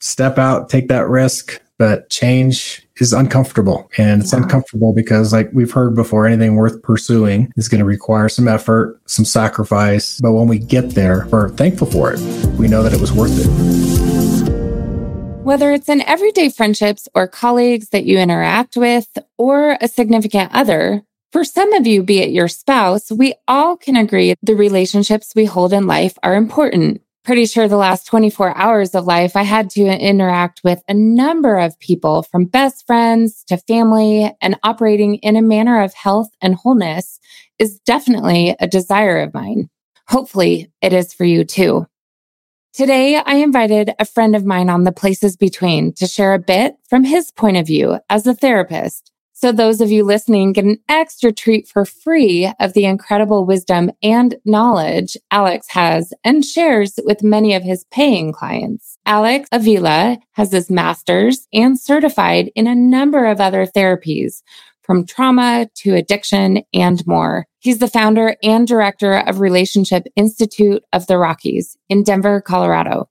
step 0.00 0.38
out, 0.38 0.68
take 0.68 0.88
that 0.88 1.08
risk. 1.08 1.60
But 1.78 2.10
change 2.10 2.86
is 2.96 3.14
uncomfortable. 3.14 3.90
And 3.96 4.20
it's 4.20 4.34
yeah. 4.34 4.42
uncomfortable 4.42 4.92
because, 4.92 5.32
like 5.32 5.48
we've 5.54 5.72
heard 5.72 5.94
before, 5.94 6.26
anything 6.26 6.56
worth 6.56 6.82
pursuing 6.82 7.50
is 7.56 7.68
going 7.68 7.78
to 7.78 7.86
require 7.86 8.28
some 8.28 8.48
effort, 8.48 9.00
some 9.06 9.24
sacrifice. 9.24 10.20
But 10.20 10.32
when 10.32 10.46
we 10.46 10.58
get 10.58 10.90
there, 10.90 11.26
we're 11.30 11.48
thankful 11.48 11.86
for 11.86 12.12
it. 12.12 12.20
We 12.58 12.68
know 12.68 12.82
that 12.82 12.92
it 12.92 13.00
was 13.00 13.12
worth 13.12 13.32
it. 13.32 14.50
Whether 15.42 15.72
it's 15.72 15.88
in 15.88 16.02
everyday 16.02 16.50
friendships 16.50 17.08
or 17.14 17.26
colleagues 17.26 17.88
that 17.88 18.04
you 18.04 18.18
interact 18.18 18.76
with 18.76 19.08
or 19.38 19.78
a 19.80 19.88
significant 19.88 20.50
other, 20.52 21.02
for 21.32 21.44
some 21.44 21.72
of 21.72 21.86
you, 21.86 22.02
be 22.02 22.20
it 22.20 22.30
your 22.30 22.48
spouse, 22.48 23.10
we 23.10 23.34
all 23.48 23.78
can 23.78 23.96
agree 23.96 24.34
the 24.42 24.54
relationships 24.54 25.32
we 25.34 25.46
hold 25.46 25.72
in 25.72 25.86
life 25.86 26.18
are 26.22 26.34
important 26.34 27.00
pretty 27.24 27.46
sure 27.46 27.68
the 27.68 27.76
last 27.76 28.06
24 28.06 28.56
hours 28.56 28.94
of 28.94 29.04
life, 29.04 29.36
I 29.36 29.42
had 29.42 29.70
to 29.70 29.82
interact 29.82 30.62
with 30.64 30.82
a 30.88 30.94
number 30.94 31.58
of 31.58 31.78
people 31.78 32.22
from 32.22 32.46
best 32.46 32.86
friends 32.86 33.44
to 33.48 33.56
family 33.56 34.34
and 34.40 34.58
operating 34.62 35.16
in 35.16 35.36
a 35.36 35.42
manner 35.42 35.82
of 35.82 35.94
health 35.94 36.30
and 36.40 36.54
wholeness 36.54 37.20
is 37.58 37.78
definitely 37.80 38.56
a 38.58 38.66
desire 38.66 39.20
of 39.20 39.34
mine. 39.34 39.68
Hopefully 40.08 40.72
it 40.80 40.92
is 40.92 41.12
for 41.12 41.24
you 41.24 41.44
too. 41.44 41.86
Today, 42.72 43.16
I 43.16 43.34
invited 43.34 43.90
a 43.98 44.04
friend 44.04 44.36
of 44.36 44.44
mine 44.44 44.70
on 44.70 44.84
the 44.84 44.92
places 44.92 45.36
between 45.36 45.92
to 45.94 46.06
share 46.06 46.34
a 46.34 46.38
bit 46.38 46.76
from 46.88 47.02
his 47.02 47.32
point 47.32 47.56
of 47.56 47.66
view 47.66 47.98
as 48.08 48.26
a 48.26 48.34
therapist 48.34 49.09
so 49.40 49.52
those 49.52 49.80
of 49.80 49.90
you 49.90 50.04
listening 50.04 50.52
get 50.52 50.66
an 50.66 50.76
extra 50.86 51.32
treat 51.32 51.66
for 51.66 51.86
free 51.86 52.52
of 52.60 52.74
the 52.74 52.84
incredible 52.84 53.46
wisdom 53.46 53.90
and 54.02 54.34
knowledge 54.44 55.16
Alex 55.30 55.66
has 55.70 56.12
and 56.22 56.44
shares 56.44 57.00
with 57.04 57.22
many 57.22 57.54
of 57.54 57.62
his 57.62 57.84
paying 57.90 58.34
clients. 58.34 58.98
Alex 59.06 59.48
Avila 59.50 60.18
has 60.32 60.52
his 60.52 60.68
master's 60.70 61.48
and 61.54 61.80
certified 61.80 62.50
in 62.54 62.66
a 62.66 62.74
number 62.74 63.24
of 63.24 63.40
other 63.40 63.64
therapies 63.64 64.42
from 64.82 65.06
trauma 65.06 65.66
to 65.76 65.94
addiction 65.94 66.62
and 66.74 67.06
more. 67.06 67.46
He's 67.60 67.78
the 67.78 67.88
founder 67.88 68.36
and 68.42 68.68
director 68.68 69.20
of 69.20 69.40
Relationship 69.40 70.04
Institute 70.16 70.82
of 70.92 71.06
the 71.06 71.16
Rockies 71.16 71.78
in 71.88 72.02
Denver, 72.02 72.42
Colorado. 72.42 73.09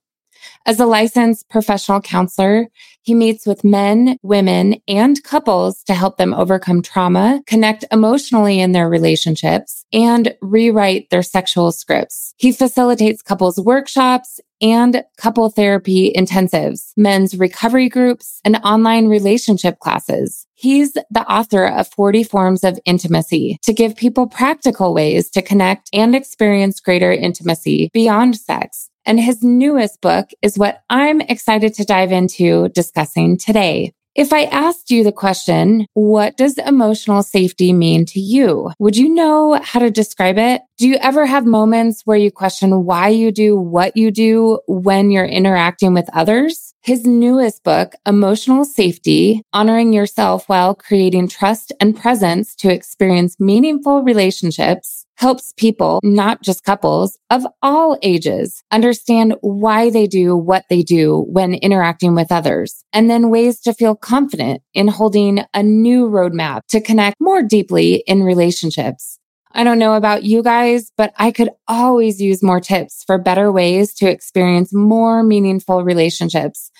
As 0.66 0.80
a 0.80 0.86
licensed 0.86 1.48
professional 1.48 2.00
counselor, 2.00 2.68
he 3.02 3.14
meets 3.14 3.46
with 3.46 3.64
men, 3.64 4.18
women, 4.22 4.76
and 4.86 5.22
couples 5.24 5.82
to 5.84 5.94
help 5.94 6.16
them 6.16 6.34
overcome 6.34 6.82
trauma, 6.82 7.42
connect 7.46 7.84
emotionally 7.90 8.60
in 8.60 8.72
their 8.72 8.88
relationships, 8.88 9.84
and 9.92 10.34
rewrite 10.42 11.08
their 11.10 11.22
sexual 11.22 11.72
scripts. 11.72 12.34
He 12.36 12.52
facilitates 12.52 13.22
couples 13.22 13.58
workshops 13.58 14.40
and 14.60 15.02
couple 15.16 15.48
therapy 15.48 16.12
intensives, 16.14 16.92
men's 16.96 17.36
recovery 17.36 17.88
groups, 17.88 18.40
and 18.44 18.56
online 18.56 19.08
relationship 19.08 19.78
classes. 19.78 20.46
He's 20.54 20.92
the 20.92 21.24
author 21.26 21.64
of 21.64 21.88
40 21.88 22.24
Forms 22.24 22.64
of 22.64 22.78
Intimacy 22.84 23.58
to 23.62 23.72
give 23.72 23.96
people 23.96 24.26
practical 24.26 24.92
ways 24.92 25.30
to 25.30 25.40
connect 25.40 25.88
and 25.94 26.14
experience 26.14 26.80
greater 26.80 27.10
intimacy 27.10 27.90
beyond 27.94 28.36
sex 28.36 28.89
and 29.06 29.20
his 29.20 29.42
newest 29.42 30.00
book 30.00 30.30
is 30.42 30.58
what 30.58 30.82
I'm 30.90 31.20
excited 31.20 31.74
to 31.74 31.84
dive 31.84 32.12
into 32.12 32.68
discussing 32.70 33.38
today. 33.38 33.92
If 34.16 34.32
I 34.32 34.42
asked 34.44 34.90
you 34.90 35.04
the 35.04 35.12
question, 35.12 35.86
what 35.94 36.36
does 36.36 36.58
emotional 36.58 37.22
safety 37.22 37.72
mean 37.72 38.04
to 38.06 38.18
you? 38.18 38.72
Would 38.80 38.96
you 38.96 39.08
know 39.08 39.60
how 39.62 39.78
to 39.78 39.90
describe 39.90 40.36
it? 40.36 40.62
Do 40.78 40.88
you 40.88 40.96
ever 40.96 41.26
have 41.26 41.46
moments 41.46 42.02
where 42.04 42.16
you 42.16 42.32
question 42.32 42.84
why 42.84 43.08
you 43.08 43.30
do 43.30 43.56
what 43.56 43.96
you 43.96 44.10
do 44.10 44.58
when 44.66 45.12
you're 45.12 45.24
interacting 45.24 45.94
with 45.94 46.10
others? 46.12 46.74
His 46.82 47.06
newest 47.06 47.62
book, 47.62 47.94
Emotional 48.04 48.64
Safety, 48.64 49.42
Honoring 49.52 49.92
Yourself 49.92 50.48
While 50.48 50.74
Creating 50.74 51.28
Trust 51.28 51.72
and 51.78 51.96
Presence 51.96 52.56
to 52.56 52.72
Experience 52.72 53.38
Meaningful 53.38 54.02
Relationships, 54.02 54.99
helps 55.20 55.52
people, 55.58 56.00
not 56.02 56.42
just 56.42 56.64
couples 56.64 57.18
of 57.28 57.46
all 57.60 57.98
ages, 58.02 58.62
understand 58.70 59.34
why 59.42 59.90
they 59.90 60.06
do 60.06 60.34
what 60.34 60.64
they 60.70 60.82
do 60.82 61.26
when 61.28 61.52
interacting 61.52 62.14
with 62.14 62.32
others, 62.32 62.82
and 62.94 63.10
then 63.10 63.28
ways 63.28 63.60
to 63.60 63.74
feel 63.74 63.94
confident 63.94 64.62
in 64.72 64.88
holding 64.88 65.44
a 65.52 65.62
new 65.62 66.08
roadmap 66.08 66.62
to 66.68 66.80
connect 66.80 67.16
more 67.20 67.42
deeply 67.42 67.96
in 68.06 68.22
relationships. 68.22 69.18
I 69.52 69.62
don't 69.62 69.78
know 69.78 69.92
about 69.92 70.22
you 70.22 70.42
guys, 70.42 70.90
but 70.96 71.12
I 71.18 71.32
could 71.32 71.50
always 71.68 72.18
use 72.18 72.42
more 72.42 72.60
tips 72.60 73.04
for 73.06 73.18
better 73.18 73.52
ways 73.52 73.92
to 73.96 74.08
experience 74.08 74.72
more 74.72 75.22
meaningful 75.22 75.84
relationships, 75.84 76.70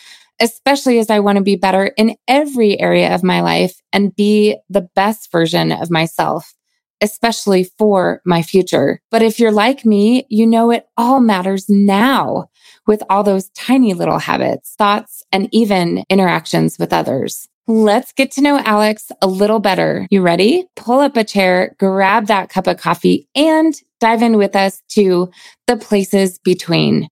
especially 0.40 0.98
as 0.98 1.10
I 1.10 1.20
want 1.20 1.36
to 1.36 1.44
be 1.44 1.56
better 1.56 1.86
in 1.98 2.16
every 2.26 2.80
area 2.80 3.14
of 3.14 3.22
my 3.22 3.42
life 3.42 3.74
and 3.92 4.16
be 4.16 4.56
the 4.70 4.88
best 4.94 5.30
version 5.30 5.72
of 5.72 5.90
myself, 5.90 6.54
especially 7.00 7.64
for 7.64 8.20
my 8.24 8.42
future. 8.42 9.00
But 9.10 9.22
if 9.22 9.38
you're 9.38 9.52
like 9.52 9.84
me, 9.84 10.26
you 10.28 10.46
know 10.46 10.70
it 10.70 10.86
all 10.96 11.20
matters 11.20 11.68
now 11.68 12.48
with 12.86 13.02
all 13.08 13.22
those 13.22 13.50
tiny 13.50 13.94
little 13.94 14.18
habits, 14.18 14.74
thoughts, 14.76 15.22
and 15.32 15.48
even 15.52 16.04
interactions 16.08 16.78
with 16.78 16.92
others. 16.92 17.48
Let's 17.66 18.12
get 18.12 18.32
to 18.32 18.40
know 18.40 18.58
Alex 18.58 19.12
a 19.22 19.28
little 19.28 19.60
better. 19.60 20.08
You 20.10 20.22
ready? 20.22 20.66
Pull 20.74 20.98
up 21.00 21.16
a 21.16 21.22
chair, 21.22 21.76
grab 21.78 22.26
that 22.26 22.48
cup 22.48 22.66
of 22.66 22.78
coffee, 22.78 23.28
and 23.34 23.74
dive 24.00 24.22
in 24.22 24.36
with 24.36 24.56
us 24.56 24.82
to 24.90 25.30
the 25.66 25.76
places 25.76 26.38
between. 26.38 27.08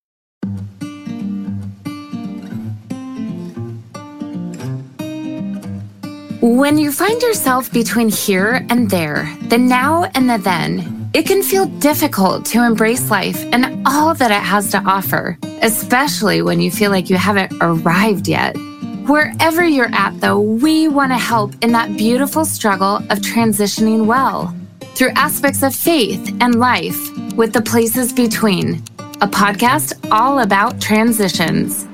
When 6.49 6.79
you 6.79 6.93
find 6.93 7.21
yourself 7.21 7.71
between 7.71 8.09
here 8.09 8.67
and 8.71 8.89
there, 8.89 9.31
the 9.49 9.59
now 9.59 10.05
and 10.15 10.31
the 10.31 10.39
then, 10.39 11.11
it 11.13 11.27
can 11.27 11.43
feel 11.43 11.67
difficult 11.67 12.47
to 12.47 12.65
embrace 12.65 13.11
life 13.11 13.45
and 13.53 13.87
all 13.87 14.15
that 14.15 14.31
it 14.31 14.43
has 14.43 14.71
to 14.71 14.79
offer, 14.79 15.37
especially 15.61 16.41
when 16.41 16.59
you 16.59 16.71
feel 16.71 16.91
like 16.91 17.11
you 17.11 17.17
haven't 17.17 17.53
arrived 17.61 18.29
yet. 18.29 18.57
Wherever 19.07 19.63
you're 19.63 19.95
at, 19.95 20.19
though, 20.23 20.41
we 20.41 20.89
want 20.89 21.13
to 21.13 21.19
help 21.19 21.53
in 21.61 21.73
that 21.73 21.99
beautiful 21.99 22.47
struggle 22.47 22.97
of 22.97 23.19
transitioning 23.19 24.07
well 24.07 24.57
through 24.95 25.11
aspects 25.17 25.63
of 25.63 25.75
faith 25.75 26.35
and 26.41 26.55
life 26.55 27.15
with 27.37 27.53
the 27.53 27.61
places 27.61 28.11
between, 28.11 28.83
a 29.21 29.29
podcast 29.29 29.93
all 30.11 30.39
about 30.39 30.81
transitions. 30.81 31.87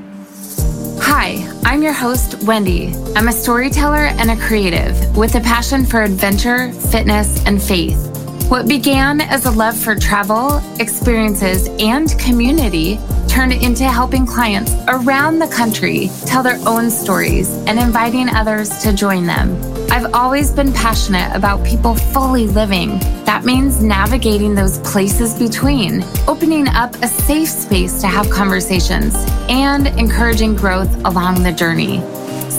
Hi, 1.06 1.46
I'm 1.64 1.82
your 1.82 1.92
host, 1.92 2.42
Wendy. 2.44 2.94
I'm 3.14 3.28
a 3.28 3.32
storyteller 3.32 4.06
and 4.06 4.30
a 4.30 4.36
creative 4.36 5.14
with 5.14 5.34
a 5.34 5.40
passion 5.40 5.84
for 5.84 6.02
adventure, 6.02 6.72
fitness, 6.72 7.44
and 7.44 7.62
faith. 7.62 8.13
What 8.48 8.68
began 8.68 9.22
as 9.22 9.46
a 9.46 9.50
love 9.50 9.76
for 9.76 9.94
travel, 9.94 10.60
experiences, 10.78 11.66
and 11.80 12.16
community 12.18 13.00
turned 13.26 13.54
into 13.54 13.84
helping 13.84 14.26
clients 14.26 14.70
around 14.86 15.38
the 15.38 15.48
country 15.48 16.10
tell 16.26 16.42
their 16.42 16.60
own 16.66 16.90
stories 16.90 17.48
and 17.66 17.78
inviting 17.78 18.28
others 18.28 18.68
to 18.82 18.92
join 18.92 19.26
them. 19.26 19.58
I've 19.90 20.12
always 20.12 20.52
been 20.52 20.72
passionate 20.72 21.34
about 21.34 21.64
people 21.64 21.94
fully 21.94 22.46
living. 22.46 22.98
That 23.24 23.44
means 23.44 23.82
navigating 23.82 24.54
those 24.54 24.78
places 24.80 25.34
between, 25.38 26.04
opening 26.28 26.68
up 26.68 26.94
a 26.96 27.08
safe 27.08 27.48
space 27.48 28.00
to 28.02 28.06
have 28.06 28.28
conversations, 28.28 29.14
and 29.48 29.88
encouraging 29.98 30.54
growth 30.54 30.94
along 31.06 31.42
the 31.42 31.52
journey. 31.52 31.98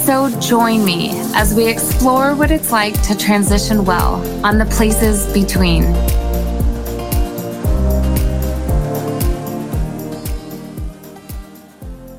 So 0.06 0.30
join 0.40 0.86
me 0.86 1.10
as 1.34 1.56
we 1.56 1.68
explore 1.68 2.36
what 2.36 2.52
it's 2.52 2.72
like 2.72 2.94
to 3.08 3.18
transition 3.18 3.86
well 3.86 4.16
on 4.46 4.60
the 4.60 4.66
places 4.66 5.34
between. 5.34 5.84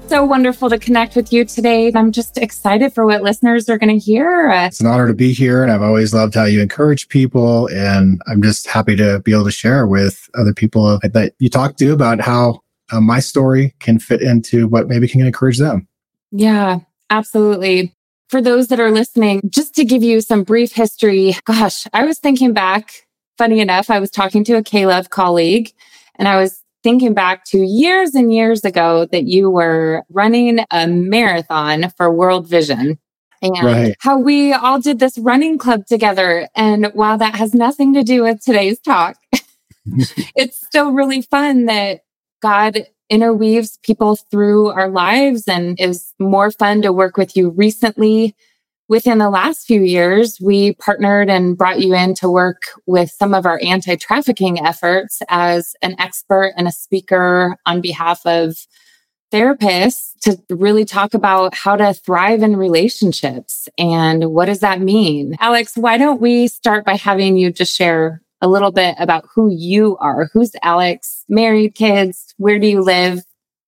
so 0.08 0.24
wonderful 0.24 0.70
to 0.70 0.78
connect 0.78 1.14
with 1.14 1.30
you 1.30 1.44
today. 1.44 1.92
I'm 1.94 2.10
just 2.10 2.38
excited 2.38 2.92
for 2.94 3.04
what 3.04 3.22
listeners 3.22 3.68
are 3.68 3.76
going 3.76 3.98
to 3.98 4.02
hear. 4.02 4.50
It's 4.50 4.80
an 4.80 4.86
honor 4.86 5.06
to 5.08 5.12
be 5.12 5.32
here. 5.34 5.62
And 5.62 5.70
I've 5.70 5.82
always 5.82 6.14
loved 6.14 6.34
how 6.34 6.44
you 6.46 6.62
encourage 6.62 7.08
people. 7.08 7.68
And 7.68 8.22
I'm 8.26 8.40
just 8.40 8.66
happy 8.66 8.96
to 8.96 9.20
be 9.20 9.32
able 9.32 9.44
to 9.44 9.50
share 9.50 9.86
with 9.86 10.30
other 10.34 10.54
people 10.54 10.98
that 11.02 11.34
you 11.38 11.50
talk 11.50 11.76
to 11.76 11.92
about 11.92 12.20
how 12.20 12.62
uh, 12.90 13.00
my 13.00 13.20
story 13.20 13.74
can 13.78 13.98
fit 13.98 14.22
into 14.22 14.66
what 14.68 14.88
maybe 14.88 15.06
can 15.06 15.20
encourage 15.20 15.58
them. 15.58 15.86
Yeah, 16.30 16.80
absolutely. 17.10 17.92
For 18.28 18.42
those 18.42 18.68
that 18.68 18.80
are 18.80 18.90
listening, 18.90 19.42
just 19.48 19.74
to 19.76 19.84
give 19.84 20.02
you 20.02 20.20
some 20.20 20.42
brief 20.42 20.72
history, 20.72 21.34
gosh, 21.44 21.86
I 21.92 22.04
was 22.04 22.18
thinking 22.18 22.52
back. 22.52 23.06
Funny 23.38 23.60
enough, 23.60 23.90
I 23.90 24.00
was 24.00 24.10
talking 24.10 24.44
to 24.44 24.54
a 24.54 24.62
K-Love 24.62 25.10
colleague 25.10 25.72
and 26.16 26.26
I 26.26 26.40
was 26.40 26.62
thinking 26.82 27.14
back 27.14 27.44
to 27.44 27.58
years 27.58 28.14
and 28.14 28.32
years 28.32 28.64
ago 28.64 29.06
that 29.06 29.24
you 29.24 29.50
were 29.50 30.04
running 30.08 30.60
a 30.70 30.86
marathon 30.86 31.90
for 31.96 32.10
World 32.12 32.48
Vision 32.48 32.98
and 33.42 33.62
right. 33.62 33.96
how 34.00 34.18
we 34.18 34.52
all 34.52 34.80
did 34.80 34.98
this 34.98 35.18
running 35.18 35.58
club 35.58 35.86
together. 35.86 36.48
And 36.54 36.86
while 36.94 37.18
that 37.18 37.34
has 37.34 37.54
nothing 37.54 37.94
to 37.94 38.02
do 38.02 38.22
with 38.22 38.40
today's 38.40 38.78
talk, 38.80 39.16
it's 40.36 40.64
still 40.64 40.92
really 40.92 41.22
fun 41.22 41.66
that 41.66 42.00
God 42.40 42.86
interweaves 43.10 43.78
people 43.82 44.16
through 44.16 44.68
our 44.68 44.88
lives 44.88 45.46
and 45.46 45.78
is 45.80 46.12
more 46.18 46.50
fun 46.50 46.82
to 46.82 46.92
work 46.92 47.16
with 47.16 47.36
you 47.36 47.50
recently. 47.50 48.34
Within 48.88 49.18
the 49.18 49.30
last 49.30 49.66
few 49.66 49.82
years, 49.82 50.38
we 50.40 50.74
partnered 50.74 51.28
and 51.28 51.58
brought 51.58 51.80
you 51.80 51.92
in 51.92 52.14
to 52.16 52.30
work 52.30 52.62
with 52.86 53.10
some 53.10 53.34
of 53.34 53.44
our 53.44 53.60
anti 53.62 53.96
trafficking 53.96 54.64
efforts 54.64 55.20
as 55.28 55.74
an 55.82 55.96
expert 55.98 56.52
and 56.56 56.68
a 56.68 56.72
speaker 56.72 57.56
on 57.66 57.80
behalf 57.80 58.24
of 58.24 58.56
therapists 59.32 60.12
to 60.20 60.40
really 60.50 60.84
talk 60.84 61.14
about 61.14 61.54
how 61.54 61.76
to 61.76 61.92
thrive 61.92 62.42
in 62.42 62.56
relationships 62.56 63.68
and 63.76 64.30
what 64.30 64.46
does 64.46 64.60
that 64.60 64.80
mean. 64.80 65.36
Alex, 65.40 65.76
why 65.76 65.98
don't 65.98 66.20
we 66.20 66.46
start 66.46 66.84
by 66.84 66.94
having 66.94 67.36
you 67.36 67.50
just 67.50 67.76
share 67.76 68.22
a 68.40 68.48
little 68.48 68.72
bit 68.72 68.96
about 68.98 69.24
who 69.34 69.50
you 69.50 69.96
are? 69.98 70.28
Who's 70.32 70.52
Alex? 70.62 71.24
Married, 71.28 71.74
kids? 71.74 72.34
Where 72.36 72.58
do 72.58 72.66
you 72.66 72.82
live? 72.82 73.22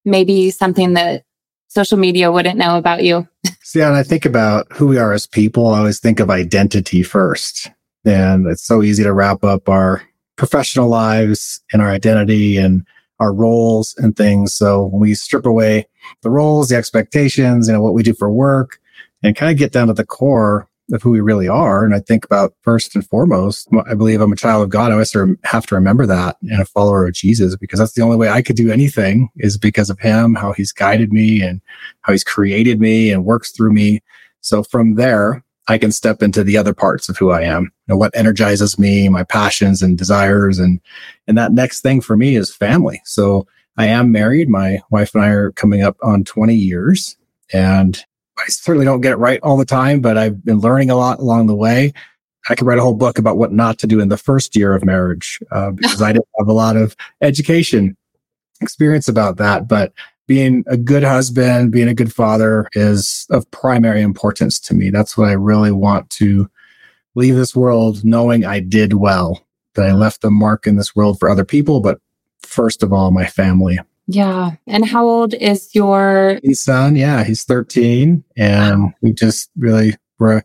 Maybe 0.05 0.51
something 0.51 0.95
that 0.95 1.25
social 1.69 1.99
media 1.99 2.33
wouldn't 2.33 2.59
know 2.59 2.77
about 2.77 3.03
you. 3.03 3.29
See, 3.63 3.81
and 3.81 3.95
I 3.95 4.03
think 4.03 4.25
about 4.25 4.67
who 4.73 4.87
we 4.87 4.99
are 4.99 5.13
as 5.13 5.27
people, 5.27 5.69
I 5.69 5.79
always 5.79 6.01
think 6.01 6.21
of 6.21 6.31
identity 6.31 7.03
first. 7.03 7.71
And 8.05 8.47
it's 8.47 8.63
so 8.63 8.83
easy 8.83 9.03
to 9.03 9.13
wrap 9.13 9.45
up 9.45 9.69
our 9.69 10.03
professional 10.37 10.89
lives 10.89 11.61
and 11.73 11.83
our 11.83 11.91
identity 11.91 12.57
and 12.57 12.87
our 13.21 13.33
roles 13.33 13.95
and 13.99 14.17
things. 14.17 14.55
So 14.55 14.87
when 14.87 15.01
we 15.01 15.15
strip 15.15 15.45
away 15.45 15.87
the 16.23 16.31
roles, 16.31 16.69
the 16.69 16.77
expectations, 16.77 17.69
you 17.69 17.75
know, 17.75 17.83
what 17.83 17.95
we 17.95 18.03
do 18.03 18.15
for 18.15 18.31
work 18.31 18.81
and 19.23 19.37
kind 19.37 19.51
of 19.51 19.59
get 19.59 19.73
down 19.73 19.89
to 19.89 19.93
the 19.93 20.07
core 20.07 20.69
of 20.93 21.03
who 21.03 21.11
we 21.11 21.21
really 21.21 21.49
are. 21.49 21.85
And 21.85 21.95
I 21.95 22.01
think 22.01 22.25
about 22.25 22.55
first 22.63 22.95
and 22.95 23.07
foremost, 23.07 23.69
I 23.89 23.95
believe 23.95 24.21
I'm 24.21 24.33
a 24.33 24.37
child 24.37 24.63
of 24.63 24.71
God. 24.71 24.91
I 24.91 24.95
always 24.95 25.15
have 25.45 25.67
to 25.67 25.75
remember 25.75 26.07
that 26.07 26.37
and 26.43 26.61
a 26.61 26.65
follower 26.65 27.07
of 27.07 27.15
Jesus 27.15 27.57
because 27.57 27.79
that's 27.79 27.93
the 27.93 28.03
only 28.03 28.17
way 28.17 28.29
I 28.29 28.43
could 28.43 28.57
do 28.57 28.71
anything 28.71 29.29
is 29.37 29.59
because 29.59 29.91
of 29.91 29.99
him, 29.99 30.35
how 30.35 30.53
he's 30.53 30.73
guided 30.73 31.13
me 31.13 31.43
and 31.43 31.61
how 32.03 32.13
he's 32.13 32.25
created 32.25 32.81
me 32.81 33.11
and 33.11 33.25
works 33.25 33.53
through 33.53 33.73
me. 33.73 34.01
So 34.41 34.63
from 34.63 34.95
there, 34.95 35.45
I 35.69 35.77
can 35.77 35.93
step 35.93 36.23
into 36.23 36.43
the 36.43 36.57
other 36.57 36.73
parts 36.73 37.11
of 37.11 37.19
who 37.19 37.31
I 37.31 37.43
am, 37.43 37.65
you 37.65 37.71
know, 37.89 37.97
what 37.97 38.17
energizes 38.17 38.79
me, 38.79 39.09
my 39.11 39.23
passions 39.23 39.83
and 39.83 39.99
desires. 39.99 40.59
And, 40.59 40.81
and 41.27 41.37
that 41.37 41.53
next 41.53 41.83
thing 41.83 42.01
for 42.01 42.17
me 42.17 42.37
is 42.37 42.55
family. 42.55 43.03
So 43.05 43.47
I 43.77 43.87
am 43.87 44.11
married. 44.11 44.49
My 44.49 44.81
wife 44.91 45.15
and 45.15 45.23
I 45.23 45.29
are 45.29 45.53
coming 45.53 45.83
up 45.83 45.97
on 46.03 46.25
20 46.25 46.55
years 46.55 47.17
and 47.53 48.03
I 48.39 48.47
certainly 48.49 48.85
don't 48.85 49.01
get 49.01 49.13
it 49.13 49.17
right 49.17 49.41
all 49.43 49.57
the 49.57 49.65
time, 49.65 50.01
but 50.01 50.17
I've 50.17 50.45
been 50.45 50.61
learning 50.61 50.91
a 50.91 50.97
lot 50.97 51.19
along 51.19 51.47
the 51.47 51.55
way. 51.55 51.93
I 52.49 52.55
could 52.55 52.67
write 52.67 52.79
a 52.79 52.83
whole 52.83 52.95
book 52.95 53.19
about 53.19 53.37
what 53.37 53.53
not 53.53 53.79
to 53.81 53.87
do 53.87 54.01
in 54.01 54.09
the 54.09 54.17
first 54.17 54.57
year 54.57 54.75
of 54.75 54.85
marriage 54.85 55.41
uh, 55.51 55.71
because 55.75 56.01
I 56.01 56.13
didn't 56.13 56.29
have 56.39 56.49
a 56.49 56.53
lot 56.53 56.77
of 56.77 56.97
education 57.21 57.97
experience 58.61 59.09
about 59.09 59.37
that. 59.37 59.69
But 59.69 59.93
being 60.27 60.63
a 60.67 60.77
good 60.77 61.03
husband, 61.03 61.73
being 61.73 61.89
a 61.89 61.95
good 61.95 62.13
father 62.13 62.69
is 62.75 63.27
of 63.31 63.51
primary 63.51 64.03
importance 64.03 64.61
to 64.61 64.75
me. 64.75 64.91
That's 64.91 65.17
what 65.17 65.29
I 65.29 65.33
really 65.33 65.73
want 65.73 66.11
to 66.11 66.49
leave 67.15 67.35
this 67.35 67.57
world 67.57 68.05
knowing 68.05 68.45
I 68.45 68.61
did 68.61 68.93
well, 68.93 69.45
that 69.75 69.89
I 69.89 69.93
left 69.93 70.25
a 70.25 70.31
mark 70.31 70.67
in 70.67 70.77
this 70.77 70.95
world 70.95 71.19
for 71.19 71.29
other 71.29 71.45
people, 71.45 71.81
but 71.81 71.99
first 72.43 72.83
of 72.83 72.93
all, 72.93 73.11
my 73.11 73.27
family. 73.27 73.79
Yeah. 74.09 74.53
And 74.67 74.87
how 74.87 75.07
old 75.07 75.35
is 75.35 75.75
your 75.75 76.41
son? 76.53 76.97
Yeah, 76.97 77.25
he's 77.25 77.45
13. 77.45 78.25
And 78.37 78.83
wow. 78.85 78.93
we 79.03 79.13
just 79.13 79.51
really, 79.57 79.97
we're 80.19 80.39
a 80.39 80.45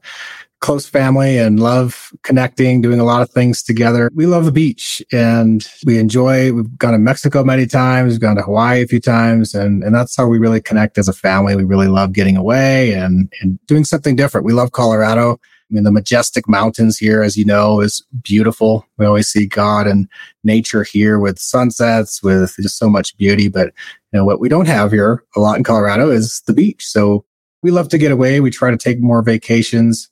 close 0.60 0.86
family 0.86 1.38
and 1.38 1.62
love 1.62 2.12
connecting, 2.24 2.81
doing 2.81 3.00
a 3.00 3.06
lot 3.06 3.21
of 3.21 3.30
things 3.30 3.63
together. 3.63 4.10
We 4.13 4.25
love 4.25 4.44
the 4.44 4.51
beach 4.51 5.01
and 5.13 5.65
we 5.86 5.98
enjoy, 5.98 6.51
we've 6.51 6.77
gone 6.77 6.92
to 6.92 7.00
Mexico 7.00 7.44
many 7.44 7.65
times, 7.65 8.13
we've 8.13 8.21
gone 8.21 8.36
to 8.36 8.42
Hawaii 8.42 8.83
a 8.83 8.88
few 8.88 9.00
times. 9.00 9.54
And, 9.54 9.81
and 9.81 9.95
that's 9.95 10.15
how 10.15 10.27
we 10.27 10.39
really 10.39 10.62
connect 10.62 10.98
as 10.98 11.07
a 11.07 11.13
family. 11.13 11.56
We 11.56 11.63
really 11.63 11.88
love 11.88 12.12
getting 12.12 12.36
away 12.36 12.94
and, 12.94 13.31
and 13.42 13.60
doing 13.65 13.86
something 13.86 14.18
different. 14.18 14.45
We 14.45 14.54
love 14.54 14.74
Colorado. 14.74 15.39
I 15.69 15.74
mean, 15.74 15.83
the 15.83 15.92
majestic 15.92 16.48
mountains 16.48 16.98
here, 16.98 17.24
as 17.24 17.38
you 17.38 17.45
know, 17.45 17.80
is 17.80 18.06
beautiful. 18.21 18.86
We 18.98 19.06
always 19.06 19.27
see 19.27 19.45
God 19.45 19.88
and 19.88 20.07
nature 20.44 20.83
here 20.83 21.19
with 21.19 21.39
sunsets, 21.39 22.21
with 22.21 22.56
just 22.62 22.77
so 22.77 22.89
much 22.89 23.18
beauty. 23.18 23.48
But 23.48 23.68
you 24.12 24.19
know 24.19 24.25
what 24.25 24.39
we 24.39 24.50
don't 24.50 24.68
have 24.68 24.92
here 24.92 25.24
a 25.36 25.39
lot 25.39 25.57
in 25.57 25.63
Colorado 25.63 26.10
is 26.10 26.42
the 26.45 26.54
beach. 26.54 26.86
So 26.86 27.25
we 27.62 27.71
love 27.71 27.89
to 27.89 27.98
get 27.98 28.12
away. 28.12 28.39
We 28.39 28.51
try 28.51 28.71
to 28.71 28.77
take 28.77 29.00
more 29.00 29.21
vacations 29.21 30.10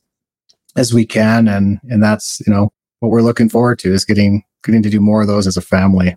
as 0.75 0.93
we 0.93 1.05
can, 1.05 1.47
and 1.47 1.79
and 1.89 2.01
that's 2.01 2.41
you 2.45 2.53
know 2.53 2.71
what 2.99 3.09
we're 3.09 3.21
looking 3.21 3.49
forward 3.49 3.79
to 3.79 3.93
is 3.93 4.05
getting 4.05 4.43
getting 4.63 4.83
to 4.83 4.89
do 4.89 4.99
more 4.99 5.21
of 5.21 5.27
those 5.27 5.47
as 5.47 5.57
a 5.57 5.61
family. 5.61 6.15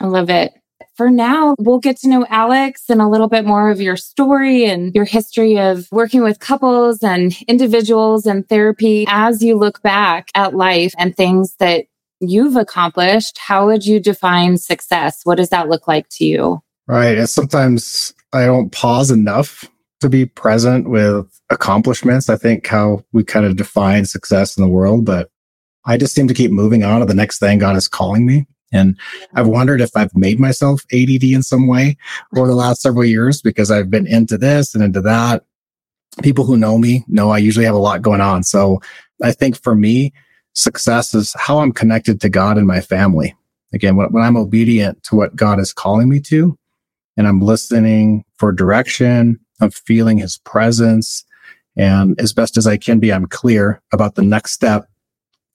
I 0.00 0.06
love 0.06 0.28
it 0.28 0.52
for 0.96 1.10
now, 1.10 1.54
we'll 1.58 1.80
get 1.80 1.96
to 1.98 2.08
know 2.08 2.24
Alex 2.28 2.84
and 2.88 3.00
a 3.00 3.08
little 3.08 3.28
bit 3.28 3.44
more 3.44 3.70
of 3.70 3.80
your 3.80 3.96
story 3.96 4.64
and 4.64 4.94
your 4.94 5.04
history 5.04 5.58
of 5.58 5.88
working 5.90 6.22
with 6.22 6.38
couples 6.38 7.02
and 7.02 7.36
individuals 7.48 8.26
and 8.26 8.48
therapy. 8.48 9.04
As 9.08 9.42
you 9.42 9.56
look 9.56 9.82
back 9.82 10.28
at 10.34 10.54
life 10.54 10.94
and 10.96 11.16
things 11.16 11.56
that 11.58 11.86
you've 12.20 12.56
accomplished, 12.56 13.38
how 13.38 13.66
would 13.66 13.84
you 13.84 13.98
define 13.98 14.56
success? 14.56 15.20
What 15.24 15.36
does 15.36 15.48
that 15.48 15.68
look 15.68 15.88
like 15.88 16.08
to 16.10 16.24
you? 16.24 16.62
Right. 16.86 17.26
Sometimes 17.28 18.14
I 18.32 18.46
don't 18.46 18.70
pause 18.70 19.10
enough 19.10 19.68
to 20.00 20.08
be 20.08 20.26
present 20.26 20.88
with 20.88 21.26
accomplishments. 21.50 22.28
I 22.28 22.36
think 22.36 22.66
how 22.66 23.04
we 23.12 23.24
kind 23.24 23.46
of 23.46 23.56
define 23.56 24.04
success 24.04 24.56
in 24.56 24.62
the 24.62 24.68
world, 24.68 25.04
but 25.04 25.30
I 25.86 25.96
just 25.96 26.14
seem 26.14 26.28
to 26.28 26.34
keep 26.34 26.50
moving 26.50 26.84
on 26.84 27.00
to 27.00 27.06
the 27.06 27.14
next 27.14 27.38
thing 27.38 27.58
God 27.58 27.76
is 27.76 27.88
calling 27.88 28.26
me. 28.26 28.46
And 28.74 28.98
I've 29.34 29.46
wondered 29.46 29.80
if 29.80 29.90
I've 29.96 30.14
made 30.14 30.40
myself 30.40 30.82
ADD 30.92 31.22
in 31.22 31.42
some 31.42 31.68
way 31.68 31.96
over 32.36 32.48
the 32.48 32.56
last 32.56 32.82
several 32.82 33.04
years 33.04 33.40
because 33.40 33.70
I've 33.70 33.90
been 33.90 34.06
into 34.06 34.36
this 34.36 34.74
and 34.74 34.82
into 34.82 35.00
that. 35.02 35.44
People 36.22 36.44
who 36.44 36.56
know 36.56 36.76
me 36.76 37.04
know 37.06 37.30
I 37.30 37.38
usually 37.38 37.64
have 37.64 37.74
a 37.74 37.78
lot 37.78 38.02
going 38.02 38.20
on. 38.20 38.42
So 38.42 38.80
I 39.22 39.32
think 39.32 39.60
for 39.62 39.74
me, 39.74 40.12
success 40.54 41.14
is 41.14 41.34
how 41.38 41.60
I'm 41.60 41.72
connected 41.72 42.20
to 42.20 42.28
God 42.28 42.58
and 42.58 42.66
my 42.66 42.80
family. 42.80 43.34
Again, 43.72 43.96
when, 43.96 44.08
when 44.08 44.22
I'm 44.22 44.36
obedient 44.36 45.02
to 45.04 45.16
what 45.16 45.36
God 45.36 45.58
is 45.58 45.72
calling 45.72 46.08
me 46.08 46.20
to, 46.20 46.58
and 47.16 47.28
I'm 47.28 47.40
listening 47.40 48.24
for 48.38 48.52
direction, 48.52 49.38
I'm 49.60 49.70
feeling 49.70 50.18
his 50.18 50.38
presence. 50.38 51.24
And 51.76 52.20
as 52.20 52.32
best 52.32 52.56
as 52.56 52.66
I 52.66 52.76
can 52.76 52.98
be, 52.98 53.12
I'm 53.12 53.26
clear 53.26 53.80
about 53.92 54.16
the 54.16 54.22
next 54.22 54.52
step 54.52 54.88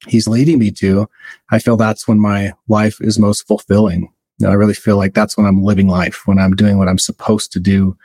he's 0.07 0.27
leading 0.27 0.59
me 0.59 0.71
to, 0.71 1.09
I 1.51 1.59
feel 1.59 1.77
that's 1.77 2.07
when 2.07 2.19
my 2.19 2.53
life 2.67 2.99
is 3.01 3.19
most 3.19 3.47
fulfilling. 3.47 4.11
You 4.37 4.47
know, 4.47 4.51
I 4.51 4.55
really 4.55 4.73
feel 4.73 4.97
like 4.97 5.13
that's 5.13 5.35
when 5.35 5.45
I'm 5.45 5.63
living 5.63 5.87
life, 5.87 6.25
when 6.25 6.39
I'm 6.39 6.55
doing 6.55 6.77
what 6.77 6.87
I'm 6.87 6.97
supposed 6.97 7.51
to 7.53 7.59
do. 7.59 7.97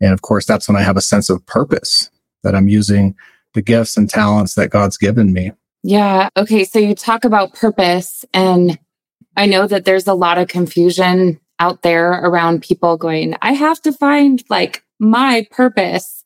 And 0.00 0.12
of 0.12 0.22
course, 0.22 0.46
that's 0.46 0.68
when 0.68 0.76
I 0.76 0.82
have 0.82 0.96
a 0.96 1.02
sense 1.02 1.28
of 1.28 1.44
purpose 1.46 2.10
that 2.42 2.54
I'm 2.54 2.68
using 2.68 3.14
the 3.54 3.62
gifts 3.62 3.96
and 3.96 4.08
talents 4.08 4.54
that 4.54 4.70
God's 4.70 4.96
given 4.96 5.32
me. 5.32 5.52
Yeah. 5.82 6.28
Okay. 6.36 6.64
So 6.64 6.78
you 6.78 6.94
talk 6.94 7.24
about 7.24 7.54
purpose, 7.54 8.24
and 8.32 8.78
I 9.36 9.46
know 9.46 9.66
that 9.66 9.84
there's 9.84 10.06
a 10.06 10.14
lot 10.14 10.38
of 10.38 10.48
confusion 10.48 11.40
out 11.58 11.82
there 11.82 12.12
around 12.12 12.62
people 12.62 12.96
going, 12.96 13.36
I 13.42 13.52
have 13.52 13.80
to 13.82 13.92
find 13.92 14.42
like 14.48 14.82
my 14.98 15.46
purpose. 15.50 16.24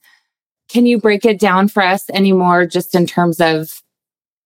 Can 0.69 0.87
you 0.87 0.99
break 0.99 1.25
it 1.25 1.39
down 1.39 1.69
for 1.69 1.83
us 1.83 2.09
anymore, 2.11 2.67
just 2.67 2.95
in 2.95 3.07
terms 3.07 3.41
of 3.41 3.83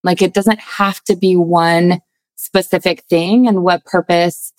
like 0.03 0.23
it 0.23 0.35
doesn't 0.35 0.61
have 0.61 1.03
to 1.05 1.17
be 1.17 1.37
one 1.37 2.01
specific 2.37 3.03
thing 3.05 3.47
and 3.47 3.63
what 3.63 3.85
purpose, 3.85 4.53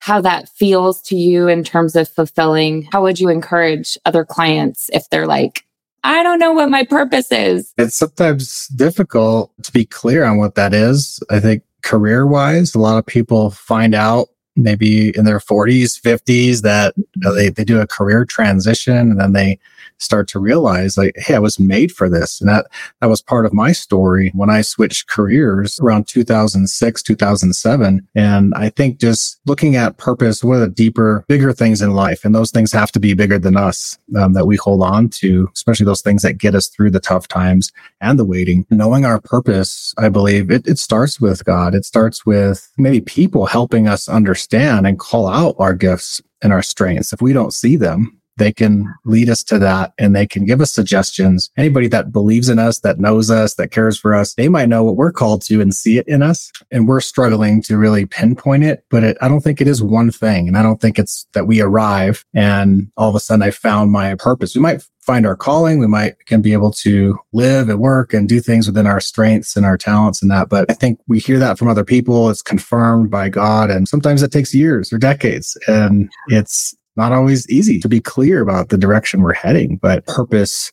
how 0.00 0.20
that 0.20 0.48
feels 0.48 1.00
to 1.02 1.16
you 1.16 1.48
in 1.48 1.64
terms 1.64 1.96
of 1.96 2.08
fulfilling. 2.08 2.88
How 2.92 3.02
would 3.02 3.18
you 3.18 3.28
encourage 3.28 3.96
other 4.04 4.24
clients 4.24 4.90
if 4.92 5.08
they're 5.10 5.26
like, 5.26 5.64
I 6.04 6.22
don't 6.22 6.38
know 6.38 6.52
what 6.52 6.68
my 6.68 6.84
purpose 6.84 7.30
is? 7.30 7.72
It's 7.78 7.96
sometimes 7.96 8.66
difficult 8.68 9.52
to 9.62 9.72
be 9.72 9.84
clear 9.84 10.24
on 10.24 10.38
what 10.38 10.56
that 10.56 10.74
is. 10.74 11.22
I 11.30 11.40
think 11.40 11.62
career 11.82 12.26
wise, 12.26 12.74
a 12.74 12.78
lot 12.78 12.98
of 12.98 13.06
people 13.06 13.50
find 13.50 13.94
out 13.94 14.28
maybe 14.56 15.16
in 15.16 15.24
their 15.24 15.38
40s, 15.38 16.00
50s 16.00 16.62
that 16.62 16.94
you 16.96 17.04
know, 17.16 17.34
they, 17.34 17.48
they 17.48 17.64
do 17.64 17.80
a 17.80 17.86
career 17.86 18.24
transition 18.24 18.96
and 18.96 19.20
then 19.20 19.32
they 19.32 19.58
start 20.02 20.28
to 20.28 20.38
realize 20.38 20.98
like, 20.98 21.14
hey, 21.16 21.34
I 21.34 21.38
was 21.38 21.58
made 21.58 21.92
for 21.92 22.08
this. 22.08 22.40
And 22.40 22.50
that, 22.50 22.66
that 23.00 23.08
was 23.08 23.22
part 23.22 23.46
of 23.46 23.52
my 23.52 23.72
story 23.72 24.30
when 24.34 24.50
I 24.50 24.60
switched 24.60 25.08
careers 25.08 25.78
around 25.80 26.08
2006, 26.08 27.02
2007. 27.02 28.08
And 28.14 28.54
I 28.54 28.68
think 28.68 28.98
just 28.98 29.40
looking 29.46 29.76
at 29.76 29.98
purpose, 29.98 30.42
what 30.42 30.56
are 30.56 30.60
the 30.60 30.68
deeper, 30.68 31.24
bigger 31.28 31.52
things 31.52 31.80
in 31.80 31.92
life? 31.92 32.24
And 32.24 32.34
those 32.34 32.50
things 32.50 32.72
have 32.72 32.92
to 32.92 33.00
be 33.00 33.14
bigger 33.14 33.38
than 33.38 33.56
us 33.56 33.96
um, 34.16 34.32
that 34.32 34.46
we 34.46 34.56
hold 34.56 34.82
on 34.82 35.08
to, 35.10 35.48
especially 35.54 35.86
those 35.86 36.02
things 36.02 36.22
that 36.22 36.38
get 36.38 36.54
us 36.54 36.68
through 36.68 36.90
the 36.90 37.00
tough 37.00 37.28
times 37.28 37.70
and 38.00 38.18
the 38.18 38.24
waiting. 38.24 38.66
Knowing 38.70 39.04
our 39.04 39.20
purpose, 39.20 39.94
I 39.98 40.08
believe 40.08 40.50
it, 40.50 40.66
it 40.66 40.78
starts 40.78 41.20
with 41.20 41.44
God. 41.44 41.74
It 41.74 41.84
starts 41.84 42.26
with 42.26 42.70
maybe 42.76 43.00
people 43.00 43.46
helping 43.46 43.86
us 43.86 44.08
understand 44.08 44.41
and 44.86 44.98
call 44.98 45.26
out 45.26 45.56
our 45.58 45.74
gifts 45.74 46.20
and 46.42 46.52
our 46.52 46.62
strengths. 46.62 47.12
If 47.12 47.20
we 47.22 47.32
don't 47.32 47.54
see 47.54 47.76
them, 47.76 48.20
they 48.36 48.52
can 48.52 48.92
lead 49.04 49.28
us 49.28 49.42
to 49.44 49.58
that 49.58 49.92
and 49.98 50.14
they 50.14 50.26
can 50.26 50.44
give 50.44 50.60
us 50.60 50.72
suggestions. 50.72 51.50
Anybody 51.56 51.88
that 51.88 52.12
believes 52.12 52.48
in 52.48 52.58
us, 52.58 52.80
that 52.80 52.98
knows 52.98 53.30
us, 53.30 53.54
that 53.54 53.70
cares 53.70 53.98
for 53.98 54.14
us, 54.14 54.34
they 54.34 54.48
might 54.48 54.68
know 54.68 54.84
what 54.84 54.96
we're 54.96 55.12
called 55.12 55.42
to 55.42 55.60
and 55.60 55.74
see 55.74 55.98
it 55.98 56.08
in 56.08 56.22
us. 56.22 56.50
And 56.70 56.88
we're 56.88 57.00
struggling 57.00 57.62
to 57.62 57.76
really 57.76 58.06
pinpoint 58.06 58.64
it, 58.64 58.84
but 58.90 59.04
it, 59.04 59.16
I 59.20 59.28
don't 59.28 59.40
think 59.40 59.60
it 59.60 59.68
is 59.68 59.82
one 59.82 60.10
thing. 60.10 60.48
And 60.48 60.56
I 60.56 60.62
don't 60.62 60.80
think 60.80 60.98
it's 60.98 61.26
that 61.32 61.46
we 61.46 61.60
arrive 61.60 62.24
and 62.34 62.90
all 62.96 63.08
of 63.08 63.14
a 63.14 63.20
sudden 63.20 63.42
I 63.42 63.50
found 63.50 63.92
my 63.92 64.14
purpose. 64.14 64.54
We 64.54 64.62
might 64.62 64.82
find 65.02 65.26
our 65.26 65.36
calling. 65.36 65.78
We 65.78 65.86
might 65.86 66.24
can 66.26 66.40
be 66.40 66.52
able 66.52 66.70
to 66.72 67.18
live 67.32 67.68
and 67.68 67.80
work 67.80 68.14
and 68.14 68.28
do 68.28 68.40
things 68.40 68.66
within 68.66 68.86
our 68.86 69.00
strengths 69.00 69.56
and 69.56 69.66
our 69.66 69.76
talents 69.76 70.22
and 70.22 70.30
that. 70.30 70.48
But 70.48 70.70
I 70.70 70.74
think 70.74 71.00
we 71.08 71.18
hear 71.18 71.38
that 71.38 71.58
from 71.58 71.68
other 71.68 71.84
people. 71.84 72.30
It's 72.30 72.42
confirmed 72.42 73.10
by 73.10 73.28
God. 73.28 73.70
And 73.70 73.88
sometimes 73.88 74.22
it 74.22 74.32
takes 74.32 74.54
years 74.54 74.92
or 74.92 74.98
decades. 74.98 75.56
And 75.66 76.10
it's 76.28 76.74
not 76.96 77.12
always 77.12 77.48
easy 77.48 77.78
to 77.80 77.88
be 77.88 78.00
clear 78.00 78.40
about 78.40 78.68
the 78.68 78.78
direction 78.78 79.22
we're 79.22 79.32
heading, 79.32 79.76
but 79.76 80.06
purpose, 80.06 80.70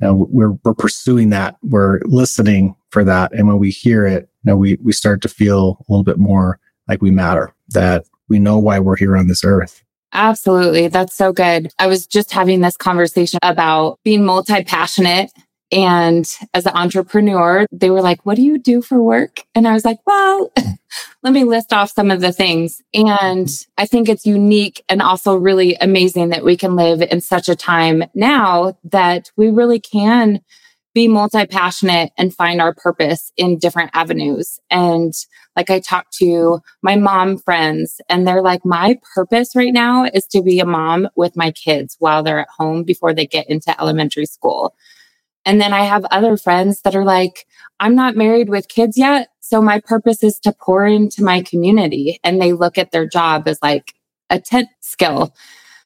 you 0.00 0.06
know, 0.06 0.26
we're, 0.30 0.52
we're 0.64 0.74
pursuing 0.74 1.30
that. 1.30 1.56
We're 1.62 2.00
listening 2.04 2.76
for 2.90 3.04
that. 3.04 3.32
And 3.32 3.48
when 3.48 3.58
we 3.58 3.70
hear 3.70 4.06
it, 4.06 4.28
you 4.44 4.50
know, 4.50 4.56
we, 4.56 4.78
we 4.82 4.92
start 4.92 5.22
to 5.22 5.28
feel 5.28 5.78
a 5.80 5.92
little 5.92 6.04
bit 6.04 6.18
more 6.18 6.58
like 6.88 7.00
we 7.00 7.10
matter, 7.10 7.54
that 7.70 8.04
we 8.28 8.38
know 8.38 8.58
why 8.58 8.78
we're 8.78 8.96
here 8.96 9.16
on 9.16 9.28
this 9.28 9.44
earth. 9.44 9.82
Absolutely. 10.12 10.88
That's 10.88 11.14
so 11.14 11.32
good. 11.32 11.72
I 11.78 11.86
was 11.86 12.06
just 12.06 12.32
having 12.32 12.60
this 12.60 12.76
conversation 12.76 13.38
about 13.42 13.98
being 14.04 14.24
multi 14.24 14.62
passionate. 14.64 15.30
And 15.72 16.30
as 16.52 16.66
an 16.66 16.76
entrepreneur, 16.76 17.66
they 17.72 17.90
were 17.90 18.02
like, 18.02 18.24
What 18.26 18.36
do 18.36 18.42
you 18.42 18.58
do 18.58 18.82
for 18.82 19.02
work? 19.02 19.40
And 19.54 19.66
I 19.66 19.72
was 19.72 19.84
like, 19.84 19.98
Well, 20.06 20.52
let 21.22 21.32
me 21.32 21.44
list 21.44 21.72
off 21.72 21.90
some 21.90 22.10
of 22.10 22.20
the 22.20 22.32
things. 22.32 22.82
And 22.92 23.48
I 23.78 23.86
think 23.86 24.08
it's 24.08 24.26
unique 24.26 24.84
and 24.88 25.00
also 25.00 25.34
really 25.34 25.76
amazing 25.76 26.28
that 26.28 26.44
we 26.44 26.56
can 26.56 26.76
live 26.76 27.00
in 27.00 27.20
such 27.20 27.48
a 27.48 27.56
time 27.56 28.04
now 28.14 28.76
that 28.84 29.30
we 29.36 29.50
really 29.50 29.80
can 29.80 30.42
be 30.94 31.08
multi 31.08 31.46
passionate 31.46 32.12
and 32.18 32.34
find 32.34 32.60
our 32.60 32.74
purpose 32.74 33.32
in 33.38 33.58
different 33.58 33.90
avenues. 33.94 34.60
And 34.70 35.14
like 35.56 35.70
I 35.70 35.80
talk 35.80 36.10
to 36.18 36.60
my 36.82 36.96
mom 36.96 37.38
friends 37.38 38.00
and 38.08 38.26
they're 38.26 38.42
like, 38.42 38.64
my 38.64 38.98
purpose 39.14 39.56
right 39.56 39.72
now 39.72 40.04
is 40.04 40.26
to 40.28 40.42
be 40.42 40.60
a 40.60 40.66
mom 40.66 41.08
with 41.16 41.36
my 41.36 41.50
kids 41.50 41.96
while 41.98 42.22
they're 42.22 42.40
at 42.40 42.48
home 42.58 42.84
before 42.84 43.14
they 43.14 43.26
get 43.26 43.48
into 43.48 43.78
elementary 43.80 44.26
school. 44.26 44.74
And 45.44 45.60
then 45.60 45.72
I 45.72 45.84
have 45.84 46.04
other 46.10 46.36
friends 46.36 46.82
that 46.82 46.94
are 46.94 47.04
like, 47.04 47.46
I'm 47.80 47.94
not 47.94 48.16
married 48.16 48.48
with 48.48 48.68
kids 48.68 48.96
yet. 48.96 49.28
So 49.40 49.60
my 49.60 49.80
purpose 49.80 50.22
is 50.22 50.38
to 50.40 50.52
pour 50.52 50.86
into 50.86 51.22
my 51.22 51.42
community. 51.42 52.20
And 52.22 52.40
they 52.40 52.52
look 52.52 52.78
at 52.78 52.92
their 52.92 53.06
job 53.06 53.48
as 53.48 53.58
like 53.62 53.94
a 54.30 54.40
tent 54.40 54.68
skill. 54.80 55.34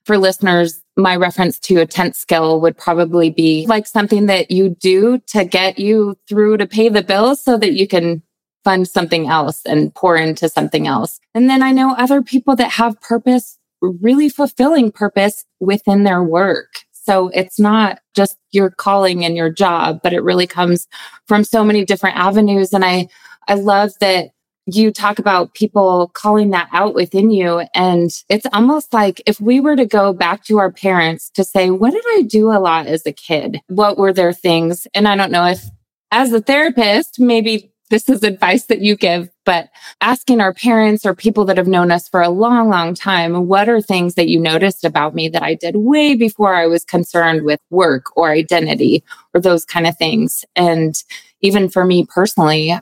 For 0.05 0.19
listeners, 0.19 0.83
my 0.97 1.17
reference 1.17 1.59
to 1.61 1.79
a 1.79 1.87
tent 1.87 2.17
skill 2.17 2.61
would 2.61 2.79
probably 2.79 3.31
be 3.31 3.67
like 3.67 3.87
something 3.87 4.27
that 4.27 4.51
you 4.51 4.71
do 4.71 5.19
to 5.29 5.45
get 5.45 5.79
you 5.79 6.17
through 6.29 6.59
to 6.59 6.67
pay 6.67 6.89
the 6.89 7.03
bills 7.03 7.43
so 7.43 7.59
that 7.59 7.73
you 7.73 7.89
can 7.89 8.23
fund 8.63 8.89
something 8.89 9.29
else 9.29 9.63
and 9.67 9.95
pour 9.95 10.17
into 10.17 10.49
something 10.49 10.87
else. 10.87 11.21
And 11.35 11.49
then 11.49 11.63
I 11.63 11.71
know 11.71 11.95
other 11.95 12.23
people 12.23 12.57
that 12.57 12.71
have 12.73 13.01
purpose, 13.01 13.59
really 13.81 14.29
fulfilling 14.29 14.91
purpose 14.91 15.45
within 15.61 16.05
their 16.05 16.23
work. 16.23 16.86
So 17.07 17.29
it's 17.29 17.59
not 17.59 18.01
just 18.15 18.37
your 18.51 18.71
calling 18.71 19.25
and 19.25 19.37
your 19.37 19.51
job, 19.51 20.01
but 20.03 20.13
it 20.13 20.23
really 20.23 20.47
comes 20.47 20.89
from 21.29 21.45
so 21.45 21.65
many 21.65 21.85
different 21.85 22.17
avenues. 22.17 22.73
And 22.73 22.85
I, 22.85 23.09
I 23.47 23.55
love 23.55 23.93
that 24.01 24.31
you 24.67 24.91
talk 24.91 25.21
about 25.21 25.55
people 25.55 26.11
calling 26.15 26.51
that 26.51 26.69
out 26.73 26.95
within 26.95 27.31
you. 27.31 27.63
And 27.73 28.11
it's 28.29 28.47
almost 28.53 28.93
like 28.93 29.23
if 29.25 29.41
we 29.41 29.61
were 29.61 29.77
to 29.77 29.87
go 29.87 30.13
back 30.13 30.45
to 30.47 30.59
our 30.59 30.73
parents 30.73 31.31
to 31.35 31.45
say, 31.45 31.71
what 31.71 31.93
did 31.93 32.05
I 32.05 32.23
do 32.23 32.51
a 32.51 32.59
lot 32.59 32.87
as 32.87 33.07
a 33.07 33.13
kid? 33.13 33.61
What 33.69 33.97
were 33.97 34.13
their 34.13 34.33
things? 34.33 34.89
And 34.93 35.07
I 35.07 35.15
don't 35.15 35.31
know 35.31 35.47
if 35.47 35.65
as 36.11 36.33
a 36.33 36.41
therapist, 36.41 37.21
maybe 37.21 37.73
this 37.91 38.09
is 38.09 38.25
advice 38.25 38.65
that 38.67 38.81
you 38.81 38.97
give, 38.97 39.31
but 39.47 39.71
asking 40.01 40.41
our 40.41 40.53
parents 40.53 41.07
or 41.07 41.15
people 41.15 41.45
that 41.47 41.57
have 41.57 41.69
known 41.69 41.93
us 41.93 42.09
for 42.09 42.21
a 42.21 42.29
long, 42.29 42.69
long 42.69 42.95
time, 42.95 43.47
what 43.47 43.69
are 43.69 43.81
things 43.81 44.17
that 44.17 44.29
you 44.29 44.41
noticed 44.41 44.85
about 44.85 45.15
me 45.15 45.29
that 45.29 45.43
I 45.43 45.55
did 45.55 45.77
way 45.77 46.17
before 46.17 46.55
I 46.55 46.67
was 46.67 46.85
concerned 46.85 47.45
with 47.45 47.61
work 47.71 48.15
or 48.17 48.31
identity 48.33 49.05
or 49.33 49.41
those 49.41 49.65
kind 49.65 49.87
of 49.87 49.97
things? 49.97 50.45
And 50.57 51.01
even 51.41 51.69
for 51.69 51.85
me 51.85 52.05
personally, 52.05 52.75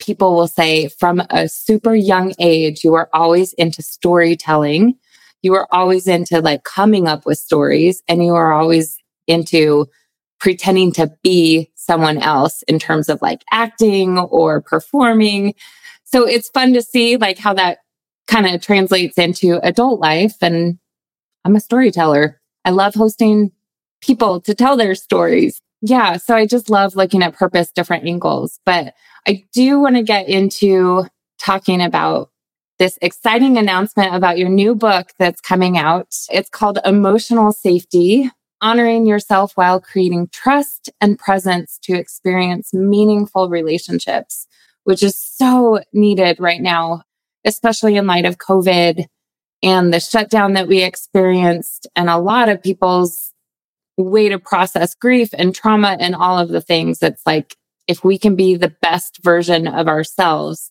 people 0.00 0.34
will 0.34 0.48
say 0.48 0.88
from 0.88 1.22
a 1.30 1.48
super 1.48 1.94
young 1.94 2.34
age, 2.40 2.82
you 2.82 2.92
were 2.92 3.08
always 3.14 3.52
into 3.54 3.80
storytelling. 3.80 4.96
You 5.42 5.52
were 5.52 5.72
always 5.72 6.08
into 6.08 6.40
like 6.40 6.64
coming 6.64 7.06
up 7.06 7.26
with 7.26 7.38
stories 7.38 8.02
and 8.08 8.24
you 8.24 8.32
were 8.32 8.52
always 8.52 8.98
into 9.28 9.86
pretending 10.40 10.92
to 10.92 11.12
be 11.22 11.70
someone 11.74 12.18
else 12.18 12.62
in 12.62 12.78
terms 12.78 13.08
of 13.08 13.22
like 13.22 13.42
acting 13.50 14.18
or 14.18 14.60
performing. 14.60 15.54
So 16.10 16.26
it's 16.26 16.48
fun 16.48 16.72
to 16.72 16.82
see 16.82 17.16
like 17.16 17.38
how 17.38 17.54
that 17.54 17.78
kind 18.26 18.46
of 18.46 18.62
translates 18.62 19.18
into 19.18 19.60
adult 19.62 20.00
life. 20.00 20.36
And 20.40 20.78
I'm 21.44 21.56
a 21.56 21.60
storyteller. 21.60 22.40
I 22.64 22.70
love 22.70 22.94
hosting 22.94 23.52
people 24.00 24.40
to 24.42 24.54
tell 24.54 24.76
their 24.76 24.94
stories. 24.94 25.60
Yeah. 25.80 26.16
So 26.16 26.34
I 26.34 26.46
just 26.46 26.70
love 26.70 26.96
looking 26.96 27.22
at 27.22 27.34
purpose, 27.34 27.70
different 27.70 28.06
angles. 28.06 28.58
But 28.64 28.94
I 29.26 29.44
do 29.52 29.78
want 29.78 29.96
to 29.96 30.02
get 30.02 30.28
into 30.28 31.06
talking 31.38 31.82
about 31.82 32.30
this 32.78 32.98
exciting 33.02 33.58
announcement 33.58 34.14
about 34.14 34.38
your 34.38 34.48
new 34.48 34.74
book 34.74 35.10
that's 35.18 35.40
coming 35.40 35.76
out. 35.76 36.14
It's 36.30 36.48
called 36.48 36.78
Emotional 36.84 37.52
Safety 37.52 38.30
Honoring 38.60 39.06
Yourself 39.06 39.52
While 39.56 39.80
Creating 39.80 40.28
Trust 40.32 40.90
and 41.00 41.18
Presence 41.18 41.78
to 41.82 41.94
Experience 41.94 42.74
Meaningful 42.74 43.48
Relationships, 43.48 44.47
which 44.88 45.02
is 45.02 45.20
so 45.20 45.80
needed 45.92 46.40
right 46.40 46.62
now, 46.62 47.02
especially 47.44 47.96
in 47.96 48.06
light 48.06 48.24
of 48.24 48.38
COVID 48.38 49.04
and 49.62 49.92
the 49.92 50.00
shutdown 50.00 50.54
that 50.54 50.66
we 50.66 50.82
experienced, 50.82 51.86
and 51.94 52.08
a 52.08 52.16
lot 52.16 52.48
of 52.48 52.62
people's 52.62 53.34
way 53.98 54.30
to 54.30 54.38
process 54.38 54.94
grief 54.94 55.28
and 55.36 55.54
trauma 55.54 55.98
and 56.00 56.14
all 56.14 56.38
of 56.38 56.48
the 56.48 56.62
things. 56.62 57.02
It's 57.02 57.20
like, 57.26 57.54
if 57.86 58.02
we 58.02 58.16
can 58.16 58.34
be 58.34 58.54
the 58.54 58.74
best 58.80 59.22
version 59.22 59.68
of 59.68 59.88
ourselves, 59.88 60.70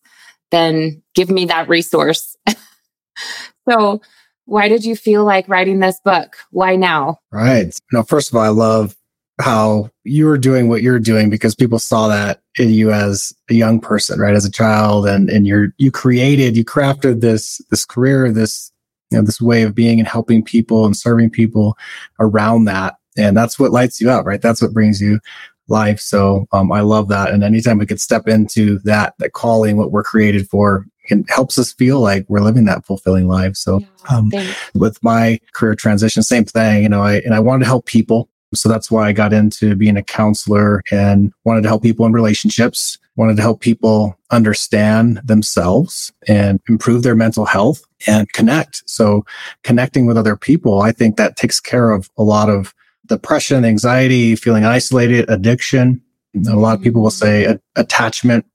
then 0.50 1.04
give 1.14 1.30
me 1.30 1.46
that 1.46 1.70
resource. 1.70 2.36
so, 3.70 4.02
why 4.46 4.68
did 4.68 4.84
you 4.84 4.96
feel 4.96 5.26
like 5.26 5.48
writing 5.48 5.78
this 5.78 6.02
book? 6.04 6.38
Why 6.50 6.76
now? 6.76 7.20
Right. 7.32 7.72
No, 7.94 8.02
first 8.02 8.32
of 8.32 8.36
all, 8.36 8.42
I 8.42 8.48
love 8.48 8.96
how 9.40 9.90
you 10.04 10.26
were 10.26 10.38
doing 10.38 10.68
what 10.68 10.82
you're 10.82 11.00
doing 11.00 11.30
because 11.30 11.54
people 11.54 11.80
saw 11.80 12.08
that 12.08 12.42
in 12.58 12.72
you 12.72 12.92
as 12.92 13.34
a 13.50 13.54
young 13.54 13.80
person, 13.80 14.20
right? 14.20 14.36
As 14.36 14.46
a 14.46 14.52
child 14.52 15.08
and, 15.08 15.30
and 15.30 15.46
you're, 15.46 15.74
you 15.78 15.92
created, 15.92 16.58
you 16.58 16.66
crafted 16.66 17.22
this, 17.22 17.62
this 17.70 17.86
career, 17.86 18.32
this, 18.32 18.72
you 19.12 19.18
know, 19.18 19.24
this 19.24 19.40
way 19.40 19.62
of 19.62 19.76
being 19.76 20.00
and 20.00 20.08
helping 20.08 20.44
people 20.44 20.86
and 20.86 20.98
serving 20.98 21.30
people 21.30 21.78
around 22.20 22.66
that. 22.66 22.96
And 23.16 23.38
that's 23.38 23.60
what 23.60 23.72
lights 23.72 24.02
you 24.02 24.10
up, 24.10 24.26
right? 24.26 24.42
That's 24.42 24.62
what 24.62 24.74
brings 24.74 25.00
you 25.00 25.20
life. 25.68 26.00
So 26.00 26.48
um, 26.52 26.72
I 26.72 26.82
love 26.82 27.08
that. 27.10 27.30
And 27.30 27.44
anytime 27.44 27.78
we 27.78 27.86
could 27.86 28.02
step 28.02 28.28
into 28.28 28.80
that, 28.80 29.14
that 29.20 29.34
calling, 29.34 29.78
what 29.78 29.92
we're 29.92 30.04
created 30.04 30.50
for, 30.50 30.86
it 31.10 31.30
helps 31.30 31.58
us 31.58 31.74
feel 31.74 32.00
like 32.00 32.26
we're 32.28 32.42
living 32.42 32.66
that 32.66 32.86
fulfilling 32.86 33.28
life. 33.28 33.56
So 33.56 33.82
um, 34.10 34.32
with 34.74 35.02
my 35.04 35.40
career 35.54 35.76
transition, 35.76 36.24
same 36.24 36.46
thing. 36.46 36.84
You 36.84 36.90
know, 36.90 37.02
I 37.02 37.16
and 37.20 37.34
I 37.34 37.40
wanted 37.40 37.64
to 37.64 37.70
help 37.70 37.86
people. 37.86 38.30
So 38.54 38.70
that's 38.70 38.90
why 38.90 39.08
I 39.08 39.14
got 39.14 39.34
into 39.34 39.76
being 39.76 39.98
a 39.98 40.04
counselor 40.04 40.82
and 40.92 41.34
wanted 41.44 41.64
to 41.64 41.68
help 41.68 41.84
people 41.84 42.06
in 42.06 42.14
relationships, 42.14 42.98
wanted 43.16 43.36
to 43.36 43.42
help 43.42 43.60
people 43.60 44.18
understand 44.32 45.22
themselves 45.24 46.12
and 46.28 46.60
improve 46.70 47.04
their 47.04 47.16
mental 47.16 47.46
health 47.46 47.84
and 48.06 48.32
connect. 48.32 48.84
So 48.90 49.26
connecting 49.64 50.06
with 50.06 50.18
other 50.18 50.38
people, 50.38 50.82
I 50.82 50.92
think 50.92 51.18
that 51.18 51.36
takes 51.36 51.60
care 51.60 51.92
of 51.92 52.10
a 52.18 52.24
lot 52.24 52.50
of 52.50 52.74
depression, 53.08 53.66
anxiety, 53.66 54.36
feeling 54.36 54.66
isolated, 54.66 55.30
addiction. 55.30 56.02
A 56.48 56.56
lot 56.56 56.78
of 56.78 56.84
people 56.84 57.02
will 57.02 57.10
say 57.10 57.58
attachment, 57.76 58.46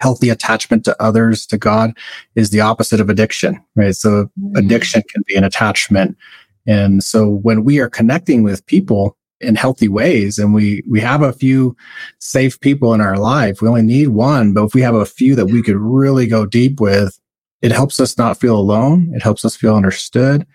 healthy 0.00 0.30
attachment 0.30 0.84
to 0.84 1.00
others, 1.00 1.46
to 1.46 1.58
God 1.58 1.92
is 2.34 2.50
the 2.50 2.60
opposite 2.60 3.00
of 3.00 3.10
addiction, 3.10 3.62
right? 3.76 3.94
So 3.94 4.24
mm-hmm. 4.24 4.56
addiction 4.56 5.02
can 5.08 5.22
be 5.26 5.36
an 5.36 5.44
attachment. 5.44 6.16
And 6.66 7.02
so 7.02 7.28
when 7.28 7.64
we 7.64 7.80
are 7.80 7.88
connecting 7.88 8.42
with 8.42 8.66
people 8.66 9.16
in 9.40 9.56
healthy 9.56 9.88
ways 9.88 10.38
and 10.38 10.54
we, 10.54 10.82
we 10.88 11.00
have 11.00 11.22
a 11.22 11.32
few 11.32 11.76
safe 12.18 12.60
people 12.60 12.94
in 12.94 13.00
our 13.00 13.16
life, 13.16 13.60
we 13.60 13.68
only 13.68 13.82
need 13.82 14.08
one, 14.08 14.52
but 14.52 14.64
if 14.64 14.74
we 14.74 14.82
have 14.82 14.94
a 14.94 15.06
few 15.06 15.34
that 15.34 15.46
we 15.46 15.62
could 15.62 15.76
really 15.76 16.26
go 16.26 16.46
deep 16.46 16.80
with, 16.80 17.18
it 17.62 17.72
helps 17.72 18.00
us 18.00 18.18
not 18.18 18.38
feel 18.38 18.56
alone. 18.56 19.12
It 19.14 19.22
helps 19.22 19.44
us 19.44 19.56
feel 19.56 19.76
understood. 19.76 20.46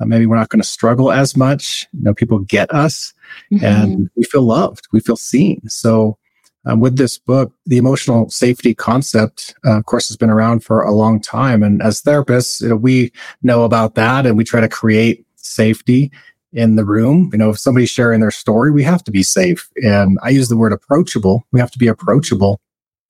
Uh, 0.00 0.04
maybe 0.04 0.26
we're 0.26 0.36
not 0.36 0.48
going 0.48 0.60
to 0.60 0.68
struggle 0.68 1.10
as 1.10 1.36
much. 1.36 1.86
You 1.92 2.04
know, 2.04 2.14
people 2.14 2.40
get 2.40 2.72
us 2.72 3.12
mm-hmm. 3.52 3.64
and 3.64 4.10
we 4.16 4.24
feel 4.24 4.42
loved. 4.42 4.88
We 4.92 5.00
feel 5.00 5.16
seen. 5.16 5.68
So, 5.68 6.18
um, 6.66 6.80
with 6.80 6.98
this 6.98 7.18
book, 7.18 7.52
the 7.66 7.78
emotional 7.78 8.28
safety 8.28 8.74
concept, 8.74 9.54
uh, 9.64 9.78
of 9.78 9.86
course, 9.86 10.08
has 10.08 10.16
been 10.16 10.28
around 10.28 10.64
for 10.64 10.82
a 10.82 10.92
long 10.92 11.20
time. 11.20 11.62
And 11.62 11.80
as 11.80 12.02
therapists, 12.02 12.60
you 12.60 12.68
know, 12.68 12.76
we 12.76 13.12
know 13.42 13.62
about 13.62 13.94
that 13.94 14.26
and 14.26 14.36
we 14.36 14.44
try 14.44 14.60
to 14.60 14.68
create 14.68 15.24
safety 15.38 16.10
in 16.52 16.76
the 16.76 16.84
room. 16.84 17.30
You 17.32 17.38
know, 17.38 17.50
if 17.50 17.58
somebody's 17.58 17.90
sharing 17.90 18.20
their 18.20 18.30
story, 18.30 18.70
we 18.70 18.82
have 18.82 19.04
to 19.04 19.10
be 19.10 19.22
safe. 19.22 19.68
And 19.76 20.18
I 20.22 20.30
use 20.30 20.48
the 20.48 20.56
word 20.56 20.72
approachable. 20.72 21.44
We 21.52 21.60
have 21.60 21.70
to 21.72 21.78
be 21.78 21.88
approachable 21.88 22.60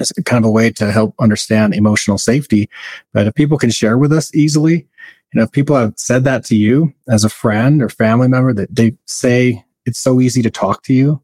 as 0.01 0.13
kind 0.25 0.45
of 0.45 0.49
a 0.49 0.53
way 0.53 0.71
to 0.71 0.91
help 0.91 1.15
understand 1.19 1.75
emotional 1.75 2.19
safety. 2.19 2.69
But 3.13 3.27
if 3.27 3.35
people 3.35 3.59
can 3.59 3.71
share 3.71 3.99
with 3.99 4.13
us 4.13 4.35
easily, 4.35 4.87
you 5.33 5.39
know, 5.39 5.43
if 5.43 5.53
people 5.53 5.77
have 5.77 5.95
said 5.97 6.25
that 6.25 6.45
to 6.47 6.57
you 6.57 6.93
as 7.09 7.25
a 7.25 7.29
friend 7.29 7.83
or 7.83 7.89
family 7.89 8.29
member 8.29 8.53
that 8.55 8.75
they 8.75 8.97
say 9.07 9.65
it's 9.87 9.99
so 9.99 10.21
easy 10.21 10.43
to 10.43 10.51
talk 10.51 10.83
to 10.85 10.95
you. 10.95 11.23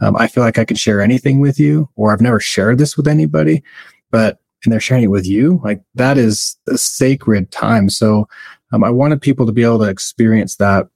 Um, 0.00 0.16
I 0.16 0.26
feel 0.26 0.42
like 0.42 0.58
I 0.58 0.64
can 0.64 0.76
share 0.76 1.00
anything 1.00 1.38
with 1.38 1.60
you, 1.60 1.88
or 1.94 2.12
I've 2.12 2.20
never 2.20 2.40
shared 2.40 2.78
this 2.78 2.96
with 2.96 3.06
anybody, 3.06 3.62
but 4.10 4.38
and 4.64 4.72
they're 4.72 4.80
sharing 4.80 5.04
it 5.04 5.08
with 5.08 5.26
you, 5.26 5.60
like 5.64 5.82
that 5.94 6.18
is 6.18 6.56
a 6.68 6.78
sacred 6.78 7.50
time. 7.50 7.88
So 7.88 8.28
um, 8.72 8.82
I 8.82 8.90
wanted 8.90 9.20
people 9.20 9.46
to 9.46 9.52
be 9.52 9.62
able 9.62 9.78
to 9.80 9.90
experience 9.90 10.56
that 10.56 10.88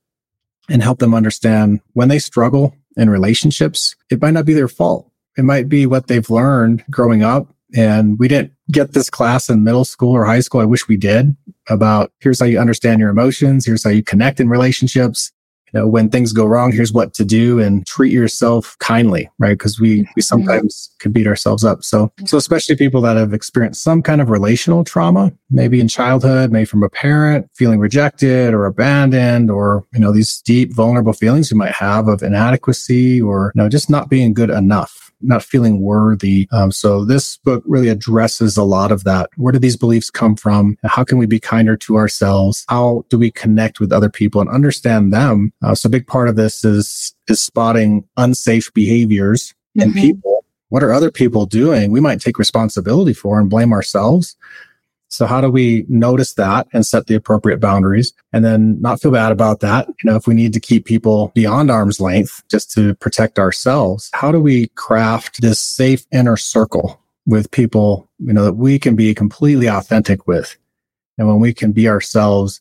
and 0.69 0.83
help 0.83 0.99
them 0.99 1.15
understand 1.15 1.81
when 1.93 2.09
they 2.09 2.19
struggle 2.19 2.75
in 2.97 3.11
relationships, 3.11 3.95
it 4.11 4.21
might 4.21 4.33
not 4.33 4.47
be 4.47 4.55
their 4.55 4.69
fault. 4.69 5.11
It 5.37 5.45
might 5.45 5.69
be 5.69 5.87
what 5.87 6.07
they've 6.07 6.29
learned 6.29 6.85
growing 6.91 7.23
up. 7.23 7.49
And 7.75 8.19
we 8.19 8.29
didn't 8.29 8.53
get 8.71 8.93
this 8.93 9.11
class 9.11 9.51
in 9.51 9.65
middle 9.65 9.85
school 9.85 10.13
or 10.13 10.25
high 10.25 10.41
school. 10.41 10.61
I 10.61 10.65
wish 10.65 10.89
we 10.89 10.97
did 10.97 11.37
about 11.69 12.13
here's 12.21 12.41
how 12.41 12.47
you 12.47 12.59
understand 12.59 13.01
your 13.01 13.11
emotions. 13.11 13.67
Here's 13.67 13.85
how 13.85 13.91
you 13.91 14.03
connect 14.03 14.41
in 14.41 14.49
relationships 14.49 15.33
know, 15.77 15.87
when 15.87 16.09
things 16.11 16.33
go 16.33 16.45
wrong, 16.47 16.73
here's 16.73 16.93
what 16.93 17.15
to 17.15 17.25
do 17.25 17.61
and 17.61 17.87
treat 17.87 18.13
yourself 18.13 18.77
kindly, 18.79 19.29
right? 19.39 19.51
Because 19.51 19.81
we 19.81 19.89
we 19.89 20.03
mm-hmm. 20.03 20.21
sometimes 20.21 20.91
can 20.99 21.13
beat 21.13 21.27
ourselves 21.27 21.65
up. 21.65 21.85
So 21.85 22.13
so 22.25 22.37
especially 22.37 22.77
people 22.77 23.01
that 23.03 23.17
have 23.17 23.33
experienced 23.33 23.83
some 23.83 24.03
kind 24.03 24.21
of 24.21 24.31
relational 24.31 24.85
trauma, 24.85 25.33
maybe 25.51 25.81
in 25.81 25.89
childhood, 25.89 26.51
maybe 26.51 26.67
from 26.67 26.83
a 26.83 26.89
parent, 26.89 27.49
feeling 27.55 27.79
rejected 27.79 28.55
or 28.55 28.67
abandoned, 28.67 29.51
or 29.51 29.85
you 29.93 30.01
know, 30.01 30.13
these 30.13 30.41
deep 30.43 30.75
vulnerable 30.75 31.13
feelings 31.13 31.51
you 31.51 31.57
might 31.57 31.73
have 31.73 32.09
of 32.09 32.23
inadequacy 32.23 33.21
or 33.21 33.53
you 33.55 33.63
know, 33.63 33.69
just 33.69 33.91
not 33.91 34.11
being 34.11 34.35
good 34.35 34.51
enough 34.51 35.06
not 35.21 35.43
feeling 35.43 35.81
worthy. 35.81 36.49
Um, 36.53 36.71
so 36.71 37.05
this 37.05 37.37
book 37.39 37.63
really 37.67 37.89
addresses 37.89 38.57
a 38.57 38.63
lot 38.63 38.93
of 38.93 39.05
that. 39.05 39.31
Where 39.37 39.53
do 39.53 39.59
these 39.59 39.77
beliefs 39.77 40.11
come 40.11 40.37
from? 40.37 40.77
How 40.85 41.05
can 41.05 41.19
we 41.19 41.27
be 41.27 41.41
kinder 41.41 41.77
to 41.79 41.97
ourselves? 41.97 42.65
How 42.69 43.05
do 43.09 43.19
we 43.19 43.31
connect 43.31 43.81
with 43.81 43.93
other 43.93 44.11
people 44.11 44.41
and 44.41 44.51
understand 44.51 45.13
them? 45.13 45.53
Uh, 45.63 45.75
so 45.75 45.87
a 45.87 45.91
big 45.91 46.07
part 46.07 46.29
of 46.29 46.37
this 46.37 46.65
is 46.65 47.15
is 47.29 47.43
spotting 47.43 48.05
unsafe 48.17 48.73
behaviors 48.75 49.55
mm-hmm. 49.77 49.89
in 49.89 49.95
people. 49.95 50.45
What 50.69 50.83
are 50.83 50.93
other 50.93 51.11
people 51.11 51.47
doing? 51.47 51.93
We 51.93 52.01
might 52.01 52.21
take 52.21 52.39
responsibility 52.39 53.13
for 53.13 53.39
and 53.39 53.49
blame 53.49 53.73
ourselves. 53.73 54.37
So 55.09 55.27
how 55.27 55.41
do 55.41 55.51
we 55.51 55.85
notice 55.89 56.35
that 56.35 56.67
and 56.73 56.85
set 56.85 57.07
the 57.07 57.15
appropriate 57.15 57.61
boundaries 57.61 58.13
and 58.33 58.45
then 58.45 58.81
not 58.81 59.01
feel 59.01 59.13
bad 59.13 59.33
about 59.33 59.61
that? 59.61 59.87
You 59.89 60.11
know, 60.11 60.17
if 60.17 60.27
we 60.27 60.35
need 60.35 60.53
to 60.55 60.61
keep 60.61 60.85
people 60.85 61.33
beyond 61.35 61.71
arm's 61.71 62.01
length 62.01 62.43
just 62.51 62.73
to 62.73 62.95
protect 62.97 63.39
ourselves, 63.39 64.11
how 64.13 64.33
do 64.33 64.41
we 64.41 64.69
craft 64.75 65.41
this 65.41 65.61
safe 65.61 66.05
inner 66.13 66.37
circle 66.37 67.01
with 67.25 67.51
people, 67.51 68.09
you 68.19 68.33
know, 68.33 68.45
that 68.45 68.55
we 68.55 68.79
can 68.79 68.97
be 68.97 69.15
completely 69.15 69.69
authentic 69.69 70.27
with? 70.27 70.57
And 71.19 71.29
when 71.29 71.41
we 71.41 71.55
can 71.55 71.73
be 71.73 71.89
ourselves, 71.89 72.61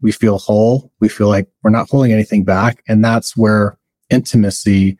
we 0.00 0.12
feel 0.12 0.38
whole. 0.38 0.90
We 0.98 1.08
feel 1.08 1.28
like 1.28 1.48
we're 1.62 1.70
not 1.70 1.88
holding 1.88 2.12
anything 2.12 2.42
back. 2.42 2.82
And 2.88 3.04
that's 3.04 3.36
where 3.36 3.78
intimacy 4.10 4.98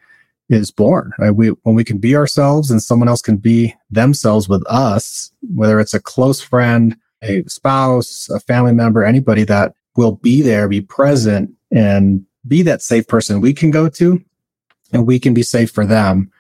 is 0.53 0.71
born. 0.71 1.13
Right? 1.19 1.31
We, 1.31 1.49
when 1.63 1.75
we 1.75 1.85
can 1.85 1.99
be 1.99 2.17
ourselves 2.17 2.71
and 2.71 2.83
someone 2.83 3.09
else 3.09 3.23
can 3.23 3.37
be 3.37 3.75
themselves 3.91 4.49
with 4.49 4.65
us, 4.67 5.33
whether 5.55 5.81
it's 5.81 5.95
a 5.95 6.01
close 6.01 6.41
friend, 6.41 6.97
a 7.23 7.43
spouse, 7.45 8.29
a 8.31 8.41
family 8.41 8.73
member, 8.73 9.05
anybody 9.05 9.45
that 9.45 9.75
will 9.97 10.13
be 10.13 10.43
there, 10.43 10.69
be 10.69 10.81
present 10.81 11.51
and 11.71 12.25
be 12.49 12.63
that 12.63 12.83
safe 12.83 13.07
person 13.07 13.41
we 13.41 13.53
can 13.53 13.71
go 13.71 13.89
to 13.89 14.21
and 14.93 15.07
we 15.07 15.19
can 15.19 15.33
be 15.33 15.43
safe 15.43 15.71
for 15.71 15.87
them. 15.87 16.31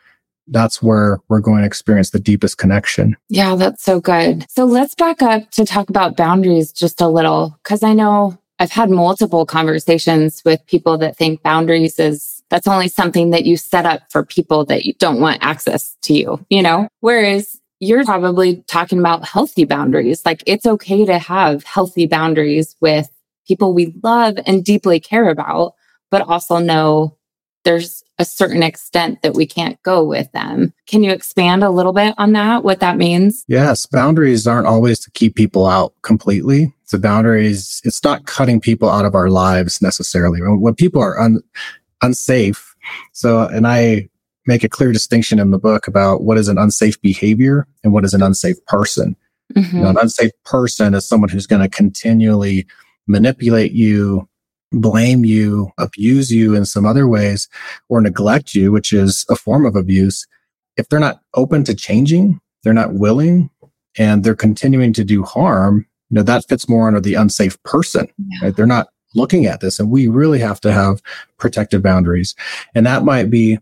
That's 0.48 0.82
where 0.82 1.20
we're 1.28 1.40
going 1.40 1.60
to 1.60 1.66
experience 1.66 2.10
the 2.10 2.18
deepest 2.18 2.58
connection. 2.58 3.16
Yeah, 3.28 3.54
that's 3.54 3.82
so 3.82 4.00
good. 4.00 4.44
So 4.50 4.64
let's 4.64 4.96
back 4.96 5.22
up 5.22 5.50
to 5.52 5.64
talk 5.64 5.88
about 5.88 6.16
boundaries 6.16 6.72
just 6.72 7.00
a 7.00 7.06
little, 7.06 7.56
because 7.62 7.84
I 7.84 7.92
know 7.92 8.36
I've 8.58 8.72
had 8.72 8.90
multiple 8.90 9.46
conversations 9.46 10.42
with 10.44 10.66
people 10.66 10.98
that 10.98 11.16
think 11.16 11.42
boundaries 11.42 11.98
is 12.00 12.41
that's 12.52 12.68
only 12.68 12.86
something 12.86 13.30
that 13.30 13.46
you 13.46 13.56
set 13.56 13.86
up 13.86 14.02
for 14.10 14.22
people 14.22 14.62
that 14.66 14.84
you 14.84 14.92
don't 14.98 15.22
want 15.22 15.42
access 15.42 15.96
to 16.02 16.12
you, 16.12 16.44
you 16.50 16.60
know? 16.60 16.86
Whereas 17.00 17.58
you're 17.80 18.04
probably 18.04 18.62
talking 18.68 18.98
about 18.98 19.26
healthy 19.26 19.64
boundaries. 19.64 20.20
Like 20.26 20.42
it's 20.46 20.66
okay 20.66 21.06
to 21.06 21.18
have 21.18 21.64
healthy 21.64 22.06
boundaries 22.06 22.76
with 22.82 23.08
people 23.48 23.72
we 23.72 23.94
love 24.02 24.38
and 24.44 24.62
deeply 24.62 25.00
care 25.00 25.30
about, 25.30 25.72
but 26.10 26.20
also 26.28 26.58
know 26.58 27.16
there's 27.64 28.04
a 28.18 28.24
certain 28.26 28.62
extent 28.62 29.22
that 29.22 29.32
we 29.32 29.46
can't 29.46 29.82
go 29.82 30.04
with 30.04 30.30
them. 30.32 30.74
Can 30.86 31.02
you 31.02 31.10
expand 31.10 31.64
a 31.64 31.70
little 31.70 31.94
bit 31.94 32.14
on 32.18 32.32
that, 32.32 32.64
what 32.64 32.80
that 32.80 32.98
means? 32.98 33.44
Yes. 33.48 33.86
Boundaries 33.86 34.46
aren't 34.46 34.66
always 34.66 35.00
to 35.00 35.10
keep 35.12 35.36
people 35.36 35.66
out 35.66 35.94
completely. 36.02 36.74
The 36.90 36.98
boundaries, 36.98 37.80
it's 37.84 38.04
not 38.04 38.26
cutting 38.26 38.60
people 38.60 38.90
out 38.90 39.06
of 39.06 39.14
our 39.14 39.30
lives 39.30 39.80
necessarily. 39.80 40.40
When 40.42 40.74
people 40.74 41.00
are 41.00 41.18
un, 41.18 41.40
unsafe. 42.02 42.74
So, 43.12 43.46
and 43.46 43.66
I 43.66 44.08
make 44.46 44.64
a 44.64 44.68
clear 44.68 44.92
distinction 44.92 45.38
in 45.38 45.50
the 45.50 45.58
book 45.58 45.86
about 45.86 46.22
what 46.22 46.36
is 46.36 46.48
an 46.48 46.58
unsafe 46.58 47.00
behavior 47.00 47.66
and 47.84 47.92
what 47.92 48.04
is 48.04 48.12
an 48.12 48.22
unsafe 48.22 48.64
person. 48.66 49.16
Mm-hmm. 49.54 49.76
You 49.76 49.82
know, 49.82 49.90
an 49.90 49.98
unsafe 49.98 50.32
person 50.44 50.94
is 50.94 51.06
someone 51.06 51.30
who's 51.30 51.46
going 51.46 51.62
to 51.62 51.68
continually 51.68 52.66
manipulate 53.06 53.72
you, 53.72 54.28
blame 54.72 55.24
you, 55.24 55.70
abuse 55.78 56.32
you 56.32 56.54
in 56.54 56.64
some 56.64 56.86
other 56.86 57.06
ways, 57.06 57.48
or 57.88 58.00
neglect 58.00 58.54
you, 58.54 58.72
which 58.72 58.92
is 58.92 59.24
a 59.28 59.36
form 59.36 59.66
of 59.66 59.76
abuse. 59.76 60.26
If 60.76 60.88
they're 60.88 60.98
not 60.98 61.20
open 61.34 61.64
to 61.64 61.74
changing, 61.74 62.40
they're 62.64 62.72
not 62.72 62.94
willing, 62.94 63.50
and 63.98 64.24
they're 64.24 64.34
continuing 64.34 64.92
to 64.94 65.04
do 65.04 65.22
harm, 65.22 65.86
you 66.10 66.16
know, 66.16 66.22
that 66.22 66.48
fits 66.48 66.68
more 66.68 66.88
under 66.88 67.00
the 67.00 67.14
unsafe 67.14 67.62
person. 67.62 68.08
Yeah. 68.18 68.46
Right? 68.46 68.56
They're 68.56 68.66
not 68.66 68.88
looking 69.14 69.46
at 69.46 69.60
this 69.60 69.78
and 69.78 69.90
we 69.90 70.08
really 70.08 70.38
have 70.38 70.60
to 70.60 70.72
have 70.72 71.02
protective 71.38 71.82
boundaries. 71.82 72.34
And 72.74 72.86
that 72.86 73.04
might 73.04 73.30
be 73.30 73.58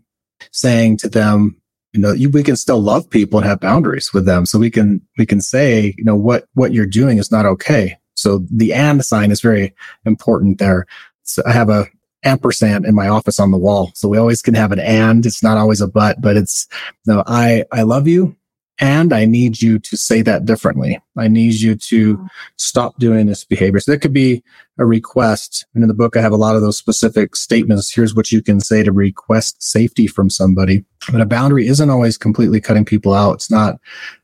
saying 0.51 0.97
to 0.97 1.09
them, 1.09 1.55
you 1.93 1.99
know, 1.99 2.13
you, 2.13 2.29
we 2.29 2.43
can 2.43 2.55
still 2.55 2.81
love 2.81 3.09
people 3.09 3.39
and 3.39 3.47
have 3.47 3.59
boundaries 3.59 4.13
with 4.13 4.25
them. 4.25 4.45
So 4.45 4.57
we 4.57 4.71
can, 4.71 5.01
we 5.17 5.25
can 5.25 5.41
say, 5.41 5.93
you 5.97 6.03
know, 6.03 6.15
what, 6.15 6.45
what 6.53 6.73
you're 6.73 6.85
doing 6.85 7.17
is 7.17 7.31
not 7.31 7.45
okay. 7.45 7.97
So 8.15 8.45
the 8.49 8.73
and 8.73 9.03
sign 9.03 9.31
is 9.31 9.41
very 9.41 9.73
important 10.05 10.59
there. 10.59 10.85
So 11.23 11.43
I 11.45 11.51
have 11.51 11.69
a 11.69 11.87
ampersand 12.23 12.85
in 12.85 12.95
my 12.95 13.07
office 13.07 13.39
on 13.39 13.51
the 13.51 13.57
wall. 13.57 13.91
So 13.95 14.07
we 14.07 14.17
always 14.17 14.41
can 14.41 14.53
have 14.53 14.71
an 14.71 14.79
and. 14.79 15.25
It's 15.25 15.43
not 15.43 15.57
always 15.57 15.81
a 15.81 15.87
but, 15.87 16.21
but 16.21 16.37
it's, 16.37 16.67
you 17.05 17.13
know, 17.13 17.23
I, 17.25 17.65
I 17.71 17.81
love 17.81 18.07
you 18.07 18.35
and 18.81 19.13
I 19.13 19.25
need 19.25 19.61
you 19.61 19.77
to 19.77 19.95
say 19.95 20.23
that 20.23 20.45
differently. 20.45 20.99
I 21.15 21.27
need 21.27 21.53
you 21.53 21.75
to 21.75 22.17
mm-hmm. 22.17 22.25
stop 22.57 22.97
doing 22.97 23.27
this 23.27 23.45
behavior. 23.45 23.79
So 23.79 23.91
that 23.91 24.01
could 24.01 24.11
be 24.11 24.43
a 24.79 24.85
request. 24.85 25.65
And 25.75 25.83
in 25.83 25.87
the 25.87 25.93
book, 25.93 26.17
I 26.17 26.21
have 26.21 26.31
a 26.31 26.37
lot 26.37 26.55
of 26.55 26.63
those 26.63 26.79
specific 26.79 27.35
statements. 27.35 27.93
Here's 27.93 28.15
what 28.15 28.31
you 28.31 28.41
can 28.41 28.59
say 28.59 28.81
to 28.81 28.91
request 28.91 29.61
safety 29.61 30.07
from 30.07 30.31
somebody. 30.31 30.83
But 31.11 31.21
a 31.21 31.27
boundary 31.27 31.67
isn't 31.67 31.89
always 31.91 32.17
completely 32.17 32.59
cutting 32.59 32.83
people 32.83 33.13
out. 33.13 33.35
It's 33.35 33.51
not, 33.51 33.79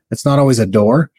it's 0.09 0.25
not 0.25 0.39
always 0.39 0.57
a 0.57 0.65
door. 0.65 1.11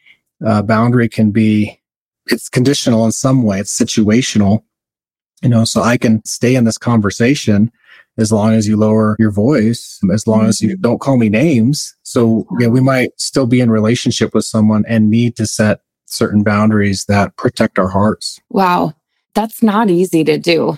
A 0.45 0.61
boundary 0.61 1.07
can 1.07 1.31
be, 1.31 1.79
it's 2.27 2.49
conditional 2.49 3.05
in 3.05 3.13
some 3.13 3.43
way. 3.43 3.61
It's 3.61 3.75
situational. 3.77 4.63
You 5.41 5.47
know, 5.47 5.63
so 5.63 5.81
I 5.81 5.95
can 5.95 6.23
stay 6.25 6.55
in 6.55 6.65
this 6.65 6.77
conversation 6.77 7.71
as 8.19 8.31
long 8.31 8.53
as 8.53 8.67
you 8.67 8.77
lower 8.77 9.15
your 9.17 9.31
voice, 9.31 9.99
as 10.11 10.27
long 10.27 10.45
as 10.45 10.61
you 10.61 10.69
mm-hmm. 10.69 10.81
don't 10.81 11.01
call 11.01 11.17
me 11.17 11.29
names. 11.29 11.95
So 12.03 12.45
yeah, 12.59 12.67
we 12.67 12.81
might 12.81 13.11
still 13.19 13.47
be 13.47 13.61
in 13.61 13.71
relationship 13.71 14.33
with 14.33 14.45
someone 14.45 14.83
and 14.87 15.09
need 15.09 15.35
to 15.37 15.47
set 15.47 15.81
certain 16.05 16.43
boundaries 16.43 17.05
that 17.05 17.35
protect 17.37 17.79
our 17.79 17.87
hearts. 17.87 18.39
Wow. 18.49 18.93
That's 19.35 19.63
not 19.63 19.89
easy 19.89 20.23
to 20.25 20.37
do. 20.37 20.77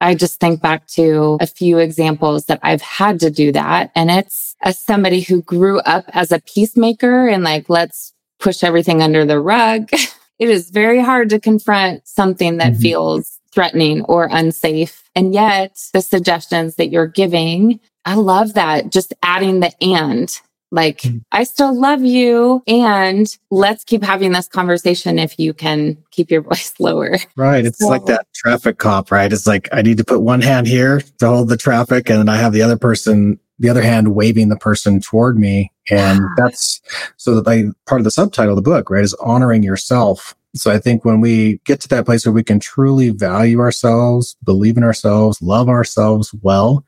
I 0.00 0.14
just 0.14 0.38
think 0.40 0.60
back 0.60 0.86
to 0.88 1.38
a 1.40 1.46
few 1.46 1.78
examples 1.78 2.46
that 2.46 2.60
I've 2.62 2.82
had 2.82 3.20
to 3.20 3.30
do 3.30 3.50
that. 3.52 3.90
And 3.94 4.10
it's 4.10 4.54
as 4.62 4.78
somebody 4.78 5.20
who 5.20 5.42
grew 5.42 5.80
up 5.80 6.04
as 6.08 6.30
a 6.30 6.40
peacemaker 6.40 7.26
and 7.26 7.42
like, 7.42 7.70
let's 7.70 8.12
push 8.38 8.62
everything 8.62 9.02
under 9.02 9.24
the 9.24 9.40
rug. 9.40 9.88
it 10.38 10.50
is 10.50 10.70
very 10.70 11.00
hard 11.00 11.30
to 11.30 11.40
confront 11.40 12.06
something 12.06 12.58
that 12.58 12.74
mm-hmm. 12.74 12.82
feels 12.82 13.40
threatening 13.52 14.02
or 14.02 14.28
unsafe. 14.30 15.05
And 15.16 15.34
yet 15.34 15.76
the 15.92 16.02
suggestions 16.02 16.76
that 16.76 16.90
you're 16.90 17.08
giving, 17.08 17.80
I 18.04 18.14
love 18.14 18.54
that. 18.54 18.92
Just 18.92 19.14
adding 19.22 19.60
the 19.60 19.72
and 19.82 20.30
like, 20.70 20.98
mm. 21.02 21.22
I 21.32 21.44
still 21.44 21.78
love 21.78 22.02
you. 22.02 22.62
And 22.66 23.26
let's 23.50 23.82
keep 23.82 24.02
having 24.02 24.32
this 24.32 24.48
conversation 24.48 25.18
if 25.18 25.38
you 25.38 25.54
can 25.54 25.96
keep 26.10 26.30
your 26.30 26.42
voice 26.42 26.74
lower. 26.78 27.16
Right. 27.36 27.64
It's 27.64 27.78
so, 27.78 27.88
like 27.88 28.04
that 28.06 28.26
traffic 28.34 28.78
cop, 28.78 29.10
right? 29.10 29.32
It's 29.32 29.46
like, 29.46 29.68
I 29.72 29.82
need 29.82 29.98
to 29.98 30.04
put 30.04 30.20
one 30.20 30.42
hand 30.42 30.66
here 30.66 31.00
to 31.18 31.26
hold 31.26 31.48
the 31.48 31.56
traffic 31.56 32.10
and 32.10 32.30
I 32.30 32.36
have 32.36 32.52
the 32.52 32.62
other 32.62 32.76
person, 32.76 33.40
the 33.58 33.68
other 33.68 33.82
hand 33.82 34.14
waving 34.14 34.48
the 34.48 34.56
person 34.56 35.00
toward 35.00 35.38
me. 35.38 35.72
And 35.88 36.20
that's 36.36 36.80
so 37.16 37.36
that 37.36 37.46
like 37.46 37.64
part 37.86 38.00
of 38.00 38.04
the 38.04 38.10
subtitle 38.10 38.52
of 38.52 38.56
the 38.56 38.70
book, 38.70 38.90
right? 38.90 39.04
Is 39.04 39.14
honoring 39.14 39.62
yourself 39.62 40.34
So 40.54 40.70
I 40.70 40.78
think 40.78 41.04
when 41.04 41.20
we 41.20 41.60
get 41.64 41.80
to 41.82 41.88
that 41.88 42.06
place 42.06 42.24
where 42.24 42.32
we 42.32 42.44
can 42.44 42.60
truly 42.60 43.10
value 43.10 43.60
ourselves, 43.60 44.36
believe 44.42 44.76
in 44.76 44.84
ourselves, 44.84 45.42
love 45.42 45.68
ourselves 45.68 46.34
well, 46.42 46.84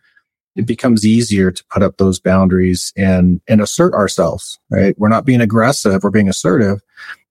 it 0.56 0.66
becomes 0.66 1.06
easier 1.06 1.50
to 1.50 1.64
put 1.70 1.82
up 1.82 1.98
those 1.98 2.18
boundaries 2.18 2.92
and, 2.96 3.40
and 3.46 3.60
assert 3.60 3.94
ourselves, 3.94 4.58
right? 4.70 4.98
We're 4.98 5.08
not 5.08 5.24
being 5.24 5.40
aggressive. 5.40 6.02
We're 6.02 6.10
being 6.10 6.28
assertive 6.28 6.80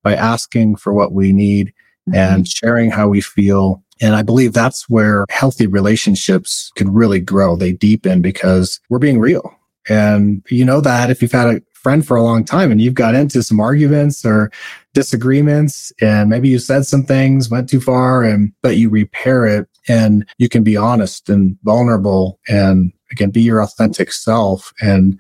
by 0.03 0.15
asking 0.15 0.77
for 0.77 0.93
what 0.93 1.11
we 1.11 1.33
need 1.33 1.73
mm-hmm. 2.07 2.15
and 2.15 2.47
sharing 2.47 2.91
how 2.91 3.09
we 3.09 3.19
feel. 3.21 3.83
And 3.99 4.15
I 4.15 4.21
believe 4.21 4.53
that's 4.53 4.87
where 4.87 5.25
healthy 5.29 5.67
relationships 5.67 6.71
can 6.75 6.93
really 6.93 7.19
grow. 7.19 7.55
They 7.55 7.73
deepen 7.73 8.21
because 8.21 8.79
we're 8.89 8.99
being 8.99 9.19
real. 9.19 9.53
And 9.89 10.45
you 10.49 10.65
know 10.65 10.81
that 10.81 11.09
if 11.09 11.21
you've 11.21 11.31
had 11.31 11.47
a 11.47 11.61
friend 11.87 12.05
for 12.05 12.17
a 12.17 12.21
long 12.21 12.43
time 12.43 12.69
and 12.69 12.81
you've 12.81 12.93
got 12.93 13.15
into 13.15 13.41
some 13.41 13.61
arguments 13.61 14.25
or 14.25 14.51
disagreements 14.93 15.93
and 16.01 16.29
maybe 16.29 16.49
you 16.49 16.59
said 16.59 16.85
some 16.85 17.01
things 17.01 17.49
went 17.49 17.69
too 17.69 17.79
far 17.79 18.23
and 18.23 18.51
but 18.61 18.75
you 18.75 18.89
repair 18.89 19.45
it 19.45 19.69
and 19.87 20.27
you 20.37 20.49
can 20.49 20.65
be 20.65 20.75
honest 20.75 21.29
and 21.29 21.57
vulnerable 21.63 22.41
and 22.49 22.91
again 23.09 23.29
be 23.29 23.41
your 23.41 23.61
authentic 23.61 24.11
self 24.11 24.73
and 24.81 25.17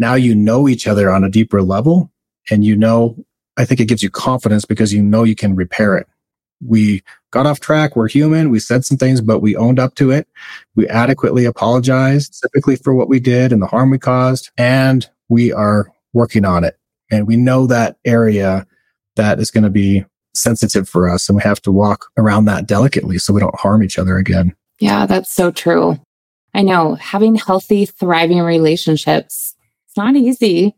now 0.00 0.14
you 0.14 0.34
know 0.34 0.68
each 0.68 0.88
other 0.88 1.08
on 1.08 1.22
a 1.22 1.30
deeper 1.30 1.62
level 1.62 2.10
and 2.50 2.64
you 2.64 2.74
know 2.74 3.14
i 3.56 3.64
think 3.64 3.78
it 3.78 3.86
gives 3.86 4.02
you 4.02 4.10
confidence 4.10 4.64
because 4.64 4.92
you 4.92 5.00
know 5.00 5.22
you 5.22 5.36
can 5.36 5.54
repair 5.54 5.96
it 5.96 6.08
we 6.60 7.04
got 7.30 7.46
off 7.46 7.60
track. 7.60 7.94
We're 7.94 8.08
human. 8.08 8.50
We 8.50 8.58
said 8.58 8.84
some 8.84 8.96
things, 8.96 9.20
but 9.20 9.38
we 9.38 9.54
owned 9.54 9.78
up 9.78 9.94
to 9.94 10.10
it. 10.10 10.26
We 10.74 10.88
adequately 10.88 11.44
apologized 11.44 12.34
specifically 12.34 12.74
for 12.74 12.92
what 12.94 13.08
we 13.08 13.20
did 13.20 13.52
and 13.52 13.62
the 13.62 13.68
harm 13.68 13.90
we 13.90 13.98
caused. 14.00 14.50
And 14.58 15.08
we 15.28 15.52
are 15.52 15.92
working 16.12 16.44
on 16.44 16.64
it. 16.64 16.78
And 17.10 17.26
we 17.26 17.36
know 17.36 17.66
that 17.66 17.96
area 18.04 18.66
that 19.16 19.40
is 19.40 19.50
going 19.50 19.64
to 19.64 19.70
be 19.70 20.04
sensitive 20.34 20.88
for 20.88 21.08
us. 21.08 21.28
And 21.28 21.36
we 21.36 21.42
have 21.42 21.60
to 21.62 21.72
walk 21.72 22.06
around 22.16 22.44
that 22.46 22.66
delicately 22.66 23.18
so 23.18 23.32
we 23.32 23.40
don't 23.40 23.58
harm 23.58 23.82
each 23.82 23.98
other 23.98 24.16
again. 24.16 24.54
Yeah, 24.78 25.06
that's 25.06 25.32
so 25.32 25.50
true. 25.50 26.00
I 26.54 26.62
know 26.62 26.94
having 26.94 27.34
healthy, 27.34 27.84
thriving 27.84 28.40
relationships, 28.40 29.54
it's 29.86 29.96
not 29.96 30.16
easy. 30.16 30.76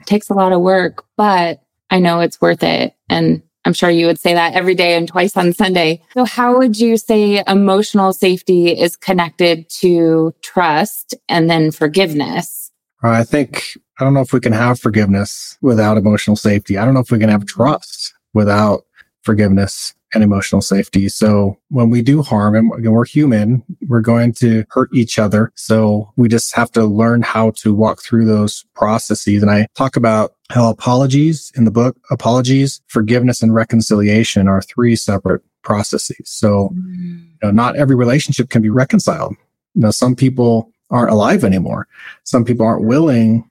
It 0.00 0.06
takes 0.06 0.30
a 0.30 0.34
lot 0.34 0.52
of 0.52 0.60
work, 0.60 1.04
but 1.16 1.62
I 1.90 1.98
know 1.98 2.20
it's 2.20 2.40
worth 2.40 2.62
it. 2.62 2.94
And 3.08 3.42
I'm 3.64 3.72
sure 3.72 3.90
you 3.90 4.06
would 4.06 4.18
say 4.18 4.34
that 4.34 4.54
every 4.54 4.74
day 4.74 4.96
and 4.96 5.06
twice 5.06 5.36
on 5.36 5.52
Sunday. 5.52 6.02
So 6.14 6.24
how 6.24 6.58
would 6.58 6.78
you 6.78 6.96
say 6.96 7.44
emotional 7.46 8.12
safety 8.12 8.68
is 8.68 8.96
connected 8.96 9.68
to 9.80 10.34
trust 10.42 11.14
and 11.28 11.50
then 11.50 11.70
forgiveness? 11.70 12.69
Uh, 13.02 13.10
I 13.10 13.24
think, 13.24 13.78
I 13.98 14.04
don't 14.04 14.14
know 14.14 14.20
if 14.20 14.32
we 14.32 14.40
can 14.40 14.52
have 14.52 14.78
forgiveness 14.78 15.58
without 15.60 15.96
emotional 15.96 16.36
safety. 16.36 16.76
I 16.76 16.84
don't 16.84 16.94
know 16.94 17.00
if 17.00 17.10
we 17.10 17.18
can 17.18 17.30
have 17.30 17.46
trust 17.46 18.14
without 18.34 18.82
forgiveness 19.22 19.94
and 20.12 20.24
emotional 20.24 20.60
safety. 20.60 21.08
So 21.08 21.56
when 21.68 21.88
we 21.88 22.02
do 22.02 22.22
harm 22.22 22.54
and 22.56 22.70
we're 22.92 23.04
human, 23.04 23.62
we're 23.86 24.00
going 24.00 24.32
to 24.34 24.64
hurt 24.70 24.90
each 24.92 25.18
other. 25.18 25.52
So 25.54 26.12
we 26.16 26.28
just 26.28 26.54
have 26.56 26.70
to 26.72 26.84
learn 26.84 27.22
how 27.22 27.52
to 27.58 27.72
walk 27.74 28.02
through 28.02 28.24
those 28.24 28.64
processes. 28.74 29.42
And 29.42 29.50
I 29.50 29.68
talk 29.76 29.96
about 29.96 30.34
how 30.50 30.68
apologies 30.68 31.52
in 31.54 31.64
the 31.64 31.70
book, 31.70 31.96
apologies, 32.10 32.80
forgiveness 32.88 33.40
and 33.40 33.54
reconciliation 33.54 34.48
are 34.48 34.62
three 34.62 34.96
separate 34.96 35.42
processes. 35.62 36.28
So 36.28 36.70
mm. 36.74 37.20
you 37.20 37.38
know, 37.42 37.50
not 37.52 37.76
every 37.76 37.94
relationship 37.94 38.50
can 38.50 38.62
be 38.62 38.70
reconciled. 38.70 39.36
You 39.74 39.82
know, 39.82 39.90
some 39.92 40.16
people 40.16 40.72
aren't 40.90 41.12
alive 41.12 41.44
anymore. 41.44 41.86
Some 42.24 42.44
people 42.44 42.66
aren't 42.66 42.84
willing 42.84 43.48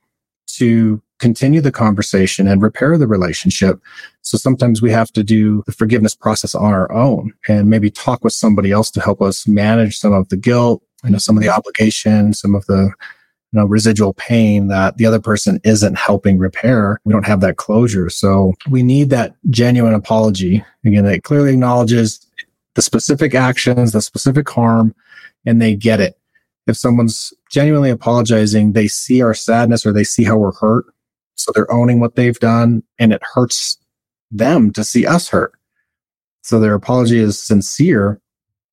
to 0.48 1.02
continue 1.20 1.62
the 1.62 1.72
conversation 1.72 2.48
and 2.48 2.62
repair 2.62 2.98
the 2.98 3.08
relationship. 3.08 3.80
So 4.22 4.38
sometimes 4.38 4.82
we 4.82 4.92
have 4.92 5.12
to 5.12 5.24
do 5.24 5.64
the 5.66 5.72
forgiveness 5.72 6.16
process 6.16 6.56
on 6.56 6.74
our 6.74 6.92
own 6.92 7.34
and 7.48 7.70
maybe 7.70 7.90
talk 7.90 8.24
with 8.24 8.34
somebody 8.34 8.72
else 8.72 8.90
to 8.92 9.02
help 9.02 9.22
us 9.22 9.48
manage 9.48 9.98
some 9.98 10.14
of 10.14 10.30
the 10.30 10.38
guilt, 10.38 10.82
you 11.04 11.12
know, 11.12 11.18
some 11.18 11.38
of 11.38 11.44
the 11.44 11.50
obligation, 11.50 12.34
some 12.34 12.56
of 12.56 12.66
the 12.68 12.94
you 13.52 13.60
know, 13.60 13.66
residual 13.66 14.14
pain 14.14 14.68
that 14.68 14.98
the 14.98 15.06
other 15.06 15.20
person 15.20 15.60
isn't 15.64 15.98
helping 15.98 16.38
repair. 16.38 17.00
We 17.04 17.14
don't 17.14 17.26
have 17.26 17.42
that 17.42 17.58
closure. 17.58 18.10
So 18.10 18.54
we 18.70 18.84
need 18.84 19.10
that 19.10 19.34
genuine 19.50 19.96
apology. 19.96 20.64
Again, 20.86 21.06
it 21.06 21.24
clearly 21.24 21.54
acknowledges 21.54 22.26
the 22.76 22.82
specific 22.84 23.34
actions, 23.34 23.92
the 23.92 24.02
specific 24.02 24.48
harm, 24.50 24.94
and 25.46 25.60
they 25.60 25.76
get 25.76 26.00
it. 26.00 26.19
If 26.70 26.78
someone's 26.78 27.34
genuinely 27.52 27.90
apologizing, 27.90 28.72
they 28.72 28.88
see 28.88 29.22
our 29.22 29.34
sadness 29.34 29.86
or 29.86 29.92
they 29.92 30.04
see 30.04 30.24
how 30.24 30.38
we're 30.38 30.54
hurt 30.54 30.86
so 31.40 31.52
they're 31.54 31.72
owning 31.72 32.00
what 32.00 32.16
they've 32.16 32.40
done 32.40 32.84
and 33.00 33.14
it 33.14 33.22
hurts 33.34 33.78
them 34.30 34.72
to 34.74 34.84
see 34.84 35.06
us 35.06 35.30
hurt. 35.30 35.54
So 36.42 36.60
their 36.60 36.74
apology 36.74 37.20
is 37.20 37.42
sincere. 37.42 38.22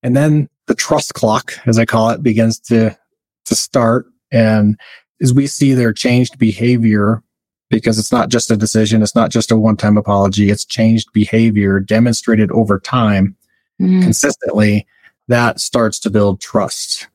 And 0.02 0.16
then 0.16 0.48
the 0.66 0.74
trust 0.74 1.14
clock, 1.14 1.54
as 1.66 1.78
I 1.78 1.84
call 1.84 2.10
it, 2.10 2.22
begins 2.22 2.58
to, 2.60 2.96
to 3.44 3.54
start. 3.54 4.06
And 4.32 4.78
as 5.22 5.32
we 5.32 5.46
see 5.46 5.74
their 5.74 5.92
changed 5.92 6.38
behavior, 6.38 7.22
because 7.70 7.98
it's 7.98 8.12
not 8.12 8.28
just 8.28 8.50
a 8.50 8.56
decision, 8.56 9.02
it's 9.02 9.14
not 9.14 9.30
just 9.30 9.50
a 9.50 9.56
one 9.56 9.76
time 9.76 9.96
apology, 9.96 10.50
it's 10.50 10.64
changed 10.64 11.12
behavior 11.12 11.80
demonstrated 11.80 12.50
over 12.50 12.78
time 12.78 13.36
mm. 13.80 14.02
consistently, 14.02 14.86
that 15.28 15.60
starts 15.60 15.98
to 16.00 16.10
build 16.10 16.40
trust 16.40 17.08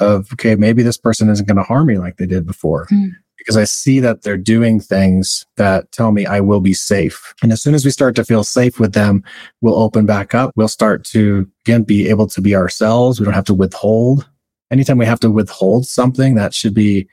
of, 0.00 0.32
okay, 0.32 0.54
maybe 0.56 0.82
this 0.82 0.96
person 0.96 1.28
isn't 1.28 1.46
going 1.46 1.56
to 1.56 1.62
harm 1.62 1.86
me 1.86 1.98
like 1.98 2.16
they 2.16 2.26
did 2.26 2.46
before. 2.46 2.86
Mm 2.86 3.12
because 3.46 3.56
I 3.56 3.62
see 3.62 4.00
that 4.00 4.22
they're 4.22 4.36
doing 4.36 4.80
things 4.80 5.46
that 5.56 5.92
tell 5.92 6.10
me 6.10 6.26
I 6.26 6.40
will 6.40 6.60
be 6.60 6.74
safe. 6.74 7.32
And 7.42 7.52
as 7.52 7.62
soon 7.62 7.76
as 7.76 7.84
we 7.84 7.92
start 7.92 8.16
to 8.16 8.24
feel 8.24 8.42
safe 8.42 8.80
with 8.80 8.92
them, 8.92 9.22
we'll 9.60 9.78
open 9.78 10.04
back 10.04 10.34
up. 10.34 10.50
We'll 10.56 10.66
start 10.66 11.04
to 11.06 11.48
again 11.64 11.84
be 11.84 12.08
able 12.08 12.26
to 12.26 12.40
be 12.40 12.56
ourselves. 12.56 13.20
We 13.20 13.24
don't 13.24 13.34
have 13.34 13.44
to 13.44 13.54
withhold. 13.54 14.28
Anytime 14.72 14.98
we 14.98 15.06
have 15.06 15.20
to 15.20 15.30
withhold 15.30 15.86
something, 15.86 16.34
that 16.34 16.54
should 16.54 16.74
be 16.74 17.06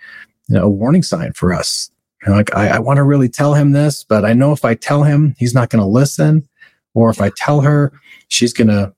you 0.48 0.56
know, 0.56 0.64
a 0.64 0.70
warning 0.70 1.04
sign 1.04 1.34
for 1.34 1.54
us. 1.54 1.92
You 2.24 2.32
know, 2.32 2.38
like 2.38 2.56
I, 2.56 2.70
I 2.70 2.80
want 2.80 2.98
to 2.98 3.04
really 3.04 3.30
tell 3.30 3.54
him 3.54 3.74
this, 3.74 4.04
but 4.04 4.26
I 4.26 4.34
know 4.34 4.54
if 4.54 4.66
I 4.66 4.74
tell 4.74 5.04
him, 5.04 5.36
he's 5.38 5.54
not 5.54 5.70
going 5.70 5.84
to 5.84 5.88
listen. 5.88 6.48
Or 6.96 7.12
if 7.12 7.22
I 7.22 7.30
tell 7.36 7.62
her, 7.62 7.92
she's 8.30 8.54
going 8.54 8.70
to 8.70 8.94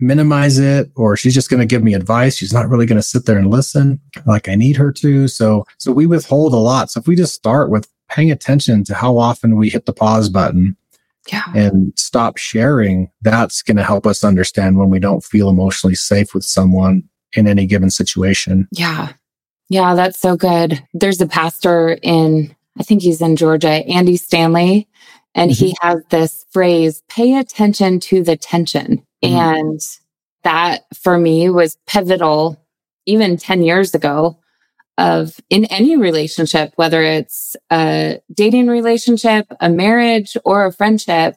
minimize 0.00 0.58
it 0.58 0.90
or 0.96 1.16
she's 1.16 1.34
just 1.34 1.50
going 1.50 1.60
to 1.60 1.66
give 1.66 1.82
me 1.82 1.94
advice. 1.94 2.36
She's 2.36 2.52
not 2.52 2.68
really 2.68 2.86
going 2.86 2.98
to 2.98 3.02
sit 3.02 3.26
there 3.26 3.38
and 3.38 3.50
listen 3.50 4.00
like 4.26 4.48
i 4.48 4.54
need 4.54 4.76
her 4.76 4.92
to. 4.92 5.28
So 5.28 5.64
so 5.78 5.92
we 5.92 6.06
withhold 6.06 6.52
a 6.52 6.56
lot. 6.56 6.90
So 6.90 7.00
if 7.00 7.06
we 7.06 7.16
just 7.16 7.34
start 7.34 7.70
with 7.70 7.88
paying 8.08 8.30
attention 8.30 8.84
to 8.84 8.94
how 8.94 9.18
often 9.18 9.56
we 9.56 9.70
hit 9.70 9.86
the 9.86 9.92
pause 9.92 10.28
button 10.28 10.76
yeah. 11.30 11.44
and 11.54 11.92
stop 11.96 12.36
sharing 12.36 13.10
that's 13.22 13.62
going 13.62 13.76
to 13.76 13.84
help 13.84 14.06
us 14.06 14.24
understand 14.24 14.78
when 14.78 14.90
we 14.90 14.98
don't 14.98 15.22
feel 15.22 15.48
emotionally 15.48 15.94
safe 15.94 16.34
with 16.34 16.44
someone 16.44 17.04
in 17.34 17.46
any 17.46 17.66
given 17.66 17.90
situation. 17.90 18.66
Yeah. 18.72 19.12
Yeah 19.68 19.94
that's 19.94 20.18
so 20.18 20.36
good. 20.36 20.82
There's 20.92 21.20
a 21.20 21.26
pastor 21.26 21.98
in 22.02 22.54
i 22.78 22.82
think 22.82 23.02
he's 23.02 23.20
in 23.20 23.36
georgia 23.36 23.68
andy 23.68 24.16
stanley 24.16 24.88
and 25.34 25.50
mm-hmm. 25.50 25.66
he 25.66 25.76
has 25.80 26.02
this 26.10 26.46
phrase 26.50 27.02
pay 27.08 27.36
attention 27.36 28.00
to 28.00 28.22
the 28.22 28.36
tension 28.36 29.04
Mm-hmm. 29.24 29.36
And 29.36 29.80
that 30.44 30.82
for 30.94 31.18
me 31.18 31.50
was 31.50 31.76
pivotal 31.86 32.56
even 33.06 33.36
10 33.36 33.62
years 33.62 33.94
ago 33.94 34.38
of 34.98 35.40
in 35.48 35.64
any 35.66 35.96
relationship, 35.96 36.72
whether 36.76 37.02
it's 37.02 37.56
a 37.70 38.20
dating 38.32 38.68
relationship, 38.68 39.46
a 39.60 39.68
marriage, 39.68 40.36
or 40.44 40.66
a 40.66 40.72
friendship, 40.72 41.36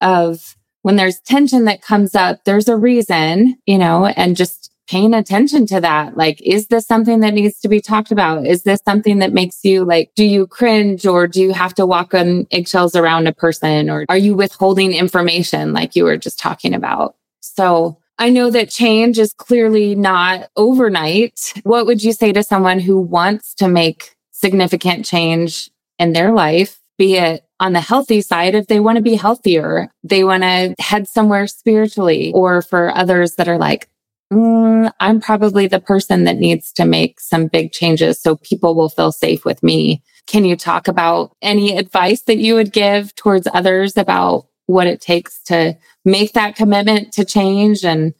of 0.00 0.56
when 0.82 0.96
there's 0.96 1.18
tension 1.20 1.64
that 1.64 1.82
comes 1.82 2.14
up, 2.14 2.44
there's 2.44 2.68
a 2.68 2.76
reason, 2.76 3.56
you 3.66 3.78
know, 3.78 4.06
and 4.06 4.36
just 4.36 4.70
paying 4.86 5.14
attention 5.14 5.66
to 5.66 5.80
that. 5.80 6.16
Like, 6.16 6.40
is 6.42 6.66
this 6.68 6.86
something 6.86 7.20
that 7.20 7.34
needs 7.34 7.60
to 7.60 7.68
be 7.68 7.80
talked 7.80 8.10
about? 8.10 8.46
Is 8.46 8.62
this 8.64 8.80
something 8.84 9.18
that 9.18 9.32
makes 9.32 9.64
you 9.64 9.84
like, 9.84 10.10
do 10.14 10.24
you 10.24 10.46
cringe 10.46 11.06
or 11.06 11.26
do 11.26 11.40
you 11.40 11.52
have 11.52 11.74
to 11.74 11.86
walk 11.86 12.14
on 12.14 12.46
eggshells 12.50 12.94
around 12.94 13.26
a 13.26 13.32
person 13.32 13.88
or 13.88 14.04
are 14.08 14.18
you 14.18 14.34
withholding 14.34 14.92
information 14.92 15.72
like 15.72 15.96
you 15.96 16.04
were 16.04 16.16
just 16.16 16.38
talking 16.38 16.74
about? 16.74 17.16
So 17.40 17.98
I 18.18 18.30
know 18.30 18.50
that 18.50 18.70
change 18.70 19.18
is 19.18 19.32
clearly 19.32 19.94
not 19.94 20.48
overnight. 20.56 21.54
What 21.64 21.86
would 21.86 22.02
you 22.02 22.12
say 22.12 22.32
to 22.32 22.42
someone 22.42 22.78
who 22.78 22.98
wants 22.98 23.54
to 23.54 23.68
make 23.68 24.14
significant 24.30 25.04
change 25.04 25.70
in 25.98 26.12
their 26.12 26.32
life, 26.32 26.80
be 26.98 27.16
it 27.16 27.44
on 27.60 27.72
the 27.72 27.80
healthy 27.80 28.20
side, 28.20 28.54
if 28.54 28.66
they 28.66 28.80
want 28.80 28.96
to 28.96 29.02
be 29.02 29.14
healthier, 29.14 29.88
they 30.02 30.22
want 30.24 30.42
to 30.42 30.74
head 30.78 31.08
somewhere 31.08 31.46
spiritually, 31.46 32.32
or 32.34 32.62
for 32.62 32.94
others 32.96 33.36
that 33.36 33.48
are 33.48 33.58
like, 33.58 33.88
mm, 34.32 34.90
I'm 35.00 35.20
probably 35.20 35.66
the 35.66 35.80
person 35.80 36.24
that 36.24 36.36
needs 36.36 36.72
to 36.72 36.84
make 36.84 37.20
some 37.20 37.46
big 37.46 37.72
changes 37.72 38.20
so 38.20 38.36
people 38.36 38.74
will 38.74 38.88
feel 38.88 39.12
safe 39.12 39.44
with 39.44 39.62
me. 39.62 40.02
Can 40.26 40.44
you 40.44 40.56
talk 40.56 40.88
about 40.88 41.36
any 41.42 41.76
advice 41.76 42.22
that 42.22 42.38
you 42.38 42.54
would 42.54 42.72
give 42.72 43.14
towards 43.14 43.46
others 43.52 43.96
about 43.96 44.46
what 44.66 44.86
it 44.86 45.00
takes 45.00 45.42
to 45.44 45.76
make 46.04 46.32
that 46.32 46.56
commitment 46.56 47.12
to 47.12 47.24
change 47.24 47.84
and 47.84 48.14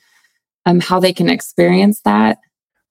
um, 0.66 0.80
how 0.80 1.00
they 1.00 1.12
can 1.12 1.28
experience 1.28 2.00
that? 2.02 2.38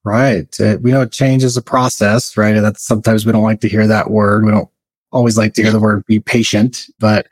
Right. 0.03 0.59
Uh, 0.59 0.77
we 0.81 0.91
know 0.91 1.05
change 1.05 1.43
is 1.43 1.55
a 1.55 1.61
process, 1.61 2.35
right? 2.35 2.55
And 2.55 2.65
that's 2.65 2.83
sometimes 2.83 3.25
we 3.25 3.31
don't 3.31 3.43
like 3.43 3.61
to 3.61 3.69
hear 3.69 3.87
that 3.87 4.11
word. 4.11 4.45
We 4.45 4.51
don't 4.51 4.69
always 5.11 5.37
like 5.37 5.53
to 5.53 5.63
hear 5.63 5.71
the 5.71 5.79
word 5.79 6.05
be 6.05 6.19
patient, 6.19 6.87
but 6.99 7.27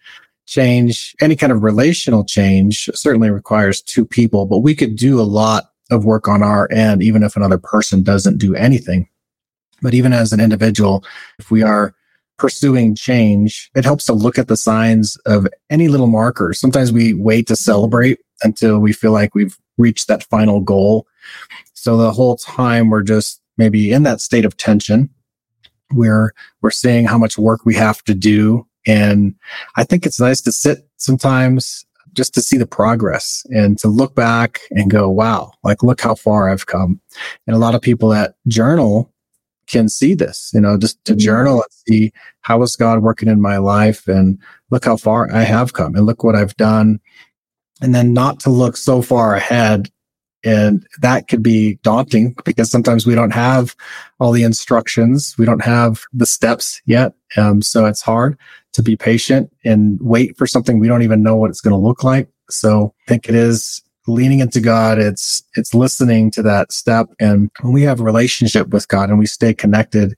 change, 0.45 1.15
any 1.21 1.35
kind 1.35 1.51
of 1.51 1.63
relational 1.63 2.23
change 2.23 2.89
certainly 2.93 3.29
requires 3.29 3.81
two 3.81 4.05
people, 4.05 4.45
but 4.45 4.59
we 4.59 4.75
could 4.75 4.95
do 4.95 5.19
a 5.19 5.23
lot 5.23 5.70
of 5.91 6.05
work 6.05 6.27
on 6.27 6.41
our 6.41 6.71
end, 6.71 7.03
even 7.03 7.23
if 7.23 7.35
another 7.35 7.57
person 7.57 8.01
doesn't 8.01 8.37
do 8.37 8.55
anything. 8.55 9.07
But 9.81 9.93
even 9.93 10.13
as 10.13 10.31
an 10.31 10.39
individual, 10.39 11.03
if 11.37 11.51
we 11.51 11.63
are 11.63 11.93
pursuing 12.37 12.95
change, 12.95 13.69
it 13.75 13.85
helps 13.85 14.05
to 14.05 14.13
look 14.13 14.39
at 14.39 14.47
the 14.47 14.57
signs 14.57 15.15
of 15.25 15.47
any 15.69 15.87
little 15.87 16.07
markers. 16.07 16.59
Sometimes 16.59 16.91
we 16.91 17.13
wait 17.13 17.47
to 17.47 17.55
celebrate 17.55 18.19
until 18.41 18.79
we 18.79 18.93
feel 18.93 19.11
like 19.11 19.35
we've 19.35 19.57
reached 19.77 20.07
that 20.07 20.23
final 20.23 20.59
goal. 20.59 21.05
So 21.73 21.97
the 21.97 22.11
whole 22.11 22.37
time 22.37 22.89
we're 22.89 23.03
just 23.03 23.41
maybe 23.57 23.91
in 23.91 24.03
that 24.03 24.21
state 24.21 24.45
of 24.45 24.57
tension 24.57 25.09
where 25.91 26.31
we're 26.61 26.71
seeing 26.71 27.05
how 27.05 27.17
much 27.17 27.37
work 27.37 27.65
we 27.65 27.75
have 27.75 28.03
to 28.05 28.15
do. 28.15 28.65
And 28.87 29.35
I 29.75 29.83
think 29.83 30.05
it's 30.05 30.19
nice 30.19 30.41
to 30.41 30.51
sit 30.51 30.87
sometimes 30.97 31.85
just 32.13 32.33
to 32.33 32.41
see 32.41 32.57
the 32.57 32.67
progress 32.67 33.45
and 33.49 33.77
to 33.79 33.87
look 33.87 34.15
back 34.15 34.59
and 34.71 34.89
go, 34.91 35.09
wow, 35.09 35.51
like 35.63 35.83
look 35.83 36.01
how 36.01 36.15
far 36.15 36.49
I've 36.49 36.65
come. 36.65 36.99
And 37.47 37.55
a 37.55 37.59
lot 37.59 37.75
of 37.75 37.81
people 37.81 38.09
that 38.09 38.35
journal 38.47 39.11
can 39.67 39.87
see 39.87 40.13
this, 40.13 40.51
you 40.53 40.59
know, 40.59 40.77
just 40.77 41.03
to 41.05 41.13
mm-hmm. 41.13 41.19
journal 41.19 41.55
and 41.55 41.71
see 41.87 42.11
how 42.41 42.61
is 42.61 42.75
God 42.75 43.01
working 43.01 43.29
in 43.29 43.41
my 43.41 43.57
life 43.57 44.07
and 44.07 44.37
look 44.69 44.85
how 44.85 44.97
far 44.97 45.33
I 45.33 45.43
have 45.43 45.73
come 45.73 45.95
and 45.95 46.05
look 46.05 46.23
what 46.23 46.35
I've 46.35 46.55
done. 46.57 46.99
And 47.81 47.95
then 47.95 48.13
not 48.13 48.39
to 48.41 48.49
look 48.49 48.77
so 48.77 49.01
far 49.01 49.35
ahead. 49.35 49.89
And 50.43 50.85
that 51.01 51.27
could 51.27 51.43
be 51.43 51.75
daunting 51.83 52.35
because 52.45 52.71
sometimes 52.71 53.05
we 53.05 53.15
don't 53.15 53.33
have 53.33 53.75
all 54.19 54.31
the 54.31 54.43
instructions. 54.43 55.35
We 55.37 55.45
don't 55.45 55.63
have 55.63 56.03
the 56.13 56.25
steps 56.25 56.81
yet. 56.85 57.13
Um, 57.37 57.61
so 57.61 57.85
it's 57.85 58.01
hard 58.01 58.37
to 58.73 58.81
be 58.81 58.95
patient 58.95 59.51
and 59.63 59.99
wait 60.01 60.37
for 60.37 60.47
something 60.47 60.79
we 60.79 60.87
don't 60.87 61.03
even 61.03 61.23
know 61.23 61.35
what 61.35 61.49
it's 61.49 61.61
going 61.61 61.73
to 61.73 61.77
look 61.77 62.03
like. 62.03 62.27
So 62.49 62.93
I 63.05 63.09
think 63.09 63.29
it 63.29 63.35
is 63.35 63.81
leaning 64.07 64.39
into 64.39 64.59
God. 64.59 64.97
It's, 64.97 65.43
it's 65.55 65.73
listening 65.73 66.31
to 66.31 66.41
that 66.41 66.71
step. 66.71 67.07
And 67.19 67.51
when 67.61 67.73
we 67.73 67.83
have 67.83 67.99
a 67.99 68.03
relationship 68.03 68.69
with 68.69 68.87
God 68.87 69.09
and 69.09 69.19
we 69.19 69.27
stay 69.27 69.53
connected 69.53 70.15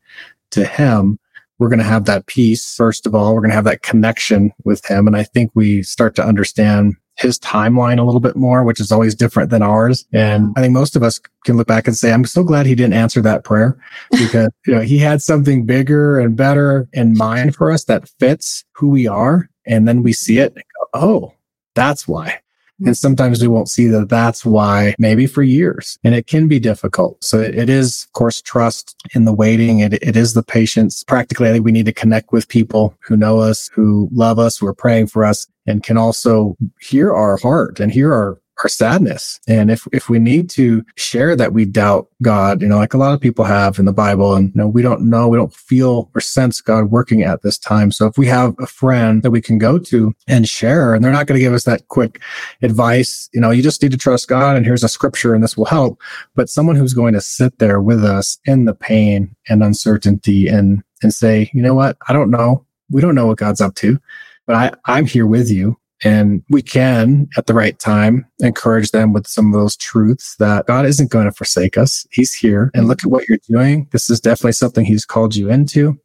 to 0.51 0.65
him, 0.65 1.19
we're 1.59 1.69
going 1.69 1.79
to 1.79 1.85
have 1.85 2.05
that 2.05 2.25
peace. 2.27 2.75
First 2.75 3.05
of 3.05 3.13
all, 3.13 3.33
we're 3.33 3.41
going 3.41 3.51
to 3.51 3.55
have 3.55 3.63
that 3.65 3.83
connection 3.83 4.51
with 4.63 4.85
him. 4.85 5.07
And 5.07 5.15
I 5.15 5.23
think 5.23 5.51
we 5.53 5.83
start 5.83 6.15
to 6.15 6.25
understand 6.25 6.95
his 7.17 7.39
timeline 7.39 7.99
a 7.99 8.03
little 8.03 8.19
bit 8.19 8.35
more, 8.35 8.63
which 8.63 8.79
is 8.79 8.91
always 8.91 9.15
different 9.15 9.49
than 9.49 9.61
ours. 9.61 10.05
And 10.13 10.53
I 10.55 10.61
think 10.61 10.73
most 10.73 10.95
of 10.95 11.03
us 11.03 11.19
can 11.45 11.57
look 11.57 11.67
back 11.67 11.87
and 11.87 11.95
say, 11.95 12.11
I'm 12.11 12.25
so 12.25 12.43
glad 12.43 12.65
he 12.65 12.75
didn't 12.75 12.93
answer 12.93 13.21
that 13.21 13.43
prayer 13.43 13.77
because, 14.11 14.49
you 14.65 14.75
know, 14.75 14.81
he 14.81 14.97
had 14.97 15.21
something 15.21 15.65
bigger 15.65 16.19
and 16.19 16.35
better 16.35 16.87
in 16.93 17.15
mind 17.15 17.55
for 17.55 17.71
us 17.71 17.85
that 17.85 18.09
fits 18.19 18.65
who 18.71 18.89
we 18.89 19.07
are. 19.07 19.49
And 19.65 19.87
then 19.87 20.03
we 20.03 20.11
see 20.11 20.39
it. 20.39 20.55
Go, 20.55 20.87
oh, 20.93 21.33
that's 21.75 22.07
why. 22.07 22.39
And 22.85 22.97
sometimes 22.97 23.41
we 23.41 23.47
won't 23.47 23.69
see 23.69 23.87
that 23.87 24.09
that's 24.09 24.45
why 24.45 24.95
maybe 24.97 25.27
for 25.27 25.43
years. 25.43 25.97
And 26.03 26.15
it 26.15 26.27
can 26.27 26.47
be 26.47 26.59
difficult. 26.59 27.23
So 27.23 27.39
it 27.39 27.69
is, 27.69 28.05
of 28.05 28.13
course, 28.13 28.41
trust 28.41 28.95
in 29.13 29.25
the 29.25 29.33
waiting. 29.33 29.79
It, 29.79 29.93
it 29.93 30.15
is 30.15 30.33
the 30.33 30.43
patience. 30.43 31.03
Practically, 31.03 31.49
I 31.49 31.53
think 31.53 31.65
we 31.65 31.71
need 31.71 31.85
to 31.85 31.93
connect 31.93 32.31
with 32.31 32.47
people 32.47 32.95
who 32.99 33.15
know 33.15 33.39
us, 33.39 33.69
who 33.73 34.09
love 34.11 34.39
us, 34.39 34.57
who 34.57 34.67
are 34.67 34.73
praying 34.73 35.07
for 35.07 35.23
us 35.23 35.47
and 35.65 35.83
can 35.83 35.97
also 35.97 36.57
hear 36.81 37.13
our 37.13 37.37
heart 37.37 37.79
and 37.79 37.91
hear 37.91 38.13
our 38.13 38.39
our 38.61 38.69
sadness. 38.69 39.39
And 39.47 39.71
if, 39.71 39.87
if 39.91 40.09
we 40.09 40.19
need 40.19 40.49
to 40.51 40.85
share 40.95 41.35
that 41.35 41.53
we 41.53 41.65
doubt 41.65 42.07
God, 42.21 42.61
you 42.61 42.67
know, 42.67 42.77
like 42.77 42.93
a 42.93 42.97
lot 42.97 43.13
of 43.13 43.21
people 43.21 43.45
have 43.45 43.79
in 43.79 43.85
the 43.85 43.93
Bible 43.93 44.35
and, 44.35 44.49
you 44.49 44.61
know, 44.61 44.67
we 44.67 44.81
don't 44.81 45.09
know, 45.09 45.27
we 45.27 45.37
don't 45.37 45.53
feel 45.53 46.09
or 46.13 46.21
sense 46.21 46.61
God 46.61 46.91
working 46.91 47.23
at 47.23 47.41
this 47.41 47.57
time. 47.57 47.91
So 47.91 48.05
if 48.05 48.17
we 48.17 48.27
have 48.27 48.55
a 48.59 48.67
friend 48.67 49.23
that 49.23 49.31
we 49.31 49.41
can 49.41 49.57
go 49.57 49.79
to 49.79 50.13
and 50.27 50.47
share, 50.47 50.93
and 50.93 51.03
they're 51.03 51.11
not 51.11 51.27
going 51.27 51.37
to 51.37 51.43
give 51.43 51.53
us 51.53 51.65
that 51.65 51.87
quick 51.87 52.21
advice, 52.61 53.29
you 53.33 53.41
know, 53.41 53.51
you 53.51 53.63
just 53.63 53.81
need 53.81 53.91
to 53.91 53.97
trust 53.97 54.27
God 54.27 54.55
and 54.55 54.65
here's 54.65 54.83
a 54.83 54.89
scripture 54.89 55.33
and 55.33 55.43
this 55.43 55.57
will 55.57 55.65
help. 55.65 55.99
But 56.35 56.49
someone 56.49 56.75
who's 56.75 56.93
going 56.93 57.13
to 57.13 57.21
sit 57.21 57.59
there 57.59 57.81
with 57.81 58.03
us 58.03 58.37
in 58.45 58.65
the 58.65 58.75
pain 58.75 59.35
and 59.49 59.63
uncertainty 59.63 60.47
and, 60.47 60.83
and 61.01 61.13
say, 61.13 61.49
you 61.53 61.61
know 61.61 61.73
what? 61.73 61.97
I 62.07 62.13
don't 62.13 62.31
know. 62.31 62.65
We 62.91 63.01
don't 63.01 63.15
know 63.15 63.27
what 63.27 63.37
God's 63.37 63.61
up 63.61 63.75
to, 63.75 63.99
but 64.45 64.55
I, 64.55 64.71
I'm 64.85 65.05
here 65.05 65.25
with 65.25 65.49
you 65.49 65.77
and 66.03 66.43
we 66.49 66.61
can, 66.61 67.29
at 67.37 67.47
the 67.47 67.53
right 67.53 67.77
time, 67.79 68.25
encourage 68.39 68.91
them 68.91 69.13
with 69.13 69.25
some 69.27 69.47
of 69.47 69.59
those 69.59 69.77
truths 69.77 70.35
that 70.37 70.67
God 70.67 70.85
isn't 70.85 71.11
going 71.11 71.25
to 71.25 71.31
forsake 71.31 71.77
us. 71.77 72.05
He's 72.11 72.33
here. 72.33 72.71
And 72.73 72.87
look 72.87 73.03
at 73.03 73.09
what 73.09 73.27
you're 73.29 73.39
doing. 73.49 73.87
This 73.91 74.09
is 74.09 74.19
definitely 74.19 74.53
something 74.53 74.85
He's 74.85 75.05
called 75.05 75.35
you 75.35 75.49
into. 75.49 75.99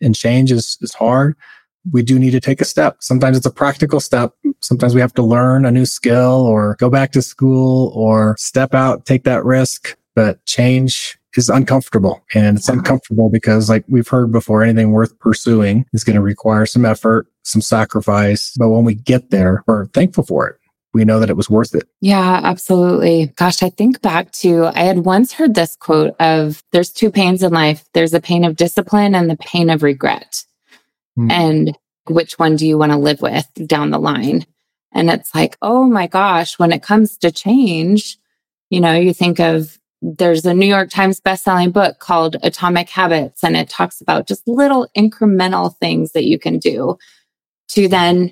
And 0.00 0.14
change 0.14 0.50
is, 0.50 0.78
is 0.80 0.94
hard. 0.94 1.36
We 1.92 2.02
do 2.02 2.18
need 2.18 2.30
to 2.30 2.40
take 2.40 2.62
a 2.62 2.64
step. 2.64 2.96
Sometimes 3.00 3.36
it's 3.36 3.46
a 3.46 3.50
practical 3.50 4.00
step. 4.00 4.32
Sometimes 4.60 4.94
we 4.94 5.02
have 5.02 5.12
to 5.14 5.22
learn 5.22 5.66
a 5.66 5.70
new 5.70 5.84
skill 5.84 6.46
or 6.46 6.76
go 6.78 6.88
back 6.88 7.12
to 7.12 7.20
school 7.20 7.92
or 7.94 8.36
step 8.38 8.74
out, 8.74 9.04
take 9.04 9.24
that 9.24 9.44
risk. 9.44 9.96
But 10.14 10.44
change 10.46 11.18
is 11.36 11.48
uncomfortable. 11.48 12.24
And 12.34 12.58
it's 12.58 12.68
uncomfortable 12.68 13.30
because 13.30 13.68
like 13.68 13.84
we've 13.88 14.08
heard 14.08 14.32
before 14.32 14.62
anything 14.62 14.92
worth 14.92 15.18
pursuing 15.18 15.86
is 15.92 16.04
going 16.04 16.16
to 16.16 16.22
require 16.22 16.66
some 16.66 16.84
effort 16.84 17.26
some 17.42 17.60
sacrifice. 17.60 18.54
But 18.58 18.70
when 18.70 18.84
we 18.84 18.94
get 18.94 19.30
there 19.30 19.62
we're 19.66 19.86
thankful 19.86 20.24
for 20.24 20.48
it. 20.48 20.56
We 20.92 21.04
know 21.04 21.18
that 21.18 21.30
it 21.30 21.36
was 21.36 21.50
worth 21.50 21.74
it. 21.74 21.84
Yeah 22.00 22.40
absolutely. 22.42 23.26
Gosh 23.36 23.62
i 23.62 23.70
think 23.70 24.00
back 24.00 24.32
to 24.32 24.66
i 24.66 24.80
had 24.80 25.04
once 25.04 25.32
heard 25.32 25.54
this 25.54 25.76
quote 25.76 26.14
of 26.20 26.62
there's 26.72 26.90
two 26.90 27.10
pains 27.10 27.42
in 27.42 27.52
life. 27.52 27.84
There's 27.94 28.12
the 28.12 28.20
pain 28.20 28.44
of 28.44 28.56
discipline 28.56 29.14
and 29.14 29.28
the 29.28 29.36
pain 29.36 29.70
of 29.70 29.82
regret. 29.82 30.44
Hmm. 31.16 31.30
and 31.30 31.78
which 32.08 32.40
one 32.40 32.56
do 32.56 32.66
you 32.66 32.76
want 32.76 32.90
to 32.90 32.98
live 32.98 33.22
with 33.22 33.48
down 33.68 33.90
the 33.90 34.00
line? 34.00 34.46
And 34.92 35.10
it's 35.10 35.34
like 35.34 35.56
oh 35.62 35.84
my 35.84 36.06
gosh 36.06 36.58
when 36.58 36.72
it 36.72 36.82
comes 36.82 37.16
to 37.18 37.30
change 37.30 38.18
you 38.70 38.80
know 38.80 38.94
you 38.94 39.12
think 39.12 39.40
of 39.40 39.78
there's 40.04 40.44
a 40.44 40.52
New 40.52 40.66
York 40.66 40.90
Times 40.90 41.18
bestselling 41.18 41.72
book 41.72 41.98
called 41.98 42.36
Atomic 42.42 42.90
Habits, 42.90 43.42
and 43.42 43.56
it 43.56 43.70
talks 43.70 44.02
about 44.02 44.28
just 44.28 44.46
little 44.46 44.86
incremental 44.96 45.74
things 45.78 46.12
that 46.12 46.24
you 46.24 46.38
can 46.38 46.58
do 46.58 46.98
to 47.68 47.88
then 47.88 48.30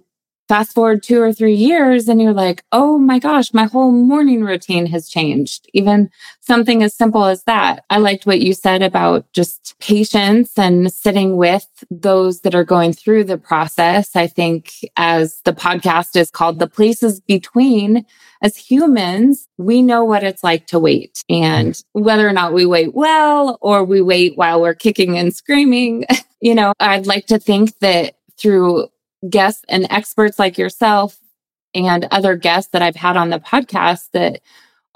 fast 0.52 0.74
forward 0.74 1.02
two 1.02 1.18
or 1.18 1.32
three 1.32 1.54
years 1.54 2.08
and 2.08 2.20
you're 2.20 2.34
like, 2.34 2.62
oh 2.72 2.98
my 2.98 3.18
gosh, 3.18 3.54
my 3.54 3.64
whole 3.64 3.90
morning 3.90 4.44
routine 4.44 4.84
has 4.84 5.08
changed. 5.08 5.66
Even 5.72 6.10
something 6.40 6.82
as 6.82 6.94
simple 6.94 7.24
as 7.24 7.44
that. 7.44 7.86
I 7.88 7.96
liked 7.96 8.26
what 8.26 8.42
you 8.42 8.52
said 8.52 8.82
about 8.82 9.24
just 9.32 9.74
patience 9.80 10.58
and 10.58 10.92
sitting 10.92 11.38
with 11.38 11.66
those 11.90 12.42
that 12.42 12.54
are 12.54 12.64
going 12.64 12.92
through 12.92 13.24
the 13.24 13.38
process. 13.38 14.14
I 14.14 14.26
think 14.26 14.74
as 14.98 15.40
the 15.46 15.54
podcast 15.54 16.16
is 16.16 16.30
called 16.30 16.58
the 16.58 16.66
places 16.66 17.18
between, 17.18 18.04
as 18.42 18.54
humans, 18.54 19.48
we 19.56 19.80
know 19.80 20.04
what 20.04 20.22
it's 20.22 20.44
like 20.44 20.66
to 20.66 20.78
wait 20.78 21.24
and 21.30 21.82
whether 21.92 22.28
or 22.28 22.32
not 22.34 22.52
we 22.52 22.66
wait 22.66 22.94
well 22.94 23.56
or 23.62 23.84
we 23.84 24.02
wait 24.02 24.36
while 24.36 24.60
we're 24.60 24.74
kicking 24.74 25.16
and 25.16 25.34
screaming. 25.34 26.04
you 26.42 26.54
know, 26.54 26.74
I'd 26.78 27.06
like 27.06 27.24
to 27.28 27.38
think 27.38 27.78
that 27.78 28.16
through 28.36 28.88
guests 29.28 29.64
and 29.68 29.86
experts 29.90 30.38
like 30.38 30.58
yourself 30.58 31.18
and 31.74 32.06
other 32.10 32.36
guests 32.36 32.70
that 32.72 32.82
I've 32.82 32.96
had 32.96 33.16
on 33.16 33.30
the 33.30 33.38
podcast 33.38 34.10
that 34.12 34.40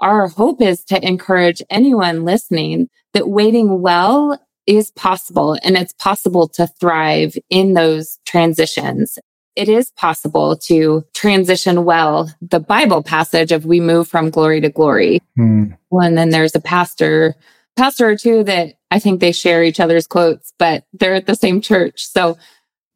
our 0.01 0.29
hope 0.29 0.61
is 0.61 0.85
to 0.85 1.07
encourage 1.07 1.63
anyone 1.71 2.25
listening 2.25 2.89
that 3.15 3.29
waiting 3.29 3.81
well 3.81 4.39
is 4.67 4.91
possible 4.91 5.57
and 5.63 5.77
it's 5.77 5.95
possible 5.95 6.49
to 6.49 6.67
thrive 6.67 7.37
in 7.49 7.75
those 7.75 8.19
transitions. 8.27 9.19
It 9.55 9.69
is 9.71 9.91
possible 9.93 10.57
to 10.57 11.05
transition 11.15 11.85
well. 11.85 12.31
The 12.43 12.61
Bible 12.61 13.03
passage 13.03 13.53
of 13.53 13.65
we 13.65 13.81
move 13.81 14.07
from 14.07 14.29
glory 14.29 14.61
to 14.61 14.69
glory. 14.69 15.23
Hmm. 15.37 15.73
Well, 15.91 16.07
and 16.07 16.19
then 16.19 16.29
there's 16.29 16.55
a 16.55 16.61
pastor, 16.61 17.37
pastor 17.77 18.11
or 18.11 18.17
two 18.17 18.45
that 18.45 18.75
I 18.91 18.99
think 18.99 19.21
they 19.21 19.33
share 19.33 19.63
each 19.63 19.81
other's 19.81 20.07
quotes, 20.07 20.53
but 20.59 20.85
they're 20.93 21.15
at 21.15 21.27
the 21.27 21.37
same 21.37 21.63
church. 21.63 22.07
So 22.07 22.37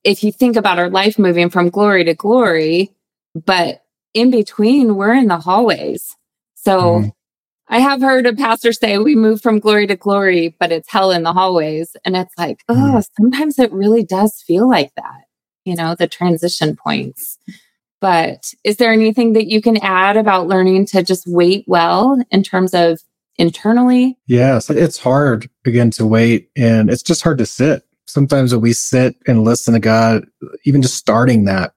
if 0.05 0.25
you 0.25 0.33
think 0.33 0.57
about 0.57 0.79
our 0.79 0.91
life 0.91 1.19
moving 1.19 1.51
from 1.51 1.71
glory 1.71 2.05
to 2.05 2.15
glory, 2.15 2.95
but 3.35 3.83
in 4.15 4.31
between, 4.31 4.97
we're 4.97 5.15
in 5.15 5.29
the 5.29 5.39
hallways. 5.39 6.17
So 6.55 6.81
mm-hmm. 6.81 7.09
I 7.69 7.79
have 7.79 8.01
heard 8.01 8.27
a 8.27 8.35
pastor 8.35 8.73
say 8.73 8.99
we 8.99 9.15
move 9.15 9.41
from 9.41 9.61
glory 9.61 9.87
to 9.87 9.97
glory, 9.97 10.57
but 10.59 10.73
it's 10.73 10.91
hell 10.91 11.11
in 11.11 11.23
the 11.23 11.33
hallways. 11.33 11.97
And 12.05 12.17
it's 12.17 12.35
like, 12.37 12.63
oh, 12.69 12.75
mm-hmm. 12.75 13.01
sometimes 13.17 13.59
it 13.59 13.73
really 13.73 14.05
does 14.05 14.43
feel 14.43 14.69
like 14.69 14.93
that, 14.97 15.25
you 15.65 15.77
know, 15.77 15.95
the 15.95 16.09
transition 16.09 16.77
points. 16.77 17.39
But 18.01 18.55
is 18.65 18.79
there 18.79 18.93
anything 18.93 19.35
that 19.35 19.47
you 19.47 19.61
can 19.61 19.77
add 19.77 20.17
about 20.17 20.49
learning 20.49 20.87
to 20.87 21.03
just 21.03 21.25
wait 21.27 21.65
well 21.69 22.21
in 22.31 22.43
terms 22.43 22.75
of 22.75 23.01
internally? 23.37 24.19
Yes, 24.27 24.71
it's 24.71 24.99
hard 24.99 25.49
again 25.65 25.91
to 25.93 26.07
wait 26.07 26.51
and 26.57 26.91
it's 26.91 27.03
just 27.03 27.23
hard 27.23 27.39
to 27.39 27.47
sit 27.47 27.85
sometimes 28.13 28.53
when 28.53 28.61
we 28.61 28.73
sit 28.73 29.17
and 29.27 29.45
listen 29.45 29.75
to 29.75 29.81
God, 29.81 30.27
even 30.65 30.83
just 30.83 30.97
starting 30.97 31.45
that 31.45 31.73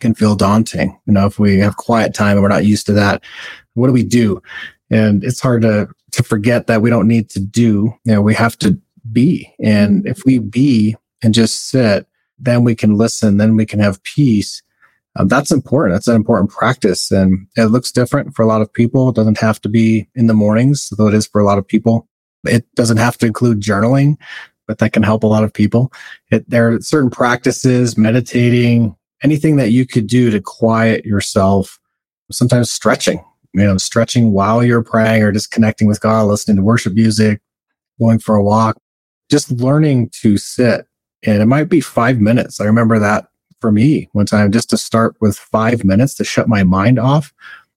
can 0.00 0.14
feel 0.14 0.36
daunting. 0.36 0.98
You 1.06 1.14
know, 1.14 1.26
if 1.26 1.38
we 1.38 1.58
have 1.58 1.76
quiet 1.76 2.14
time 2.14 2.32
and 2.32 2.42
we're 2.42 2.48
not 2.48 2.66
used 2.66 2.86
to 2.86 2.92
that, 2.94 3.22
what 3.74 3.86
do 3.86 3.92
we 3.92 4.04
do? 4.04 4.42
And 4.90 5.24
it's 5.24 5.40
hard 5.40 5.62
to 5.62 5.88
to 6.12 6.22
forget 6.22 6.66
that 6.66 6.80
we 6.80 6.90
don't 6.90 7.08
need 7.08 7.28
to 7.30 7.40
do. 7.40 7.94
You 8.04 8.14
know, 8.14 8.22
we 8.22 8.34
have 8.34 8.56
to 8.58 8.78
be. 9.12 9.52
And 9.62 10.06
if 10.06 10.24
we 10.24 10.38
be 10.38 10.96
and 11.22 11.34
just 11.34 11.68
sit, 11.68 12.06
then 12.38 12.64
we 12.64 12.74
can 12.74 12.94
listen. 12.96 13.36
Then 13.36 13.56
we 13.56 13.66
can 13.66 13.80
have 13.80 14.02
peace. 14.04 14.62
um, 15.16 15.28
that's 15.28 15.50
important. 15.50 15.94
That's 15.94 16.08
an 16.08 16.16
important 16.16 16.50
practice. 16.50 17.10
And 17.10 17.46
it 17.56 17.66
looks 17.66 17.92
different 17.92 18.34
for 18.34 18.42
a 18.42 18.46
lot 18.46 18.62
of 18.62 18.72
people. 18.72 19.08
It 19.08 19.16
doesn't 19.16 19.38
have 19.38 19.60
to 19.62 19.68
be 19.68 20.08
in 20.14 20.28
the 20.28 20.34
mornings, 20.34 20.90
though 20.96 21.08
it 21.08 21.14
is 21.14 21.26
for 21.26 21.40
a 21.40 21.44
lot 21.44 21.58
of 21.58 21.66
people. 21.66 22.08
It 22.44 22.64
doesn't 22.74 22.98
have 22.98 23.18
to 23.18 23.26
include 23.26 23.60
journaling, 23.60 24.16
but 24.68 24.78
that 24.78 24.92
can 24.92 25.02
help 25.02 25.24
a 25.24 25.26
lot 25.26 25.42
of 25.42 25.52
people. 25.52 25.92
It, 26.30 26.48
there 26.48 26.72
are 26.72 26.80
certain 26.80 27.10
practices, 27.10 27.98
meditating, 27.98 28.94
anything 29.24 29.56
that 29.56 29.72
you 29.72 29.86
could 29.86 30.06
do 30.06 30.30
to 30.30 30.40
quiet 30.40 31.04
yourself. 31.04 31.80
Sometimes 32.30 32.70
stretching, 32.70 33.24
you 33.54 33.64
know, 33.64 33.78
stretching 33.78 34.32
while 34.32 34.62
you're 34.62 34.84
praying 34.84 35.22
or 35.22 35.32
just 35.32 35.50
connecting 35.50 35.88
with 35.88 36.00
God, 36.00 36.24
listening 36.24 36.58
to 36.58 36.62
worship 36.62 36.92
music, 36.92 37.40
going 37.98 38.18
for 38.18 38.36
a 38.36 38.44
walk, 38.44 38.76
just 39.30 39.50
learning 39.50 40.10
to 40.20 40.36
sit. 40.36 40.86
And 41.24 41.42
it 41.42 41.46
might 41.46 41.68
be 41.68 41.80
five 41.80 42.20
minutes. 42.20 42.60
I 42.60 42.64
remember 42.64 42.98
that 42.98 43.28
for 43.60 43.72
me 43.72 44.08
one 44.12 44.26
time, 44.26 44.52
just 44.52 44.70
to 44.70 44.76
start 44.76 45.16
with 45.20 45.36
five 45.36 45.84
minutes 45.84 46.14
to 46.14 46.24
shut 46.24 46.48
my 46.48 46.62
mind 46.62 46.98
off 46.98 47.32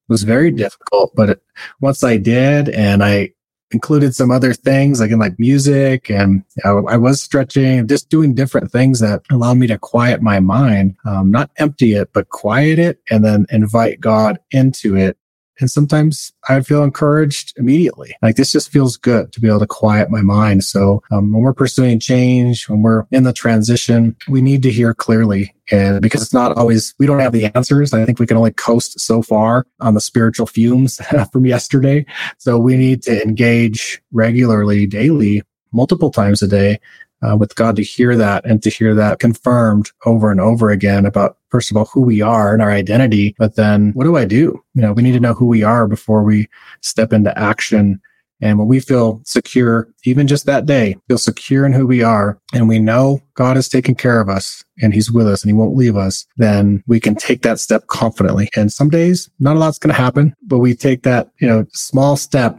was 0.09 0.23
very 0.23 0.51
difficult. 0.51 1.13
But 1.15 1.29
it, 1.29 1.43
once 1.79 2.03
I 2.03 2.17
did 2.17 2.69
and 2.69 3.03
I 3.03 3.31
included 3.71 4.15
some 4.15 4.31
other 4.31 4.53
things 4.53 4.99
like 4.99 5.11
in 5.11 5.19
like 5.19 5.39
music 5.39 6.09
and 6.09 6.43
I, 6.63 6.69
I 6.69 6.97
was 6.97 7.21
stretching, 7.21 7.87
just 7.87 8.09
doing 8.09 8.33
different 8.33 8.71
things 8.71 8.99
that 8.99 9.21
allowed 9.31 9.57
me 9.57 9.67
to 9.67 9.77
quiet 9.77 10.21
my 10.21 10.39
mind, 10.39 10.95
um, 11.05 11.31
not 11.31 11.51
empty 11.57 11.93
it, 11.93 12.11
but 12.13 12.29
quiet 12.29 12.79
it 12.79 12.99
and 13.09 13.23
then 13.23 13.45
invite 13.49 13.99
God 13.99 14.39
into 14.51 14.95
it. 14.95 15.17
And 15.61 15.69
sometimes 15.69 16.33
I 16.49 16.59
feel 16.61 16.83
encouraged 16.83 17.53
immediately. 17.57 18.15
Like 18.21 18.35
this 18.35 18.51
just 18.51 18.71
feels 18.71 18.97
good 18.97 19.31
to 19.31 19.39
be 19.39 19.47
able 19.47 19.59
to 19.59 19.67
quiet 19.67 20.09
my 20.09 20.21
mind. 20.21 20.63
So 20.63 21.01
um, 21.11 21.31
when 21.31 21.43
we're 21.43 21.53
pursuing 21.53 21.99
change, 21.99 22.67
when 22.67 22.81
we're 22.81 23.05
in 23.11 23.23
the 23.23 23.33
transition, 23.33 24.15
we 24.27 24.41
need 24.41 24.63
to 24.63 24.71
hear 24.71 24.93
clearly. 24.93 25.53
And 25.71 26.01
because 26.01 26.21
it's 26.21 26.33
not 26.33 26.57
always, 26.57 26.93
we 26.99 27.05
don't 27.05 27.19
have 27.19 27.31
the 27.31 27.45
answers. 27.55 27.93
I 27.93 28.03
think 28.03 28.19
we 28.19 28.27
can 28.27 28.37
only 28.37 28.51
coast 28.51 28.99
so 28.99 29.21
far 29.21 29.65
on 29.79 29.93
the 29.93 30.01
spiritual 30.01 30.47
fumes 30.47 30.99
from 31.31 31.45
yesterday. 31.45 32.05
So 32.39 32.57
we 32.57 32.75
need 32.75 33.03
to 33.03 33.23
engage 33.23 34.01
regularly, 34.11 34.87
daily, 34.87 35.43
multiple 35.71 36.11
times 36.11 36.41
a 36.41 36.47
day 36.47 36.79
uh, 37.21 37.37
with 37.37 37.55
God 37.55 37.75
to 37.75 37.83
hear 37.83 38.15
that 38.15 38.45
and 38.45 38.61
to 38.63 38.69
hear 38.69 38.95
that 38.95 39.19
confirmed 39.19 39.91
over 40.05 40.31
and 40.31 40.41
over 40.41 40.69
again 40.69 41.05
about, 41.05 41.37
first 41.51 41.69
of 41.69 41.77
all, 41.77 41.85
who 41.85 42.01
we 42.01 42.21
are 42.21 42.53
and 42.53 42.61
our 42.61 42.71
identity. 42.71 43.35
But 43.37 43.55
then 43.55 43.91
what 43.93 44.05
do 44.05 44.17
I 44.17 44.25
do? 44.25 44.61
You 44.73 44.81
know, 44.81 44.93
we 44.93 45.03
need 45.03 45.11
to 45.13 45.19
know 45.19 45.33
who 45.33 45.45
we 45.45 45.63
are 45.63 45.87
before 45.87 46.23
we 46.23 46.47
step 46.81 47.13
into 47.13 47.37
action. 47.37 48.01
And 48.43 48.57
when 48.57 48.67
we 48.67 48.79
feel 48.79 49.21
secure, 49.23 49.87
even 50.03 50.25
just 50.25 50.47
that 50.47 50.65
day, 50.65 50.97
feel 51.07 51.19
secure 51.19 51.63
in 51.63 51.73
who 51.73 51.85
we 51.85 52.01
are, 52.01 52.39
and 52.53 52.67
we 52.67 52.79
know 52.79 53.21
God 53.35 53.55
is 53.55 53.69
taking 53.69 53.93
care 53.93 54.19
of 54.19 54.29
us 54.29 54.65
and 54.81 54.95
He's 54.95 55.11
with 55.11 55.27
us 55.27 55.43
and 55.43 55.49
He 55.49 55.53
won't 55.53 55.75
leave 55.75 55.95
us, 55.95 56.25
then 56.37 56.83
we 56.87 56.99
can 56.99 57.13
take 57.13 57.43
that 57.43 57.59
step 57.59 57.85
confidently. 57.85 58.49
And 58.55 58.73
some 58.73 58.89
days, 58.89 59.29
not 59.39 59.57
a 59.57 59.59
lot's 59.59 59.77
going 59.77 59.93
to 59.93 60.01
happen, 60.01 60.35
but 60.41 60.57
we 60.57 60.73
take 60.73 61.03
that, 61.03 61.29
you 61.39 61.47
know, 61.47 61.67
small 61.71 62.17
step 62.17 62.57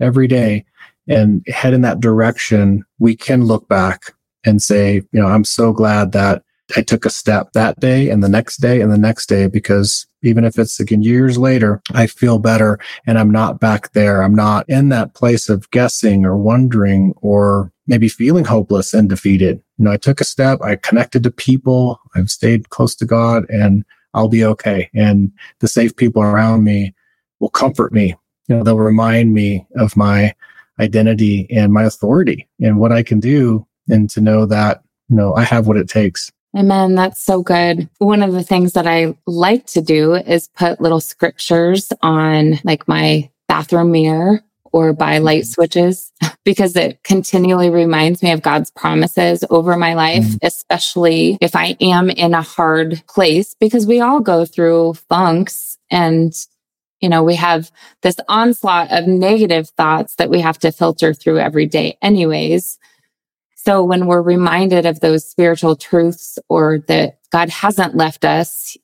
every 0.00 0.28
day 0.28 0.64
and 1.08 1.44
head 1.48 1.74
in 1.74 1.82
that 1.82 2.00
direction, 2.00 2.84
we 2.98 3.16
can 3.16 3.44
look 3.44 3.68
back 3.68 4.14
and 4.44 4.62
say, 4.62 5.02
you 5.12 5.20
know, 5.20 5.26
I'm 5.26 5.44
so 5.44 5.72
glad 5.72 6.12
that 6.12 6.42
I 6.76 6.82
took 6.82 7.04
a 7.04 7.10
step 7.10 7.52
that 7.52 7.78
day 7.78 8.08
and 8.08 8.22
the 8.22 8.28
next 8.28 8.58
day 8.58 8.80
and 8.80 8.90
the 8.90 8.98
next 8.98 9.26
day 9.26 9.48
because 9.48 10.06
even 10.22 10.44
if 10.44 10.58
it's 10.58 10.80
again 10.80 11.02
years 11.02 11.36
later, 11.36 11.82
I 11.92 12.06
feel 12.06 12.38
better 12.38 12.78
and 13.06 13.18
I'm 13.18 13.30
not 13.30 13.60
back 13.60 13.92
there. 13.92 14.22
I'm 14.22 14.34
not 14.34 14.68
in 14.68 14.88
that 14.88 15.14
place 15.14 15.48
of 15.48 15.70
guessing 15.70 16.24
or 16.24 16.38
wondering 16.38 17.12
or 17.18 17.70
maybe 17.86 18.08
feeling 18.08 18.44
hopeless 18.44 18.94
and 18.94 19.08
defeated. 19.08 19.62
You 19.76 19.84
know, 19.84 19.92
I 19.92 19.98
took 19.98 20.20
a 20.20 20.24
step, 20.24 20.60
I 20.62 20.76
connected 20.76 21.22
to 21.24 21.30
people, 21.30 22.00
I've 22.14 22.30
stayed 22.30 22.70
close 22.70 22.94
to 22.96 23.04
God 23.04 23.44
and 23.50 23.84
I'll 24.14 24.28
be 24.28 24.44
okay. 24.44 24.88
And 24.94 25.32
the 25.60 25.68
safe 25.68 25.94
people 25.96 26.22
around 26.22 26.64
me 26.64 26.94
will 27.40 27.50
comfort 27.50 27.92
me. 27.92 28.14
You 28.48 28.56
know, 28.56 28.62
they'll 28.62 28.78
remind 28.78 29.34
me 29.34 29.66
of 29.76 29.96
my 29.96 30.34
identity 30.80 31.46
and 31.50 31.72
my 31.72 31.84
authority 31.84 32.48
and 32.60 32.78
what 32.78 32.92
I 32.92 33.02
can 33.02 33.20
do 33.20 33.66
and 33.88 34.08
to 34.10 34.20
know 34.20 34.46
that, 34.46 34.82
you 35.08 35.16
know, 35.16 35.34
I 35.34 35.42
have 35.44 35.66
what 35.66 35.76
it 35.76 35.88
takes. 35.88 36.32
Amen. 36.56 36.94
That's 36.94 37.20
so 37.20 37.42
good. 37.42 37.88
One 37.98 38.22
of 38.22 38.32
the 38.32 38.44
things 38.44 38.74
that 38.74 38.86
I 38.86 39.14
like 39.26 39.66
to 39.68 39.80
do 39.80 40.14
is 40.14 40.48
put 40.48 40.80
little 40.80 41.00
scriptures 41.00 41.92
on 42.00 42.60
like 42.62 42.86
my 42.86 43.30
bathroom 43.48 43.90
mirror 43.90 44.40
or 44.72 44.92
by 44.92 45.18
light 45.18 45.42
mm-hmm. 45.42 45.50
switches 45.50 46.12
because 46.44 46.76
it 46.76 47.02
continually 47.02 47.70
reminds 47.70 48.22
me 48.22 48.30
of 48.30 48.42
God's 48.42 48.70
promises 48.70 49.44
over 49.50 49.76
my 49.76 49.94
life, 49.94 50.24
mm. 50.24 50.38
especially 50.42 51.38
if 51.40 51.56
I 51.56 51.76
am 51.80 52.10
in 52.10 52.34
a 52.34 52.42
hard 52.42 53.02
place 53.08 53.54
because 53.58 53.86
we 53.86 54.00
all 54.00 54.20
go 54.20 54.44
through 54.44 54.94
funks 54.94 55.78
and 55.90 56.32
you 57.00 57.10
know, 57.10 57.22
we 57.22 57.34
have 57.34 57.70
this 58.00 58.16
onslaught 58.28 58.90
of 58.90 59.06
negative 59.06 59.68
thoughts 59.70 60.14
that 60.14 60.30
we 60.30 60.40
have 60.40 60.58
to 60.60 60.72
filter 60.72 61.12
through 61.12 61.38
every 61.38 61.66
day, 61.66 61.98
anyways. 62.00 62.78
So 63.64 63.82
when 63.82 64.06
we're 64.06 64.20
reminded 64.20 64.84
of 64.84 65.00
those 65.00 65.26
spiritual 65.26 65.74
truths 65.74 66.38
or 66.48 66.80
that 66.88 67.18
God 67.30 67.48
hasn't 67.48 67.96
left 67.96 68.24
us, 68.24 68.76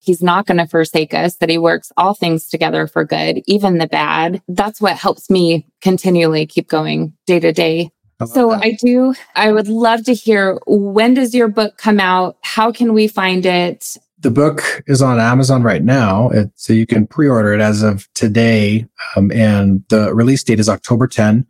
He's 0.00 0.22
not 0.22 0.46
going 0.46 0.58
to 0.58 0.66
forsake 0.66 1.12
us, 1.12 1.36
that 1.36 1.50
He 1.50 1.58
works 1.58 1.90
all 1.96 2.14
things 2.14 2.48
together 2.48 2.86
for 2.86 3.04
good, 3.04 3.42
even 3.46 3.78
the 3.78 3.88
bad. 3.88 4.40
That's 4.46 4.80
what 4.80 4.96
helps 4.96 5.28
me 5.28 5.66
continually 5.82 6.46
keep 6.46 6.68
going 6.68 7.14
day 7.26 7.40
to 7.40 7.52
day. 7.52 7.90
I 8.20 8.26
so 8.26 8.50
that. 8.50 8.62
I 8.62 8.78
do, 8.80 9.14
I 9.34 9.52
would 9.52 9.68
love 9.68 10.04
to 10.04 10.14
hear 10.14 10.58
when 10.66 11.14
does 11.14 11.34
your 11.34 11.48
book 11.48 11.76
come 11.76 11.98
out? 12.00 12.38
How 12.42 12.70
can 12.72 12.94
we 12.94 13.08
find 13.08 13.44
it? 13.44 13.96
the 14.20 14.30
book 14.32 14.82
is 14.88 15.00
on 15.00 15.20
Amazon 15.20 15.62
right 15.62 15.82
now, 15.82 16.28
it, 16.30 16.50
so 16.56 16.72
you 16.72 16.86
can 16.86 17.06
pre-order 17.06 17.52
it 17.52 17.60
as 17.60 17.84
of 17.84 18.08
today. 18.14 18.84
Um, 19.14 19.30
and 19.30 19.84
the 19.90 20.12
release 20.12 20.42
date 20.42 20.58
is 20.58 20.68
October 20.68 21.06
10 21.06 21.46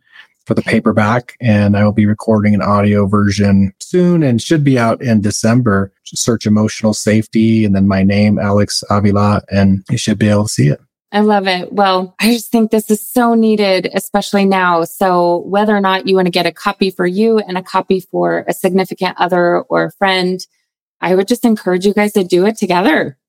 for 0.49 0.55
the 0.55 0.63
paperback, 0.63 1.37
and 1.39 1.77
I 1.77 1.85
will 1.85 1.91
be 1.91 2.07
recording 2.07 2.55
an 2.55 2.61
audio 2.63 3.05
version 3.05 3.71
soon, 3.79 4.23
and 4.23 4.41
should 4.41 4.63
be 4.63 4.79
out 4.79 4.99
in 4.99 5.21
December. 5.21 5.93
Search 6.05 6.47
emotional 6.47 6.95
safety, 6.95 7.63
and 7.65 7.75
then 7.75 7.87
my 7.87 8.01
name, 8.01 8.39
Alex 8.39 8.83
Avila, 8.89 9.43
and 9.51 9.83
you 9.91 9.97
should 9.99 10.17
be 10.17 10.27
able 10.27 10.45
to 10.45 10.49
see 10.49 10.67
it. 10.67 10.81
I 11.11 11.19
love 11.19 11.45
it. 11.45 11.71
Well, 11.71 12.15
I 12.19 12.33
just 12.33 12.51
think 12.51 12.71
this 12.71 12.89
is 12.89 12.99
so 13.07 13.35
needed, 13.35 13.91
especially 13.93 14.43
now. 14.43 14.85
So 14.85 15.43
whether 15.45 15.77
or 15.77 15.81
not 15.81 16.07
you 16.07 16.15
want 16.15 16.25
to 16.25 16.31
get 16.31 16.47
a 16.47 16.51
copy 16.51 16.89
for 16.89 17.05
you 17.05 17.37
and 17.37 17.55
a 17.55 17.61
copy 17.61 17.99
for 17.99 18.43
a 18.47 18.53
significant 18.53 19.17
other 19.19 19.61
or 19.61 19.83
a 19.83 19.91
friend, 19.91 20.43
I 20.99 21.13
would 21.13 21.27
just 21.27 21.45
encourage 21.45 21.85
you 21.85 21.93
guys 21.93 22.13
to 22.13 22.23
do 22.23 22.47
it 22.47 22.57
together. 22.57 23.19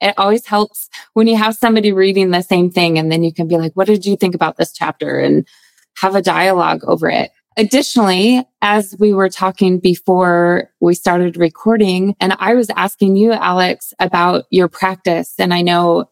It 0.00 0.14
always 0.16 0.46
helps 0.46 0.88
when 1.12 1.26
you 1.26 1.36
have 1.36 1.54
somebody 1.54 1.92
reading 1.92 2.30
the 2.30 2.40
same 2.40 2.70
thing 2.70 2.98
and 2.98 3.12
then 3.12 3.22
you 3.22 3.32
can 3.32 3.46
be 3.46 3.58
like, 3.58 3.72
what 3.74 3.86
did 3.86 4.06
you 4.06 4.16
think 4.16 4.34
about 4.34 4.56
this 4.56 4.72
chapter? 4.72 5.18
And 5.20 5.46
have 5.96 6.14
a 6.14 6.22
dialogue 6.22 6.82
over 6.84 7.08
it. 7.08 7.30
Additionally, 7.56 8.42
as 8.62 8.96
we 8.98 9.12
were 9.12 9.28
talking 9.28 9.78
before 9.78 10.70
we 10.80 10.94
started 10.94 11.36
recording, 11.36 12.16
and 12.18 12.34
I 12.38 12.54
was 12.54 12.70
asking 12.76 13.16
you, 13.16 13.32
Alex, 13.32 13.92
about 13.98 14.44
your 14.50 14.68
practice. 14.68 15.34
And 15.38 15.52
I 15.52 15.60
know 15.60 16.06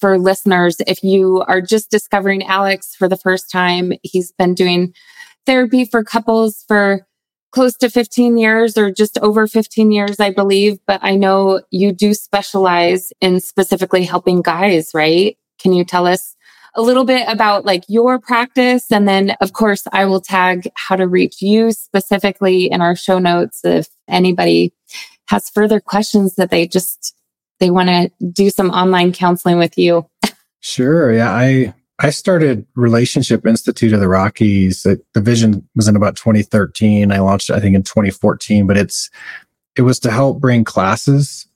for 0.00 0.18
listeners, 0.18 0.76
if 0.86 1.02
you 1.02 1.44
are 1.46 1.60
just 1.60 1.90
discovering 1.90 2.42
Alex 2.44 2.94
for 2.96 3.08
the 3.08 3.16
first 3.16 3.50
time, 3.50 3.92
he's 4.02 4.32
been 4.32 4.54
doing 4.54 4.92
therapy 5.46 5.84
for 5.84 6.02
couples 6.02 6.64
for 6.66 7.06
close 7.52 7.76
to 7.76 7.88
15 7.88 8.36
years 8.36 8.76
or 8.76 8.90
just 8.90 9.18
over 9.20 9.46
15 9.46 9.90
years, 9.90 10.20
I 10.20 10.30
believe. 10.30 10.78
But 10.86 11.00
I 11.02 11.14
know 11.14 11.62
you 11.70 11.92
do 11.92 12.12
specialize 12.12 13.12
in 13.20 13.40
specifically 13.40 14.04
helping 14.04 14.42
guys, 14.42 14.90
right? 14.92 15.38
Can 15.58 15.72
you 15.72 15.84
tell 15.84 16.06
us 16.06 16.35
a 16.76 16.82
little 16.82 17.04
bit 17.04 17.26
about 17.28 17.64
like 17.64 17.84
your 17.88 18.18
practice? 18.18 18.90
And 18.92 19.08
then, 19.08 19.36
of 19.40 19.52
course, 19.52 19.82
I 19.92 20.04
will 20.04 20.20
tag 20.20 20.68
how 20.74 20.96
to 20.96 21.08
reach 21.08 21.42
you 21.42 21.72
specifically 21.72 22.70
in 22.70 22.80
our 22.80 22.94
show 22.94 23.18
notes 23.18 23.64
if 23.64 23.88
anybody 24.08 24.72
has 25.28 25.50
further 25.50 25.80
questions 25.80 26.36
that 26.36 26.50
they 26.50 26.68
just 26.68 27.14
they 27.58 27.70
want 27.70 27.88
to 27.88 28.10
do 28.32 28.50
some 28.50 28.70
online 28.70 29.12
counseling 29.12 29.58
with 29.58 29.76
you. 29.78 30.06
Sure. 30.60 31.12
Yeah. 31.12 31.32
I 31.32 31.74
I 31.98 32.10
started 32.10 32.66
Relationship 32.74 33.46
Institute 33.46 33.94
of 33.94 34.00
the 34.00 34.08
Rockies. 34.08 34.82
The, 34.82 35.00
vision 35.16 35.66
was 35.74 35.88
in 35.88 35.96
about 35.96 36.16
2013. 36.16 37.10
I 37.10 37.20
launched 37.20 37.50
I 37.50 37.58
think, 37.58 37.74
in 37.74 37.82
2014, 37.82 38.66
but 38.66 38.76
it's, 38.76 39.08
it 39.76 39.82
was 39.82 39.98
to 40.00 40.10
help 40.10 40.38
bring 40.38 40.62
classes 40.62 41.48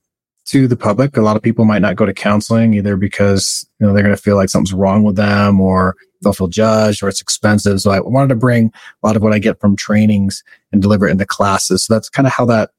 to 0.50 0.66
the 0.66 0.76
public. 0.76 1.16
A 1.16 1.22
lot 1.22 1.36
of 1.36 1.42
people 1.42 1.64
might 1.64 1.82
not 1.82 1.94
go 1.94 2.04
to 2.04 2.12
counseling 2.12 2.74
either 2.74 2.96
because, 2.96 3.64
you 3.78 3.86
know, 3.86 3.92
they're 3.92 4.03
going 4.03 4.16
to 4.16 4.20
feel 4.20 4.34
like 4.34 4.51
something's 4.51 4.74
wrong 4.74 5.05
with 5.05 5.14
them 5.14 5.61
or 5.61 5.94
they'll 6.20 6.32
feel 6.32 6.48
judged 6.48 7.05
or 7.05 7.09
it's 7.09 7.20
expensive. 7.20 7.80
So 7.80 7.92
I 7.92 8.01
wanted 8.01 8.30
to 8.30 8.34
bring 8.34 8.72
a 9.01 9.07
lot 9.07 9.14
of 9.14 9.22
what 9.22 9.32
I 9.32 9.38
get 9.38 9.61
from 9.61 9.76
trainings 9.76 10.42
and 10.72 10.82
deliver 10.82 11.07
it 11.07 11.12
into 11.12 11.24
classes. 11.24 11.84
So 11.84 11.94
that's 11.94 12.09
kind 12.09 12.26
of 12.26 12.32
how 12.32 12.46
that 12.46 12.70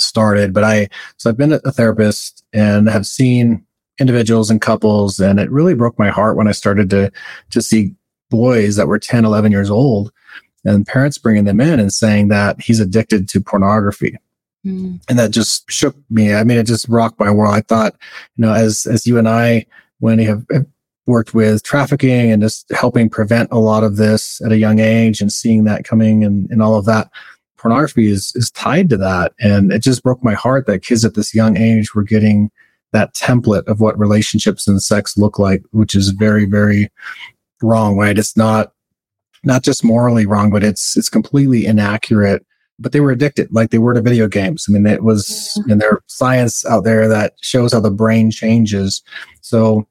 started. 0.00 0.52
But 0.52 0.64
I, 0.64 0.88
so 1.16 1.30
I've 1.30 1.36
been 1.36 1.52
a 1.52 1.70
therapist 1.70 2.44
and 2.52 2.88
have 2.88 3.06
seen 3.06 3.64
individuals 4.00 4.50
and 4.50 4.60
couples. 4.60 5.20
And 5.20 5.38
it 5.38 5.48
really 5.48 5.74
broke 5.74 6.00
my 6.00 6.10
heart 6.10 6.36
when 6.36 6.48
I 6.48 6.52
started 6.52 6.90
to, 6.90 7.12
to 7.50 7.62
see 7.62 7.94
boys 8.30 8.74
that 8.74 8.88
were 8.88 8.98
10, 8.98 9.24
11 9.24 9.52
years 9.52 9.70
old 9.70 10.10
and 10.64 10.84
parents 10.84 11.18
bringing 11.18 11.44
them 11.44 11.60
in 11.60 11.78
and 11.78 11.92
saying 11.92 12.28
that 12.28 12.60
he's 12.60 12.80
addicted 12.80 13.28
to 13.28 13.40
pornography. 13.40 14.18
Mm. 14.66 15.00
And 15.08 15.18
that 15.18 15.30
just 15.30 15.70
shook 15.70 15.96
me. 16.10 16.34
I 16.34 16.44
mean, 16.44 16.58
it 16.58 16.66
just 16.66 16.88
rocked 16.88 17.20
my 17.20 17.30
world. 17.30 17.54
I 17.54 17.60
thought, 17.60 17.94
you 18.36 18.42
know, 18.42 18.52
as, 18.52 18.84
as 18.86 19.06
you 19.06 19.16
and 19.18 19.28
I, 19.28 19.66
when 20.00 20.18
you 20.18 20.28
have, 20.28 20.66
worked 21.06 21.34
with 21.34 21.62
trafficking 21.62 22.32
and 22.32 22.42
just 22.42 22.70
helping 22.72 23.08
prevent 23.08 23.48
a 23.52 23.58
lot 23.58 23.84
of 23.84 23.96
this 23.96 24.40
at 24.44 24.52
a 24.52 24.58
young 24.58 24.80
age 24.80 25.20
and 25.20 25.32
seeing 25.32 25.64
that 25.64 25.84
coming 25.84 26.24
and, 26.24 26.50
and 26.50 26.60
all 26.60 26.74
of 26.74 26.84
that, 26.84 27.08
pornography 27.56 28.08
is, 28.08 28.32
is 28.34 28.50
tied 28.50 28.90
to 28.90 28.96
that. 28.96 29.32
And 29.38 29.72
it 29.72 29.82
just 29.82 30.02
broke 30.02 30.22
my 30.24 30.34
heart 30.34 30.66
that 30.66 30.82
kids 30.82 31.04
at 31.04 31.14
this 31.14 31.34
young 31.34 31.56
age 31.56 31.94
were 31.94 32.02
getting 32.02 32.50
that 32.92 33.14
template 33.14 33.66
of 33.68 33.80
what 33.80 33.98
relationships 33.98 34.66
and 34.66 34.82
sex 34.82 35.16
look 35.16 35.38
like, 35.38 35.62
which 35.70 35.94
is 35.94 36.10
very, 36.10 36.44
very 36.44 36.90
wrong, 37.62 37.96
right? 37.96 38.18
It's 38.18 38.36
not, 38.36 38.72
not 39.44 39.62
just 39.62 39.84
morally 39.84 40.26
wrong, 40.26 40.50
but 40.50 40.64
it's, 40.64 40.96
it's 40.96 41.08
completely 41.08 41.66
inaccurate 41.66 42.44
but 42.78 42.92
they 42.92 43.00
were 43.00 43.10
addicted 43.10 43.48
like 43.52 43.70
they 43.70 43.78
were 43.78 43.94
to 43.94 44.02
video 44.02 44.28
games. 44.28 44.66
I 44.68 44.72
mean, 44.72 44.86
it 44.86 45.02
was, 45.02 45.26
mm-hmm. 45.58 45.70
and 45.70 45.80
there's 45.80 46.00
science 46.06 46.64
out 46.66 46.84
there 46.84 47.08
that 47.08 47.34
shows 47.40 47.72
how 47.72 47.80
the 47.80 47.90
brain 47.90 48.30
changes. 48.30 49.02
So 49.40 49.86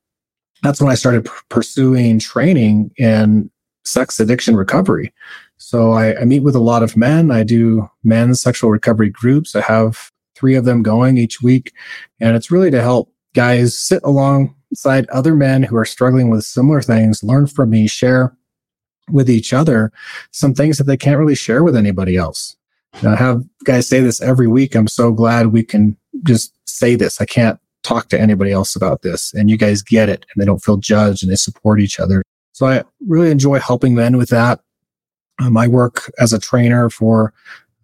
that's 0.61 0.79
when 0.79 0.91
I 0.91 0.95
started 0.95 1.25
p- 1.25 1.31
pursuing 1.49 2.19
training 2.19 2.91
in 2.97 3.49
sex 3.83 4.19
addiction 4.19 4.55
recovery. 4.55 5.13
So 5.57 5.93
I, 5.93 6.19
I 6.19 6.25
meet 6.25 6.41
with 6.41 6.55
a 6.55 6.59
lot 6.59 6.83
of 6.83 6.97
men. 6.97 7.31
I 7.31 7.43
do 7.43 7.89
men's 8.03 8.41
sexual 8.41 8.69
recovery 8.69 9.09
groups. 9.09 9.55
I 9.55 9.61
have 9.61 10.11
three 10.35 10.55
of 10.55 10.65
them 10.65 10.83
going 10.83 11.17
each 11.17 11.41
week. 11.41 11.71
And 12.19 12.35
it's 12.35 12.51
really 12.51 12.71
to 12.71 12.81
help 12.81 13.11
guys 13.33 13.77
sit 13.77 14.01
alongside 14.03 15.07
other 15.09 15.35
men 15.35 15.63
who 15.63 15.75
are 15.75 15.85
struggling 15.85 16.29
with 16.29 16.43
similar 16.43 16.81
things, 16.81 17.23
learn 17.23 17.47
from 17.47 17.69
me, 17.69 17.87
share 17.87 18.35
with 19.11 19.29
each 19.29 19.53
other 19.53 19.91
some 20.31 20.53
things 20.53 20.77
that 20.77 20.85
they 20.85 20.97
can't 20.97 21.19
really 21.19 21.35
share 21.35 21.63
with 21.63 21.75
anybody 21.75 22.17
else. 22.17 22.55
I 23.03 23.15
have 23.15 23.43
guys 23.63 23.87
say 23.87 23.99
this 23.99 24.21
every 24.21 24.47
week. 24.47 24.75
I'm 24.75 24.87
so 24.87 25.11
glad 25.11 25.47
we 25.47 25.63
can 25.63 25.97
just 26.23 26.53
say 26.67 26.95
this. 26.95 27.19
I 27.19 27.25
can't 27.25 27.59
talk 27.83 28.09
to 28.09 28.19
anybody 28.19 28.51
else 28.51 28.75
about 28.75 29.01
this. 29.01 29.33
And 29.33 29.49
you 29.49 29.57
guys 29.57 29.81
get 29.81 30.09
it 30.09 30.25
and 30.33 30.41
they 30.41 30.45
don't 30.45 30.63
feel 30.63 30.77
judged 30.77 31.23
and 31.23 31.31
they 31.31 31.35
support 31.35 31.79
each 31.79 31.99
other. 31.99 32.23
So 32.53 32.65
I 32.65 32.83
really 33.07 33.31
enjoy 33.31 33.59
helping 33.59 33.95
men 33.95 34.17
with 34.17 34.29
that. 34.29 34.61
Um, 35.39 35.57
I 35.57 35.67
work 35.67 36.11
as 36.19 36.33
a 36.33 36.39
trainer 36.39 36.89
for 36.89 37.33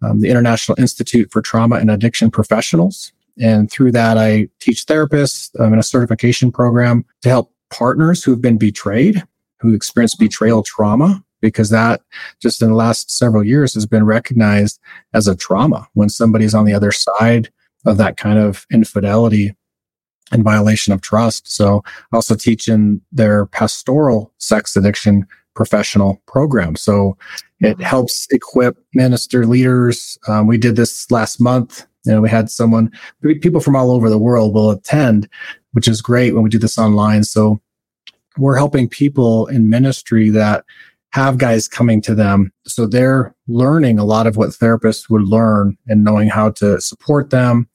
um, 0.02 0.20
the 0.20 0.30
International 0.30 0.78
Institute 0.80 1.30
for 1.30 1.42
Trauma 1.42 1.76
and 1.76 1.90
Addiction 1.90 2.30
Professionals. 2.30 3.12
And 3.40 3.70
through 3.70 3.92
that, 3.92 4.18
I 4.18 4.48
teach 4.60 4.86
therapists 4.86 5.50
um, 5.60 5.72
in 5.72 5.78
a 5.78 5.82
certification 5.82 6.50
program 6.50 7.04
to 7.22 7.28
help 7.28 7.52
partners 7.70 8.24
who've 8.24 8.40
been 8.40 8.58
betrayed, 8.58 9.22
who 9.60 9.74
experience 9.74 10.14
betrayal 10.14 10.62
trauma, 10.62 11.22
because 11.42 11.68
that 11.68 12.00
just 12.40 12.62
in 12.62 12.70
the 12.70 12.74
last 12.74 13.10
several 13.10 13.44
years 13.44 13.74
has 13.74 13.84
been 13.84 14.06
recognized 14.06 14.80
as 15.12 15.28
a 15.28 15.36
trauma 15.36 15.86
when 15.92 16.08
somebody's 16.08 16.54
on 16.54 16.64
the 16.64 16.72
other 16.72 16.92
side 16.92 17.50
of 17.84 17.98
that 17.98 18.16
kind 18.16 18.38
of 18.38 18.66
infidelity 18.72 19.54
and 20.30 20.42
violation 20.42 20.94
of 20.94 21.02
trust. 21.02 21.46
So 21.54 21.82
I 21.86 22.16
also 22.16 22.34
teach 22.34 22.68
in 22.68 23.02
their 23.12 23.44
pastoral 23.46 24.32
sex 24.38 24.74
addiction 24.76 25.26
professional 25.54 26.22
program. 26.26 26.76
So 26.76 27.18
it 27.60 27.78
helps 27.80 28.26
equip 28.30 28.78
minister 28.94 29.44
leaders. 29.44 30.18
Um, 30.26 30.46
we 30.46 30.56
did 30.56 30.76
this 30.76 31.10
last 31.10 31.40
month. 31.40 31.86
You 32.04 32.12
know, 32.12 32.20
we 32.22 32.30
had 32.30 32.50
someone, 32.50 32.90
people 33.42 33.60
from 33.60 33.76
all 33.76 33.90
over 33.90 34.08
the 34.08 34.18
world 34.18 34.54
will 34.54 34.70
attend, 34.70 35.28
which 35.72 35.86
is 35.86 36.00
great 36.00 36.34
when 36.34 36.42
we 36.42 36.50
do 36.50 36.58
this 36.58 36.78
online. 36.78 37.22
So 37.24 37.60
we're 38.38 38.56
helping 38.56 38.88
people 38.88 39.46
in 39.48 39.68
ministry 39.68 40.30
that 40.30 40.64
have 41.12 41.38
guys 41.38 41.68
coming 41.68 42.00
to 42.02 42.14
them. 42.14 42.50
So 42.66 42.86
they're 42.86 43.34
learning 43.46 43.98
a 43.98 44.04
lot 44.04 44.26
of 44.26 44.36
what 44.36 44.50
therapists 44.50 45.10
would 45.10 45.22
learn 45.22 45.76
and 45.86 46.04
knowing 46.04 46.28
how 46.28 46.50
to 46.52 46.80
support 46.80 47.30
them, 47.30 47.68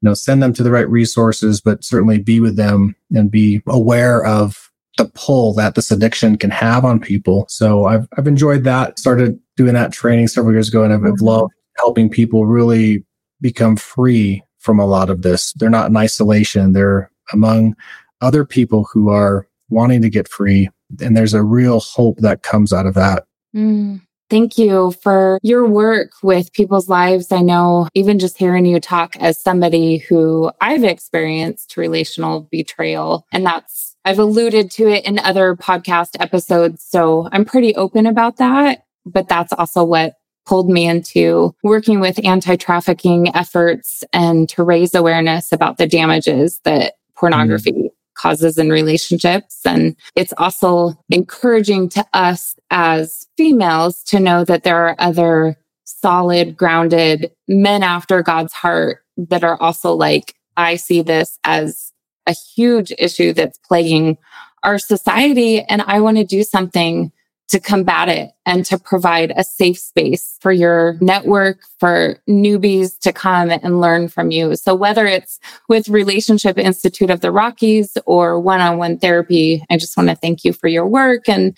you 0.00 0.08
know, 0.08 0.14
send 0.14 0.42
them 0.42 0.52
to 0.54 0.62
the 0.62 0.70
right 0.70 0.88
resources, 0.88 1.60
but 1.60 1.84
certainly 1.84 2.18
be 2.18 2.38
with 2.38 2.56
them 2.56 2.94
and 3.14 3.30
be 3.30 3.60
aware 3.66 4.24
of 4.24 4.70
the 4.98 5.06
pull 5.14 5.52
that 5.54 5.74
this 5.74 5.90
addiction 5.90 6.38
can 6.38 6.50
have 6.50 6.84
on 6.84 7.00
people. 7.00 7.44
So 7.48 7.86
I've, 7.86 8.06
I've 8.16 8.28
enjoyed 8.28 8.64
that. 8.64 8.98
Started 8.98 9.38
doing 9.56 9.74
that 9.74 9.92
training 9.92 10.28
several 10.28 10.54
years 10.54 10.68
ago 10.68 10.84
and 10.84 10.92
I've, 10.92 11.04
I've 11.04 11.20
loved 11.20 11.52
helping 11.76 12.08
people 12.08 12.46
really 12.46 13.04
become 13.40 13.76
free 13.76 14.42
from 14.58 14.78
a 14.78 14.86
lot 14.86 15.10
of 15.10 15.22
this. 15.22 15.52
They're 15.54 15.68
not 15.70 15.90
in 15.90 15.96
isolation. 15.96 16.72
They're 16.72 17.10
among 17.32 17.74
other 18.20 18.44
people 18.44 18.88
who 18.92 19.10
are 19.10 19.46
wanting 19.68 20.02
to 20.02 20.08
get 20.08 20.28
free 20.28 20.70
and 21.00 21.16
there's 21.16 21.34
a 21.34 21.42
real 21.42 21.80
hope 21.80 22.18
that 22.18 22.42
comes 22.42 22.72
out 22.72 22.86
of 22.86 22.94
that. 22.94 23.24
Mm. 23.54 24.00
Thank 24.28 24.58
you 24.58 24.92
for 25.02 25.38
your 25.42 25.66
work 25.66 26.10
with 26.22 26.52
people's 26.52 26.88
lives. 26.88 27.30
I 27.30 27.42
know 27.42 27.86
even 27.94 28.18
just 28.18 28.36
hearing 28.36 28.66
you 28.66 28.80
talk 28.80 29.16
as 29.18 29.40
somebody 29.40 29.98
who 29.98 30.50
I've 30.60 30.82
experienced 30.82 31.76
relational 31.76 32.48
betrayal, 32.50 33.24
and 33.32 33.46
that's, 33.46 33.94
I've 34.04 34.18
alluded 34.18 34.72
to 34.72 34.88
it 34.88 35.04
in 35.04 35.20
other 35.20 35.54
podcast 35.54 36.16
episodes. 36.18 36.84
So 36.88 37.28
I'm 37.30 37.44
pretty 37.44 37.74
open 37.76 38.06
about 38.06 38.38
that. 38.38 38.82
But 39.04 39.28
that's 39.28 39.52
also 39.52 39.84
what 39.84 40.14
pulled 40.44 40.68
me 40.68 40.88
into 40.88 41.54
working 41.62 42.00
with 42.00 42.24
anti 42.24 42.56
trafficking 42.56 43.34
efforts 43.36 44.02
and 44.12 44.48
to 44.48 44.64
raise 44.64 44.94
awareness 44.94 45.52
about 45.52 45.78
the 45.78 45.86
damages 45.86 46.60
that 46.64 46.94
pornography 47.14 47.72
mm 47.72 47.90
causes 48.16 48.58
in 48.58 48.70
relationships. 48.70 49.60
And 49.64 49.96
it's 50.14 50.32
also 50.38 50.94
encouraging 51.10 51.88
to 51.90 52.04
us 52.12 52.56
as 52.70 53.26
females 53.36 54.02
to 54.04 54.20
know 54.20 54.44
that 54.44 54.64
there 54.64 54.86
are 54.86 54.96
other 54.98 55.56
solid, 55.84 56.56
grounded 56.56 57.30
men 57.48 57.82
after 57.82 58.22
God's 58.22 58.52
heart 58.52 58.98
that 59.16 59.44
are 59.44 59.60
also 59.60 59.92
like, 59.92 60.34
I 60.56 60.76
see 60.76 61.02
this 61.02 61.38
as 61.44 61.92
a 62.26 62.32
huge 62.32 62.92
issue 62.98 63.32
that's 63.32 63.58
plaguing 63.58 64.18
our 64.62 64.78
society. 64.78 65.62
And 65.62 65.82
I 65.82 66.00
want 66.00 66.16
to 66.16 66.24
do 66.24 66.42
something 66.42 67.12
to 67.48 67.60
combat 67.60 68.08
it 68.08 68.32
and 68.44 68.64
to 68.66 68.76
provide 68.78 69.32
a 69.36 69.44
safe 69.44 69.78
space 69.78 70.36
for 70.40 70.50
your 70.50 70.96
network, 71.00 71.60
for 71.78 72.18
newbies 72.28 72.98
to 72.98 73.12
come 73.12 73.50
and 73.50 73.80
learn 73.80 74.08
from 74.08 74.30
you. 74.32 74.56
So 74.56 74.74
whether 74.74 75.06
it's 75.06 75.38
with 75.68 75.88
Relationship 75.88 76.58
Institute 76.58 77.10
of 77.10 77.20
the 77.20 77.30
Rockies 77.30 77.96
or 78.04 78.40
one-on-one 78.40 78.98
therapy, 78.98 79.64
I 79.70 79.76
just 79.76 79.96
want 79.96 80.08
to 80.08 80.16
thank 80.16 80.44
you 80.44 80.52
for 80.52 80.66
your 80.66 80.86
work 80.86 81.28
and 81.28 81.56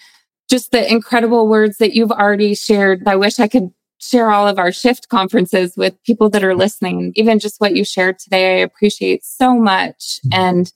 just 0.51 0.73
the 0.73 0.91
incredible 0.91 1.49
words 1.49 1.79
that 1.79 1.95
you've 1.95 2.13
already 2.13 2.55
shared. 2.55 3.07
I 3.07 3.17
wish 3.17 3.39
I 3.39 3.49
could 3.49 3.71
share 4.01 4.31
all 4.31 4.47
of 4.47 4.59
our 4.59 4.71
shift 4.71 5.09
conferences 5.09 5.77
with 5.77 6.01
people 6.05 6.31
that 6.31 6.45
are 6.45 6.55
listening. 6.55 7.13
Even 7.17 7.39
just 7.39 7.61
what 7.61 7.75
you 7.75 7.85
shared 7.85 8.19
today, 8.19 8.59
I 8.59 8.61
appreciate 8.61 9.25
so 9.25 9.59
much. 9.59 10.21
Mm-hmm. 10.27 10.29
And 10.33 10.73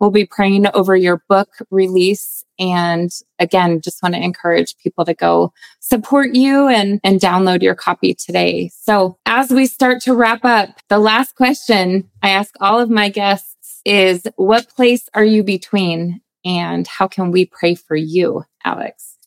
we'll 0.00 0.10
be 0.10 0.26
praying 0.26 0.66
over 0.74 0.96
your 0.96 1.22
book 1.28 1.48
release 1.70 2.44
and 2.58 3.10
again, 3.38 3.80
just 3.80 4.02
want 4.02 4.14
to 4.14 4.20
encourage 4.22 4.76
people 4.78 5.04
to 5.04 5.14
go 5.14 5.52
support 5.80 6.34
you 6.34 6.68
and, 6.68 7.00
and 7.04 7.20
download 7.20 7.62
your 7.62 7.74
copy 7.74 8.14
today. 8.14 8.70
So 8.72 9.18
as 9.26 9.50
we 9.50 9.66
start 9.66 10.00
to 10.02 10.14
wrap 10.14 10.44
up, 10.44 10.70
the 10.88 10.98
last 10.98 11.34
question 11.34 12.10
I 12.22 12.30
ask 12.30 12.54
all 12.60 12.80
of 12.80 12.90
my 12.90 13.08
guests 13.08 13.80
is 13.84 14.26
what 14.36 14.68
place 14.70 15.08
are 15.14 15.24
you 15.24 15.42
between 15.42 16.20
and 16.44 16.86
how 16.86 17.08
can 17.08 17.30
we 17.30 17.44
pray 17.44 17.74
for 17.74 17.96
you, 17.96 18.44
Alex? 18.64 19.18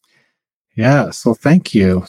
Yeah. 0.76 1.12
So 1.12 1.34
thank 1.34 1.76
you. 1.76 2.06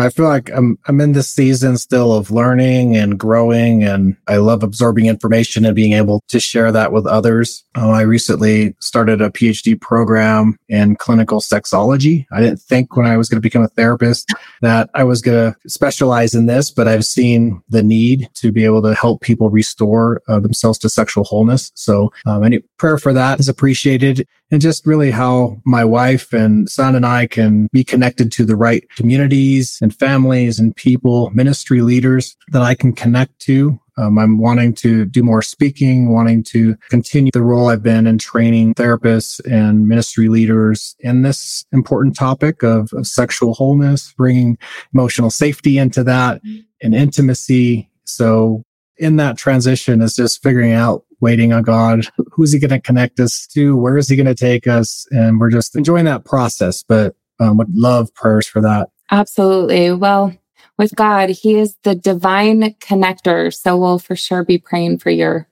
I 0.00 0.10
feel 0.10 0.26
like 0.26 0.50
I'm 0.52 0.78
I'm 0.86 1.00
in 1.00 1.12
this 1.12 1.28
season 1.28 1.78
still 1.78 2.12
of 2.12 2.30
learning 2.30 2.96
and 2.96 3.18
growing, 3.18 3.82
and 3.82 4.16
I 4.26 4.36
love 4.36 4.62
absorbing 4.62 5.06
information 5.06 5.64
and 5.64 5.74
being 5.74 5.92
able 5.92 6.22
to 6.28 6.40
share 6.40 6.70
that 6.72 6.92
with 6.92 7.06
others. 7.06 7.64
Oh, 7.76 7.90
I 7.90 8.02
recently 8.02 8.74
started 8.80 9.20
a 9.20 9.30
PhD 9.30 9.80
program 9.80 10.58
in 10.68 10.96
clinical 10.96 11.40
sexology. 11.40 12.26
I 12.32 12.40
didn't 12.40 12.60
think 12.60 12.96
when 12.96 13.06
I 13.06 13.16
was 13.16 13.28
going 13.28 13.38
to 13.38 13.42
become 13.42 13.62
a 13.62 13.68
therapist 13.68 14.32
that 14.60 14.90
I 14.94 15.04
was 15.04 15.22
going 15.22 15.52
to 15.52 15.68
specialize 15.68 16.34
in 16.34 16.46
this, 16.46 16.70
but 16.70 16.88
I've 16.88 17.06
seen 17.06 17.62
the 17.68 17.82
need 17.82 18.28
to 18.34 18.52
be 18.52 18.64
able 18.64 18.82
to 18.82 18.94
help 18.94 19.20
people 19.22 19.50
restore 19.50 20.22
uh, 20.28 20.40
themselves 20.40 20.78
to 20.80 20.88
sexual 20.88 21.24
wholeness. 21.24 21.72
So 21.74 22.12
um, 22.26 22.44
any 22.44 22.58
prayer 22.78 22.98
for 22.98 23.12
that 23.12 23.40
is 23.40 23.48
appreciated, 23.48 24.26
and 24.50 24.60
just 24.60 24.86
really 24.86 25.10
how 25.10 25.60
my 25.64 25.84
wife 25.84 26.32
and 26.32 26.68
son 26.68 26.94
and 26.94 27.06
I 27.06 27.26
can 27.26 27.68
be 27.72 27.82
connected 27.82 28.30
to 28.32 28.44
the 28.44 28.56
right 28.56 28.84
communities 28.96 29.78
and 29.86 29.94
families 29.94 30.58
and 30.58 30.74
people, 30.74 31.30
ministry 31.30 31.80
leaders 31.80 32.36
that 32.50 32.60
I 32.60 32.74
can 32.74 32.92
connect 32.92 33.38
to. 33.42 33.78
Um, 33.96 34.18
I'm 34.18 34.38
wanting 34.38 34.74
to 34.74 35.04
do 35.04 35.22
more 35.22 35.42
speaking, 35.42 36.12
wanting 36.12 36.42
to 36.44 36.74
continue 36.90 37.30
the 37.32 37.44
role 37.44 37.68
I've 37.68 37.84
been 37.84 38.08
in 38.08 38.18
training 38.18 38.74
therapists 38.74 39.40
and 39.48 39.86
ministry 39.86 40.28
leaders 40.28 40.96
in 40.98 41.22
this 41.22 41.64
important 41.72 42.16
topic 42.16 42.64
of, 42.64 42.92
of 42.94 43.06
sexual 43.06 43.54
wholeness, 43.54 44.12
bringing 44.16 44.58
emotional 44.92 45.30
safety 45.30 45.78
into 45.78 46.02
that 46.02 46.42
and 46.82 46.92
intimacy. 46.92 47.88
So 48.02 48.64
in 48.98 49.16
that 49.16 49.38
transition 49.38 50.02
is 50.02 50.16
just 50.16 50.42
figuring 50.42 50.72
out 50.72 51.04
waiting 51.20 51.52
on 51.52 51.62
God. 51.62 52.08
Who's 52.32 52.52
he 52.52 52.58
going 52.58 52.70
to 52.70 52.80
connect 52.80 53.20
us 53.20 53.46
to? 53.54 53.76
Where 53.76 53.96
is 53.96 54.08
he 54.08 54.16
going 54.16 54.26
to 54.26 54.34
take 54.34 54.66
us? 54.66 55.06
And 55.12 55.38
we're 55.38 55.50
just 55.50 55.76
enjoying 55.76 56.06
that 56.06 56.24
process, 56.24 56.82
but 56.82 57.14
um, 57.38 57.56
would 57.56 57.72
love 57.72 58.12
prayers 58.14 58.48
for 58.48 58.60
that. 58.62 58.90
Absolutely. 59.10 59.92
Well, 59.92 60.36
with 60.78 60.94
God. 60.94 61.30
He 61.30 61.58
is 61.58 61.76
the 61.82 61.94
divine 61.94 62.74
connector. 62.74 63.54
So 63.54 63.76
we'll 63.76 63.98
for 63.98 64.16
sure 64.16 64.44
be 64.44 64.58
praying 64.58 64.98
for 64.98 65.10
your 65.10 65.48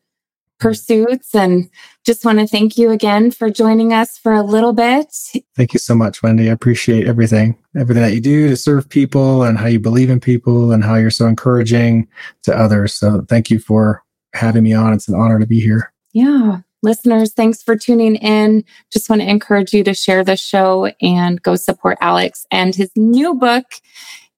pursuits 0.60 1.34
and 1.34 1.68
just 2.06 2.24
want 2.24 2.38
to 2.38 2.46
thank 2.46 2.78
you 2.78 2.90
again 2.90 3.30
for 3.30 3.50
joining 3.50 3.92
us 3.92 4.16
for 4.16 4.32
a 4.32 4.42
little 4.42 4.72
bit. 4.72 5.12
Thank 5.56 5.72
you 5.72 5.78
so 5.78 5.94
much, 5.94 6.22
Wendy. 6.22 6.48
I 6.48 6.52
appreciate 6.52 7.06
everything, 7.06 7.58
everything 7.76 8.02
that 8.02 8.14
you 8.14 8.20
do 8.20 8.48
to 8.48 8.56
serve 8.56 8.88
people 8.88 9.42
and 9.42 9.58
how 9.58 9.66
you 9.66 9.80
believe 9.80 10.10
in 10.10 10.20
people 10.20 10.72
and 10.72 10.84
how 10.84 10.94
you're 10.94 11.10
so 11.10 11.26
encouraging 11.26 12.08
to 12.44 12.56
others. 12.56 12.94
So 12.94 13.24
thank 13.28 13.50
you 13.50 13.58
for 13.58 14.02
having 14.32 14.62
me 14.62 14.72
on. 14.72 14.92
It's 14.92 15.08
an 15.08 15.14
honor 15.14 15.38
to 15.38 15.46
be 15.46 15.60
here. 15.60 15.92
Yeah. 16.12 16.60
Listeners, 16.84 17.32
thanks 17.32 17.62
for 17.62 17.76
tuning 17.76 18.16
in. 18.16 18.62
Just 18.92 19.08
want 19.08 19.22
to 19.22 19.28
encourage 19.28 19.72
you 19.72 19.82
to 19.84 19.94
share 19.94 20.22
the 20.22 20.36
show 20.36 20.92
and 21.00 21.42
go 21.42 21.56
support 21.56 21.96
Alex 22.02 22.46
and 22.50 22.74
his 22.74 22.90
new 22.94 23.34
book. 23.34 23.64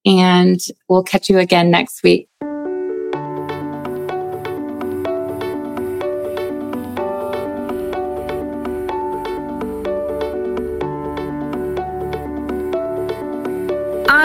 And 0.07 0.61
we'll 0.88 1.03
catch 1.03 1.28
you 1.28 1.40
again 1.40 1.72
next 1.72 2.05
week. 2.05 2.28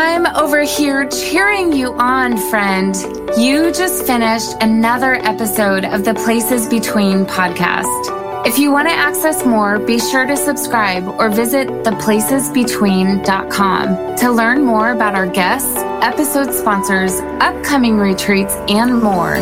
I'm 0.03 0.25
over 0.35 0.63
here 0.63 1.07
cheering 1.07 1.73
you 1.73 1.93
on, 1.93 2.35
friend. 2.49 2.95
You 3.37 3.71
just 3.71 4.07
finished 4.07 4.55
another 4.59 5.13
episode 5.13 5.85
of 5.85 6.03
the 6.03 6.15
Places 6.15 6.67
Between 6.67 7.27
podcast. 7.27 8.47
If 8.47 8.57
you 8.57 8.71
want 8.71 8.87
to 8.87 8.95
access 8.95 9.45
more, 9.45 9.77
be 9.77 9.99
sure 9.99 10.25
to 10.25 10.35
subscribe 10.35 11.07
or 11.19 11.29
visit 11.29 11.67
theplacesbetween.com 11.67 14.15
to 14.15 14.31
learn 14.31 14.65
more 14.65 14.89
about 14.89 15.13
our 15.13 15.27
guests, 15.27 15.77
episode 16.01 16.51
sponsors, 16.51 17.19
upcoming 17.39 17.97
retreats, 17.97 18.55
and 18.69 19.03
more. 19.03 19.37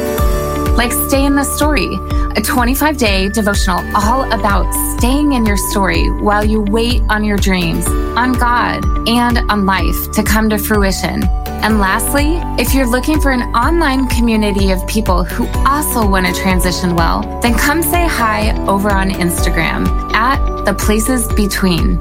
Like 0.75 0.91
Stay 0.91 1.25
in 1.25 1.35
the 1.35 1.45
Story, 1.45 1.87
a 2.35 2.41
25 2.41 2.97
day 2.97 3.29
devotional 3.29 3.79
all 3.95 4.31
about 4.31 4.71
staying 4.97 5.33
in 5.33 5.45
your 5.45 5.57
story 5.57 6.09
while 6.21 6.45
you 6.45 6.61
wait 6.61 7.01
on 7.09 7.23
your 7.23 7.37
dreams, 7.37 7.87
on 7.87 8.33
God, 8.33 8.85
and 9.07 9.39
on 9.51 9.65
life 9.65 10.11
to 10.11 10.23
come 10.23 10.49
to 10.49 10.57
fruition. 10.57 11.23
And 11.61 11.79
lastly, 11.79 12.37
if 12.61 12.73
you're 12.73 12.89
looking 12.89 13.19
for 13.19 13.31
an 13.31 13.41
online 13.55 14.07
community 14.07 14.71
of 14.71 14.85
people 14.87 15.23
who 15.23 15.47
also 15.67 16.07
want 16.07 16.25
to 16.25 16.33
transition 16.33 16.95
well, 16.95 17.21
then 17.41 17.53
come 17.57 17.81
say 17.81 18.07
hi 18.07 18.55
over 18.67 18.91
on 18.91 19.09
Instagram 19.09 19.87
at 20.13 20.65
the 20.65 20.73
places 20.73 21.27
between. 21.33 21.99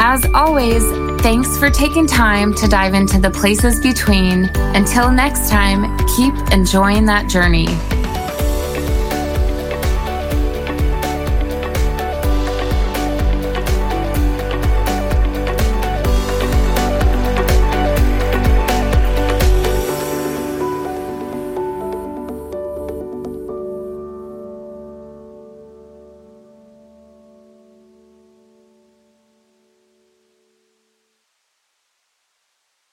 As 0.00 0.24
always, 0.34 0.82
thanks 1.22 1.56
for 1.58 1.70
taking 1.70 2.06
time 2.06 2.54
to 2.54 2.68
dive 2.68 2.94
into 2.94 3.20
the 3.20 3.30
places 3.30 3.80
between. 3.80 4.44
Until 4.54 5.10
next 5.10 5.50
time, 5.50 5.96
keep 6.16 6.34
enjoying 6.52 7.06
that 7.06 7.28
journey. 7.28 7.66